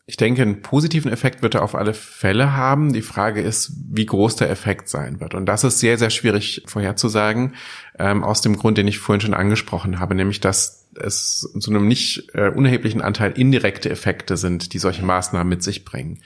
Ich 0.10 0.18
denke, 0.18 0.42
einen 0.42 0.64
positiven 0.64 1.12
Effekt 1.12 1.44
wird 1.44 1.54
er 1.54 1.62
auf 1.62 1.76
alle 1.76 1.94
Fälle 1.94 2.58
haben. 2.58 2.94
Die 2.94 3.04
Frage 3.04 3.42
ist, 3.42 3.74
wie 3.92 4.08
groß 4.08 4.38
der 4.38 4.50
Effekt 4.50 4.90
sein 4.90 5.20
wird. 5.20 5.36
Und 5.36 5.46
das 5.46 5.64
ist 5.64 5.80
sehr, 5.80 6.00
sehr 6.00 6.10
schwierig 6.10 6.64
vorherzusagen, 6.66 7.54
ähm, 8.00 8.24
aus 8.24 8.42
dem 8.42 8.58
Grund, 8.58 8.80
den 8.80 8.88
ich 8.88 8.98
vorhin 8.98 9.22
schon 9.22 9.36
angesprochen 9.36 10.00
habe, 10.00 10.16
nämlich 10.16 10.40
dass 10.40 10.88
es 11.00 11.48
zu 11.60 11.70
einem 11.70 11.88
nicht 11.88 12.34
äh, 12.34 12.50
unerheblichen 12.50 13.02
Anteil 13.02 13.34
indirekte 13.34 13.92
Effekte 13.92 14.36
sind, 14.36 14.74
die 14.74 14.80
solche 14.80 15.06
Maßnahmen 15.06 15.48
mit 15.48 15.62
sich 15.62 15.86
bringen. 15.86 16.24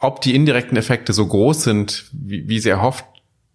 Ob 0.00 0.20
die 0.20 0.34
indirekten 0.34 0.76
Effekte 0.76 1.12
so 1.12 1.24
groß 1.24 1.62
sind, 1.62 2.06
wie, 2.10 2.48
wie 2.48 2.58
sie 2.58 2.70
erhofft 2.70 3.04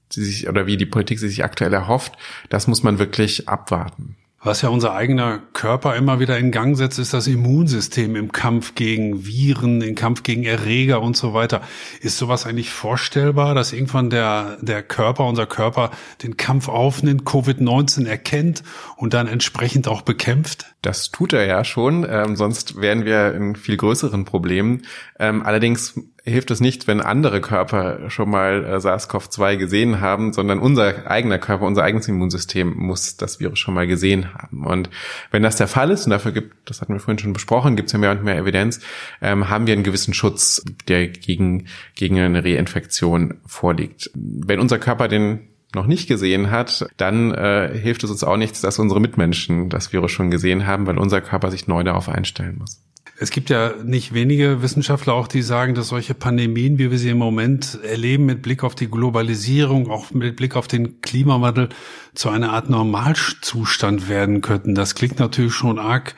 sie 0.09 0.23
sich 0.23 0.47
oder 0.47 0.67
wie 0.67 0.77
die 0.77 0.85
Politik 0.85 1.19
sie 1.19 1.27
sich 1.27 1.43
aktuell 1.43 1.73
erhofft, 1.73 2.13
das 2.47 2.67
muss 2.67 2.81
man 2.81 2.97
wirklich 2.97 3.49
abwarten. 3.49 4.15
Was 4.41 4.61
ja 4.61 4.69
unser 4.69 4.93
eigener 4.93 5.39
Körper 5.51 5.97
immer 5.97 6.21
wieder 6.21 6.37
in 6.37 6.51
Gang 6.51 6.77
setzt, 6.77 6.97
ist 6.97 7.13
das 7.13 7.27
Immunsystem 7.27 8.15
im 8.15 8.31
Kampf 8.31 8.73
gegen 8.73 9.25
Viren, 9.25 9.81
im 9.81 9.95
Kampf 9.95 10.23
gegen 10.23 10.43
Erreger 10.43 11.01
und 11.01 11.17
so 11.17 11.33
weiter. 11.33 11.61
Ist 11.99 12.17
sowas 12.17 12.45
eigentlich 12.45 12.69
vorstellbar, 12.69 13.53
dass 13.53 13.73
irgendwann 13.73 14.09
der, 14.09 14.57
der 14.61 14.81
Körper, 14.81 15.25
unser 15.25 15.45
Körper 15.45 15.91
den 16.23 16.37
Kampf 16.37 16.69
aufnimmt, 16.69 17.23
Covid-19 17.23 18.07
erkennt 18.07 18.63
und 18.95 19.13
dann 19.13 19.27
entsprechend 19.27 19.89
auch 19.89 20.03
bekämpft? 20.03 20.73
Das 20.81 21.11
tut 21.11 21.33
er 21.33 21.45
ja 21.45 21.65
schon, 21.65 22.07
ähm, 22.09 22.37
sonst 22.37 22.79
wären 22.79 23.03
wir 23.03 23.33
in 23.33 23.57
viel 23.57 23.75
größeren 23.75 24.23
Problemen. 24.23 24.83
Ähm, 25.19 25.45
allerdings 25.45 25.99
hilft 26.29 26.51
es 26.51 26.59
nicht, 26.59 26.87
wenn 26.87 27.01
andere 27.01 27.41
Körper 27.41 28.09
schon 28.09 28.29
mal 28.29 28.63
äh, 28.63 28.79
SARS-CoV-2 28.79 29.57
gesehen 29.57 29.99
haben, 30.01 30.33
sondern 30.33 30.59
unser 30.59 31.09
eigener 31.09 31.37
Körper, 31.37 31.65
unser 31.65 31.83
eigenes 31.83 32.07
Immunsystem 32.07 32.73
muss 32.75 33.17
das 33.17 33.39
Virus 33.39 33.59
schon 33.59 33.73
mal 33.73 33.87
gesehen 33.87 34.33
haben. 34.33 34.65
Und 34.65 34.89
wenn 35.31 35.43
das 35.43 35.55
der 35.55 35.67
Fall 35.67 35.91
ist, 35.91 36.05
und 36.05 36.11
dafür 36.11 36.31
gibt, 36.31 36.69
das 36.69 36.81
hatten 36.81 36.93
wir 36.93 36.99
vorhin 36.99 37.19
schon 37.19 37.33
besprochen, 37.33 37.75
gibt 37.75 37.87
es 37.87 37.93
ja 37.93 37.99
mehr 37.99 38.11
und 38.11 38.23
mehr 38.23 38.37
Evidenz, 38.37 38.79
ähm, 39.21 39.49
haben 39.49 39.67
wir 39.67 39.73
einen 39.73 39.83
gewissen 39.83 40.13
Schutz, 40.13 40.63
der 40.87 41.07
gegen, 41.07 41.67
gegen 41.95 42.19
eine 42.19 42.43
Reinfektion 42.43 43.35
vorliegt. 43.45 44.11
Wenn 44.15 44.59
unser 44.59 44.79
Körper 44.79 45.07
den 45.07 45.49
noch 45.75 45.85
nicht 45.85 46.07
gesehen 46.07 46.49
hat, 46.49 46.87
dann 46.97 47.31
äh, 47.33 47.77
hilft 47.77 48.03
es 48.03 48.09
uns 48.09 48.23
auch 48.23 48.37
nichts, 48.37 48.61
dass 48.61 48.79
unsere 48.79 48.99
Mitmenschen 48.99 49.69
das 49.69 49.93
Virus 49.93 50.11
schon 50.11 50.31
gesehen 50.31 50.65
haben, 50.65 50.87
weil 50.87 50.97
unser 50.97 51.21
Körper 51.21 51.51
sich 51.51 51.67
neu 51.67 51.83
darauf 51.83 52.09
einstellen 52.09 52.57
muss. 52.57 52.81
Es 53.21 53.31
gibt 53.31 53.49
ja 53.49 53.73
nicht 53.83 54.13
wenige 54.13 54.61
Wissenschaftler 54.61 55.13
auch, 55.13 55.27
die 55.27 55.41
sagen, 55.41 55.75
dass 55.75 55.89
solche 55.89 56.13
Pandemien, 56.13 56.77
wie 56.79 56.89
wir 56.89 56.97
sie 56.97 57.09
im 57.09 57.17
Moment 57.17 57.77
erleben, 57.83 58.25
mit 58.25 58.41
Blick 58.41 58.63
auf 58.63 58.75
die 58.75 58.89
Globalisierung, 58.89 59.91
auch 59.91 60.11
mit 60.11 60.37
Blick 60.37 60.55
auf 60.55 60.69
den 60.69 61.01
Klimawandel, 61.01 61.67
zu 62.15 62.29
einer 62.29 62.53
Art 62.53 62.69
Normalzustand 62.69 64.07
werden 64.07 64.39
könnten. 64.39 64.73
Das 64.73 64.95
klingt 64.95 65.19
natürlich 65.19 65.53
schon 65.53 65.79
arg 65.79 66.15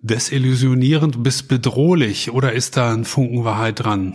desillusionierend 0.00 1.22
bis 1.22 1.42
bedrohlich. 1.42 2.30
Oder 2.30 2.54
ist 2.54 2.78
da 2.78 2.90
ein 2.90 3.04
Funken 3.04 3.44
Wahrheit 3.44 3.84
dran? 3.84 4.14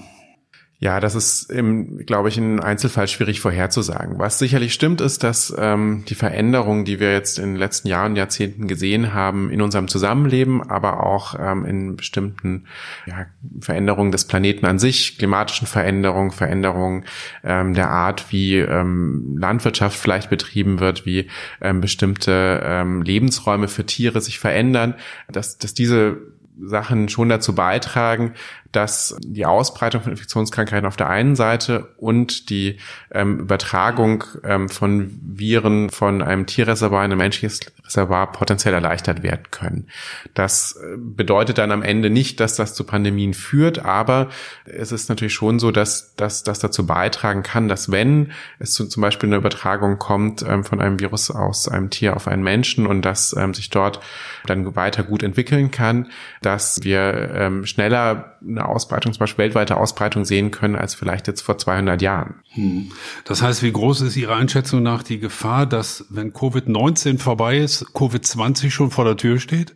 Ja, 0.83 0.99
das 0.99 1.15
ist, 1.15 1.49
im, 1.49 2.05
glaube 2.05 2.27
ich, 2.27 2.37
im 2.37 2.59
Einzelfall 2.59 3.07
schwierig 3.07 3.39
vorherzusagen. 3.39 4.19
Was 4.19 4.37
sicherlich 4.37 4.73
stimmt, 4.73 4.99
ist, 4.99 5.23
dass 5.23 5.55
ähm, 5.57 6.03
die 6.09 6.13
Veränderungen, 6.13 6.83
die 6.83 6.99
wir 6.99 7.13
jetzt 7.13 7.39
in 7.39 7.53
den 7.53 7.55
letzten 7.55 7.87
Jahren, 7.87 8.17
Jahrzehnten 8.17 8.67
gesehen 8.67 9.13
haben, 9.13 9.49
in 9.49 9.61
unserem 9.61 9.87
Zusammenleben, 9.87 10.61
aber 10.61 11.05
auch 11.05 11.35
ähm, 11.39 11.63
in 11.63 11.95
bestimmten 11.95 12.65
ja, 13.05 13.27
Veränderungen 13.61 14.11
des 14.11 14.25
Planeten 14.27 14.65
an 14.65 14.77
sich, 14.77 15.17
klimatischen 15.17 15.67
Veränderungen, 15.67 16.31
Veränderungen 16.31 17.05
ähm, 17.45 17.73
der 17.73 17.89
Art, 17.89 18.33
wie 18.33 18.57
ähm, 18.57 19.37
Landwirtschaft 19.39 19.97
vielleicht 19.97 20.29
betrieben 20.29 20.81
wird, 20.81 21.05
wie 21.05 21.29
ähm, 21.61 21.79
bestimmte 21.79 22.61
ähm, 22.61 23.03
Lebensräume 23.03 23.69
für 23.69 23.85
Tiere 23.85 24.19
sich 24.19 24.37
verändern, 24.37 24.95
dass, 25.29 25.57
dass 25.57 25.73
diese 25.73 26.17
Sachen 26.61 27.09
schon 27.09 27.29
dazu 27.29 27.55
beitragen, 27.55 28.33
dass 28.73 29.15
die 29.23 29.45
Ausbreitung 29.45 30.01
von 30.01 30.11
Infektionskrankheiten 30.11 30.85
auf 30.85 30.97
der 30.97 31.09
einen 31.09 31.35
Seite 31.35 31.93
und 31.97 32.49
die 32.49 32.77
ähm, 33.11 33.39
Übertragung 33.39 34.23
ähm, 34.43 34.69
von 34.69 35.19
Viren 35.21 35.89
von 35.89 36.21
einem 36.21 36.45
Tierreservoir 36.45 37.05
in 37.05 37.11
ein 37.11 37.17
menschliches 37.17 37.61
Reservoir 37.85 38.31
potenziell 38.31 38.73
erleichtert 38.73 39.23
werden 39.23 39.43
können. 39.51 39.87
Das 40.33 40.75
äh, 40.75 40.97
bedeutet 40.97 41.57
dann 41.57 41.71
am 41.71 41.83
Ende 41.83 42.09
nicht, 42.09 42.39
dass 42.39 42.55
das 42.55 42.73
zu 42.73 42.83
Pandemien 42.83 43.33
führt, 43.33 43.85
aber 43.85 44.29
es 44.65 44.91
ist 44.91 45.09
natürlich 45.09 45.33
schon 45.33 45.59
so, 45.59 45.71
dass, 45.71 46.15
dass 46.15 46.43
das 46.43 46.59
dazu 46.59 46.85
beitragen 46.85 47.43
kann, 47.43 47.67
dass 47.67 47.91
wenn 47.91 48.31
es 48.59 48.73
zu 48.73 48.87
zum 48.87 49.01
Beispiel 49.01 49.29
eine 49.29 49.37
Übertragung 49.37 49.99
kommt 49.99 50.43
ähm, 50.47 50.63
von 50.63 50.81
einem 50.81 50.99
Virus 50.99 51.31
aus 51.31 51.67
einem 51.67 51.89
Tier 51.89 52.15
auf 52.15 52.27
einen 52.27 52.43
Menschen 52.43 52.87
und 52.87 53.03
das 53.03 53.35
ähm, 53.37 53.53
sich 53.53 53.69
dort 53.69 53.99
dann 54.45 54.75
weiter 54.75 55.03
gut 55.03 55.23
entwickeln 55.23 55.71
kann, 55.71 56.07
dass 56.41 56.83
wir 56.83 57.31
ähm, 57.35 57.65
schneller 57.65 58.37
eine 58.45 58.62
eine 58.63 58.73
Ausbreitung, 58.73 59.13
zum 59.13 59.19
Beispiel 59.19 59.45
weltweite 59.45 59.77
Ausbreitung 59.77 60.25
sehen 60.25 60.51
können, 60.51 60.75
als 60.75 60.95
vielleicht 60.95 61.27
jetzt 61.27 61.41
vor 61.41 61.57
200 61.57 62.01
Jahren. 62.01 62.35
Hm. 62.49 62.91
Das 63.25 63.41
heißt, 63.41 63.63
wie 63.63 63.71
groß 63.71 64.01
ist 64.01 64.15
Ihrer 64.15 64.35
Einschätzung 64.35 64.83
nach 64.83 65.03
die 65.03 65.19
Gefahr, 65.19 65.65
dass 65.65 66.05
wenn 66.09 66.33
Covid-19 66.33 67.19
vorbei 67.19 67.57
ist, 67.57 67.85
Covid-20 67.93 68.71
schon 68.71 68.91
vor 68.91 69.05
der 69.05 69.17
Tür 69.17 69.39
steht? 69.39 69.75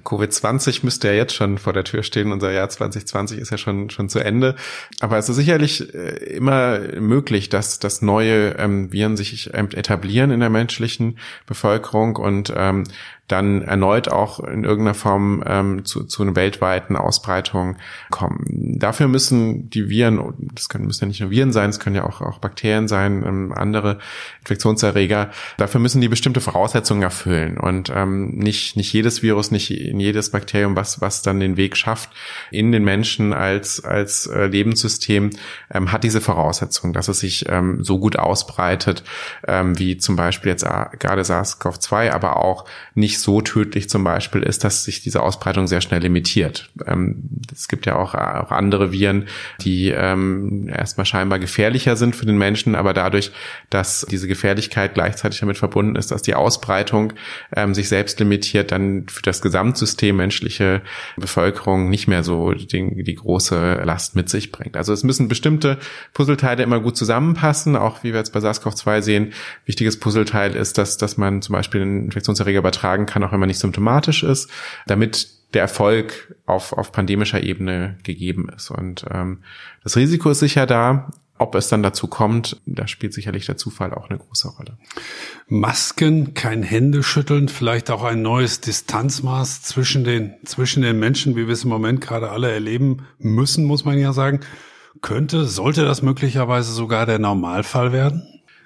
Covid-20 0.00 0.80
müsste 0.84 1.08
ja 1.08 1.14
jetzt 1.14 1.34
schon 1.34 1.58
vor 1.58 1.72
der 1.72 1.84
Tür 1.84 2.02
stehen. 2.02 2.32
Unser 2.32 2.50
Jahr 2.50 2.68
2020 2.68 3.38
ist 3.38 3.50
ja 3.50 3.58
schon, 3.58 3.90
schon 3.90 4.08
zu 4.08 4.20
Ende. 4.20 4.56
Aber 5.00 5.18
es 5.18 5.28
ist 5.28 5.36
sicherlich 5.36 5.92
äh, 5.94 6.36
immer 6.36 6.78
möglich, 7.00 7.48
dass, 7.48 7.78
dass 7.78 8.02
neue 8.02 8.56
ähm, 8.58 8.92
Viren 8.92 9.16
sich 9.16 9.52
etablieren 9.52 10.30
in 10.30 10.40
der 10.40 10.50
menschlichen 10.50 11.18
Bevölkerung 11.46 12.16
und 12.16 12.52
ähm, 12.56 12.84
dann 13.28 13.62
erneut 13.62 14.08
auch 14.08 14.40
in 14.40 14.64
irgendeiner 14.64 14.94
Form 14.94 15.42
ähm, 15.46 15.84
zu, 15.84 16.04
zu 16.04 16.22
einer 16.22 16.36
weltweiten 16.36 16.96
Ausbreitung 16.96 17.76
kommen. 18.10 18.44
Dafür 18.78 19.08
müssen 19.08 19.70
die 19.70 19.88
Viren, 19.88 20.34
das 20.52 20.68
können, 20.68 20.86
müssen 20.86 21.04
ja 21.04 21.08
nicht 21.08 21.20
nur 21.20 21.30
Viren 21.30 21.52
sein, 21.52 21.70
es 21.70 21.80
können 21.80 21.96
ja 21.96 22.04
auch, 22.04 22.20
auch 22.20 22.38
Bakterien 22.38 22.88
sein, 22.88 23.24
ähm, 23.26 23.52
andere 23.54 23.98
Infektionserreger, 24.40 25.30
dafür 25.56 25.80
müssen 25.80 26.00
die 26.00 26.08
bestimmte 26.08 26.40
Voraussetzungen 26.40 27.02
erfüllen. 27.02 27.56
Und 27.56 27.90
ähm, 27.94 28.36
nicht, 28.36 28.76
nicht 28.76 28.92
jedes 28.92 29.22
Virus, 29.22 29.50
nicht 29.50 29.70
jedes 29.70 30.30
Bakterium, 30.30 30.76
was, 30.76 31.00
was 31.00 31.22
dann 31.22 31.40
den 31.40 31.56
Weg 31.56 31.76
schafft 31.76 32.10
in 32.50 32.70
den 32.70 32.84
Menschen 32.84 33.32
als, 33.32 33.82
als 33.82 34.26
äh, 34.26 34.46
Lebenssystem, 34.46 35.30
ähm, 35.72 35.90
hat 35.90 36.04
diese 36.04 36.20
Voraussetzung, 36.20 36.92
dass 36.92 37.08
es 37.08 37.20
sich 37.20 37.48
ähm, 37.48 37.82
so 37.82 37.98
gut 37.98 38.18
ausbreitet, 38.18 39.04
ähm, 39.46 39.78
wie 39.78 39.96
zum 39.96 40.16
Beispiel 40.16 40.50
jetzt 40.50 40.64
gerade 40.64 41.22
SARS-CoV-2, 41.22 42.10
aber 42.10 42.36
auch 42.36 42.66
nicht 42.94 43.11
so 43.20 43.40
tödlich 43.40 43.88
zum 43.88 44.04
Beispiel 44.04 44.42
ist, 44.42 44.64
dass 44.64 44.84
sich 44.84 45.02
diese 45.02 45.22
Ausbreitung 45.22 45.66
sehr 45.66 45.80
schnell 45.80 46.00
limitiert. 46.00 46.70
Ähm, 46.86 47.30
es 47.52 47.68
gibt 47.68 47.86
ja 47.86 47.96
auch, 47.96 48.14
auch 48.14 48.50
andere 48.50 48.92
Viren, 48.92 49.26
die 49.60 49.90
ähm, 49.90 50.68
erstmal 50.68 51.06
scheinbar 51.06 51.38
gefährlicher 51.38 51.96
sind 51.96 52.16
für 52.16 52.26
den 52.26 52.38
Menschen, 52.38 52.74
aber 52.74 52.94
dadurch, 52.94 53.32
dass 53.70 54.06
diese 54.10 54.28
Gefährlichkeit 54.28 54.94
gleichzeitig 54.94 55.40
damit 55.40 55.58
verbunden 55.58 55.96
ist, 55.96 56.10
dass 56.10 56.22
die 56.22 56.34
Ausbreitung 56.34 57.12
ähm, 57.54 57.74
sich 57.74 57.88
selbst 57.88 58.18
limitiert, 58.18 58.72
dann 58.72 59.06
für 59.08 59.22
das 59.22 59.42
Gesamtsystem 59.42 60.16
menschliche 60.16 60.82
Bevölkerung 61.16 61.90
nicht 61.90 62.08
mehr 62.08 62.22
so 62.22 62.52
die, 62.52 63.02
die 63.02 63.14
große 63.14 63.82
Last 63.84 64.16
mit 64.16 64.28
sich 64.28 64.52
bringt. 64.52 64.76
Also 64.76 64.92
es 64.92 65.02
müssen 65.04 65.28
bestimmte 65.28 65.78
Puzzleteile 66.14 66.62
immer 66.62 66.80
gut 66.80 66.96
zusammenpassen, 66.96 67.76
auch 67.76 68.02
wie 68.02 68.12
wir 68.12 68.18
jetzt 68.18 68.32
bei 68.32 68.40
SARS-CoV-2 68.40 69.02
sehen. 69.02 69.32
Wichtiges 69.66 69.98
Puzzleteil 69.98 70.56
ist, 70.56 70.78
dass, 70.78 70.96
dass 70.96 71.16
man 71.16 71.42
zum 71.42 71.54
Beispiel 71.54 71.82
einen 71.82 72.04
Infektionserreger 72.06 72.58
übertragen 72.58 73.01
kann, 73.06 73.22
auch 73.24 73.32
wenn 73.32 73.40
man 73.40 73.48
nicht 73.48 73.58
symptomatisch 73.58 74.22
ist, 74.22 74.50
damit 74.86 75.28
der 75.54 75.62
Erfolg 75.62 76.34
auf, 76.46 76.72
auf 76.72 76.92
pandemischer 76.92 77.42
Ebene 77.42 77.98
gegeben 78.02 78.48
ist. 78.54 78.70
Und 78.70 79.04
ähm, 79.10 79.42
das 79.82 79.96
Risiko 79.96 80.30
ist 80.30 80.40
sicher 80.40 80.66
da. 80.66 81.10
Ob 81.38 81.56
es 81.56 81.68
dann 81.68 81.82
dazu 81.82 82.06
kommt, 82.06 82.60
da 82.66 82.86
spielt 82.86 83.12
sicherlich 83.12 83.46
der 83.46 83.56
Zufall 83.56 83.92
auch 83.92 84.08
eine 84.08 84.18
große 84.18 84.48
Rolle. 84.48 84.78
Masken, 85.48 86.34
kein 86.34 86.62
Händeschütteln, 86.62 87.48
vielleicht 87.48 87.90
auch 87.90 88.04
ein 88.04 88.22
neues 88.22 88.60
Distanzmaß 88.60 89.62
zwischen 89.62 90.04
den, 90.04 90.34
zwischen 90.44 90.82
den 90.82 91.00
Menschen, 91.00 91.34
wie 91.34 91.46
wir 91.46 91.54
es 91.54 91.64
im 91.64 91.70
Moment 91.70 92.00
gerade 92.00 92.30
alle 92.30 92.52
erleben 92.52 93.06
müssen, 93.18 93.64
muss 93.64 93.84
man 93.84 93.98
ja 93.98 94.12
sagen. 94.12 94.40
Könnte, 95.00 95.46
sollte 95.46 95.84
das 95.84 96.00
möglicherweise 96.00 96.70
sogar 96.70 97.06
der 97.06 97.18
Normalfall 97.18 97.92
werden? 97.92 98.22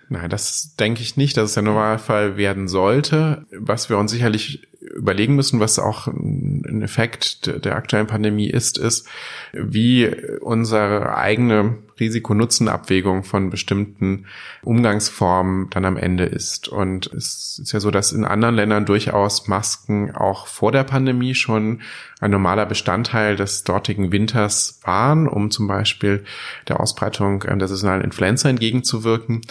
Nein, 0.08 0.30
das 0.30 0.76
denke 0.76 1.02
ich 1.02 1.16
nicht, 1.16 1.36
dass 1.36 1.50
es 1.50 1.54
der 1.54 1.64
Normalfall 1.64 2.36
werden 2.36 2.68
sollte. 2.68 3.46
Was 3.50 3.90
wir 3.90 3.98
uns 3.98 4.12
sicherlich 4.12 4.68
überlegen 4.80 5.34
müssen, 5.34 5.58
was 5.58 5.78
auch 5.78 6.06
ein 6.06 6.82
Effekt 6.82 7.64
der 7.64 7.74
aktuellen 7.74 8.06
Pandemie 8.06 8.48
ist, 8.48 8.78
ist, 8.78 9.08
wie 9.52 10.08
unsere 10.40 11.16
eigene 11.16 11.78
Risiko-Nutzen-Abwägung 11.98 13.24
von 13.24 13.50
bestimmten 13.50 14.26
Umgangsformen 14.62 15.68
dann 15.70 15.84
am 15.84 15.96
Ende 15.96 16.24
ist. 16.24 16.68
Und 16.68 17.06
es 17.08 17.58
ist 17.62 17.72
ja 17.72 17.80
so, 17.80 17.90
dass 17.90 18.12
in 18.12 18.24
anderen 18.24 18.54
Ländern 18.54 18.84
durchaus 18.84 19.48
Masken 19.48 20.14
auch 20.14 20.46
vor 20.46 20.72
der 20.72 20.84
Pandemie 20.84 21.34
schon 21.34 21.80
ein 22.20 22.30
normaler 22.30 22.66
Bestandteil 22.66 23.36
des 23.36 23.64
dortigen 23.64 24.12
Winters 24.12 24.80
waren, 24.84 25.28
um 25.28 25.50
zum 25.50 25.66
Beispiel 25.66 26.24
der 26.68 26.80
Ausbreitung 26.80 27.44
ähm, 27.46 27.58
der 27.58 27.68
saisonalen 27.68 28.02
Influenza 28.02 28.48
entgegenzuwirken. 28.48 29.42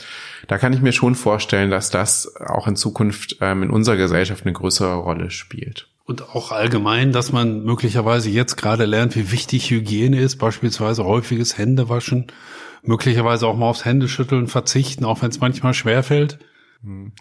Da 0.47 0.57
kann 0.57 0.73
ich 0.73 0.81
mir 0.81 0.91
schon 0.91 1.15
vorstellen, 1.15 1.71
dass 1.71 1.89
das 1.89 2.35
auch 2.37 2.67
in 2.67 2.75
Zukunft 2.75 3.37
ähm, 3.41 3.63
in 3.63 3.69
unserer 3.69 3.97
Gesellschaft 3.97 4.43
eine 4.45 4.53
größere 4.53 4.95
Rolle 4.95 5.31
spielt. 5.31 5.87
Und 6.05 6.29
auch 6.35 6.51
allgemein, 6.51 7.11
dass 7.11 7.31
man 7.31 7.63
möglicherweise 7.63 8.29
jetzt 8.29 8.57
gerade 8.57 8.85
lernt, 8.85 9.15
wie 9.15 9.31
wichtig 9.31 9.71
Hygiene 9.71 10.19
ist, 10.19 10.37
beispielsweise 10.37 11.03
häufiges 11.03 11.57
Händewaschen, 11.57 12.27
möglicherweise 12.83 13.47
auch 13.47 13.57
mal 13.57 13.69
aufs 13.69 13.85
Händeschütteln 13.85 14.47
verzichten, 14.47 15.03
auch 15.03 15.23
wenn 15.23 15.31
es 15.31 15.39
manchmal 15.39 15.73
schwerfällt. 15.73 16.37
Hm. 16.83 17.11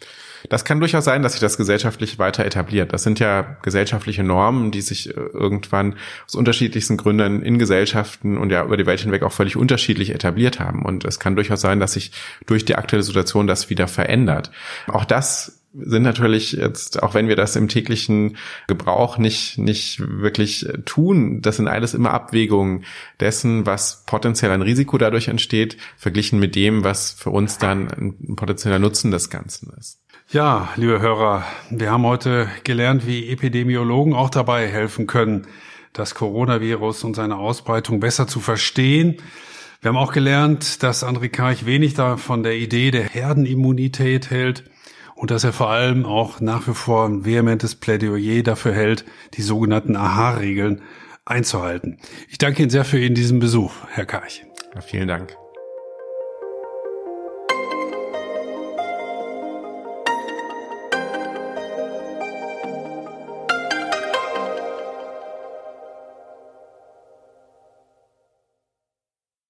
Das 0.50 0.66
kann 0.66 0.80
durchaus 0.80 1.06
sein, 1.06 1.22
dass 1.22 1.32
sich 1.32 1.40
das 1.40 1.56
gesellschaftlich 1.56 2.18
weiter 2.18 2.44
etabliert. 2.44 2.92
Das 2.92 3.02
sind 3.02 3.18
ja 3.18 3.56
gesellschaftliche 3.62 4.22
Normen, 4.22 4.70
die 4.70 4.82
sich 4.82 5.08
äh, 5.08 5.12
irgendwann 5.12 5.96
aus 6.26 6.34
unterschiedlichsten 6.34 6.98
Gründen 6.98 7.40
in 7.40 7.58
Gesellschaften 7.58 8.36
und 8.36 8.50
ja 8.50 8.62
über 8.62 8.76
die 8.76 8.84
Welt 8.84 9.00
hinweg 9.00 9.22
auch 9.22 9.32
völlig 9.32 9.56
unterschiedlich 9.56 10.10
etabliert 10.10 10.60
haben. 10.60 10.84
Und 10.84 11.06
es 11.06 11.18
kann 11.18 11.36
durchaus 11.36 11.62
sein, 11.62 11.80
dass 11.80 11.94
sich 11.94 12.12
durch 12.44 12.66
die 12.66 12.74
aktuelle 12.74 13.02
Situation 13.02 13.46
das 13.46 13.70
wieder 13.70 13.88
verändert. 13.88 14.50
Auch 14.86 15.06
das 15.06 15.63
sind 15.76 16.02
natürlich 16.02 16.52
jetzt, 16.52 17.02
auch 17.02 17.14
wenn 17.14 17.28
wir 17.28 17.36
das 17.36 17.56
im 17.56 17.68
täglichen 17.68 18.36
Gebrauch 18.68 19.18
nicht, 19.18 19.58
nicht 19.58 20.00
wirklich 20.00 20.66
tun, 20.84 21.42
das 21.42 21.56
sind 21.56 21.68
alles 21.68 21.94
immer 21.94 22.12
Abwägungen 22.12 22.84
dessen, 23.18 23.66
was 23.66 24.04
potenziell 24.06 24.52
ein 24.52 24.62
Risiko 24.62 24.98
dadurch 24.98 25.28
entsteht, 25.28 25.76
verglichen 25.96 26.38
mit 26.38 26.54
dem, 26.54 26.84
was 26.84 27.12
für 27.12 27.30
uns 27.30 27.58
dann 27.58 27.90
ein 27.90 28.36
potenzieller 28.36 28.78
Nutzen 28.78 29.10
des 29.10 29.30
Ganzen 29.30 29.72
ist. 29.78 30.00
Ja, 30.30 30.70
liebe 30.76 31.00
Hörer, 31.00 31.44
wir 31.70 31.90
haben 31.90 32.04
heute 32.04 32.48
gelernt, 32.62 33.06
wie 33.06 33.28
Epidemiologen 33.28 34.14
auch 34.14 34.30
dabei 34.30 34.68
helfen 34.68 35.06
können, 35.06 35.46
das 35.92 36.14
Coronavirus 36.14 37.04
und 37.04 37.14
seine 37.14 37.36
Ausbreitung 37.36 38.00
besser 38.00 38.26
zu 38.26 38.40
verstehen. 38.40 39.16
Wir 39.80 39.90
haben 39.90 39.98
auch 39.98 40.12
gelernt, 40.12 40.82
dass 40.82 41.04
André 41.04 41.28
Karch 41.28 41.66
wenig 41.66 41.94
da 41.94 42.16
von 42.16 42.42
der 42.42 42.56
Idee 42.56 42.90
der 42.90 43.04
Herdenimmunität 43.04 44.30
hält 44.30 44.64
und 45.24 45.30
dass 45.30 45.42
er 45.42 45.54
vor 45.54 45.70
allem 45.70 46.04
auch 46.04 46.40
nach 46.42 46.68
wie 46.68 46.74
vor 46.74 47.06
ein 47.06 47.24
vehementes 47.24 47.76
Plädoyer 47.76 48.42
dafür 48.42 48.74
hält, 48.74 49.06
die 49.32 49.40
sogenannten 49.40 49.96
AHA-Regeln 49.96 50.82
einzuhalten. 51.24 51.96
Ich 52.28 52.36
danke 52.36 52.60
Ihnen 52.60 52.68
sehr 52.68 52.84
für 52.84 52.98
Ihren 52.98 53.14
diesen 53.14 53.38
Besuch, 53.38 53.72
Herr 53.88 54.04
Karch. 54.04 54.44
Vielen 54.86 55.08
Dank. 55.08 55.34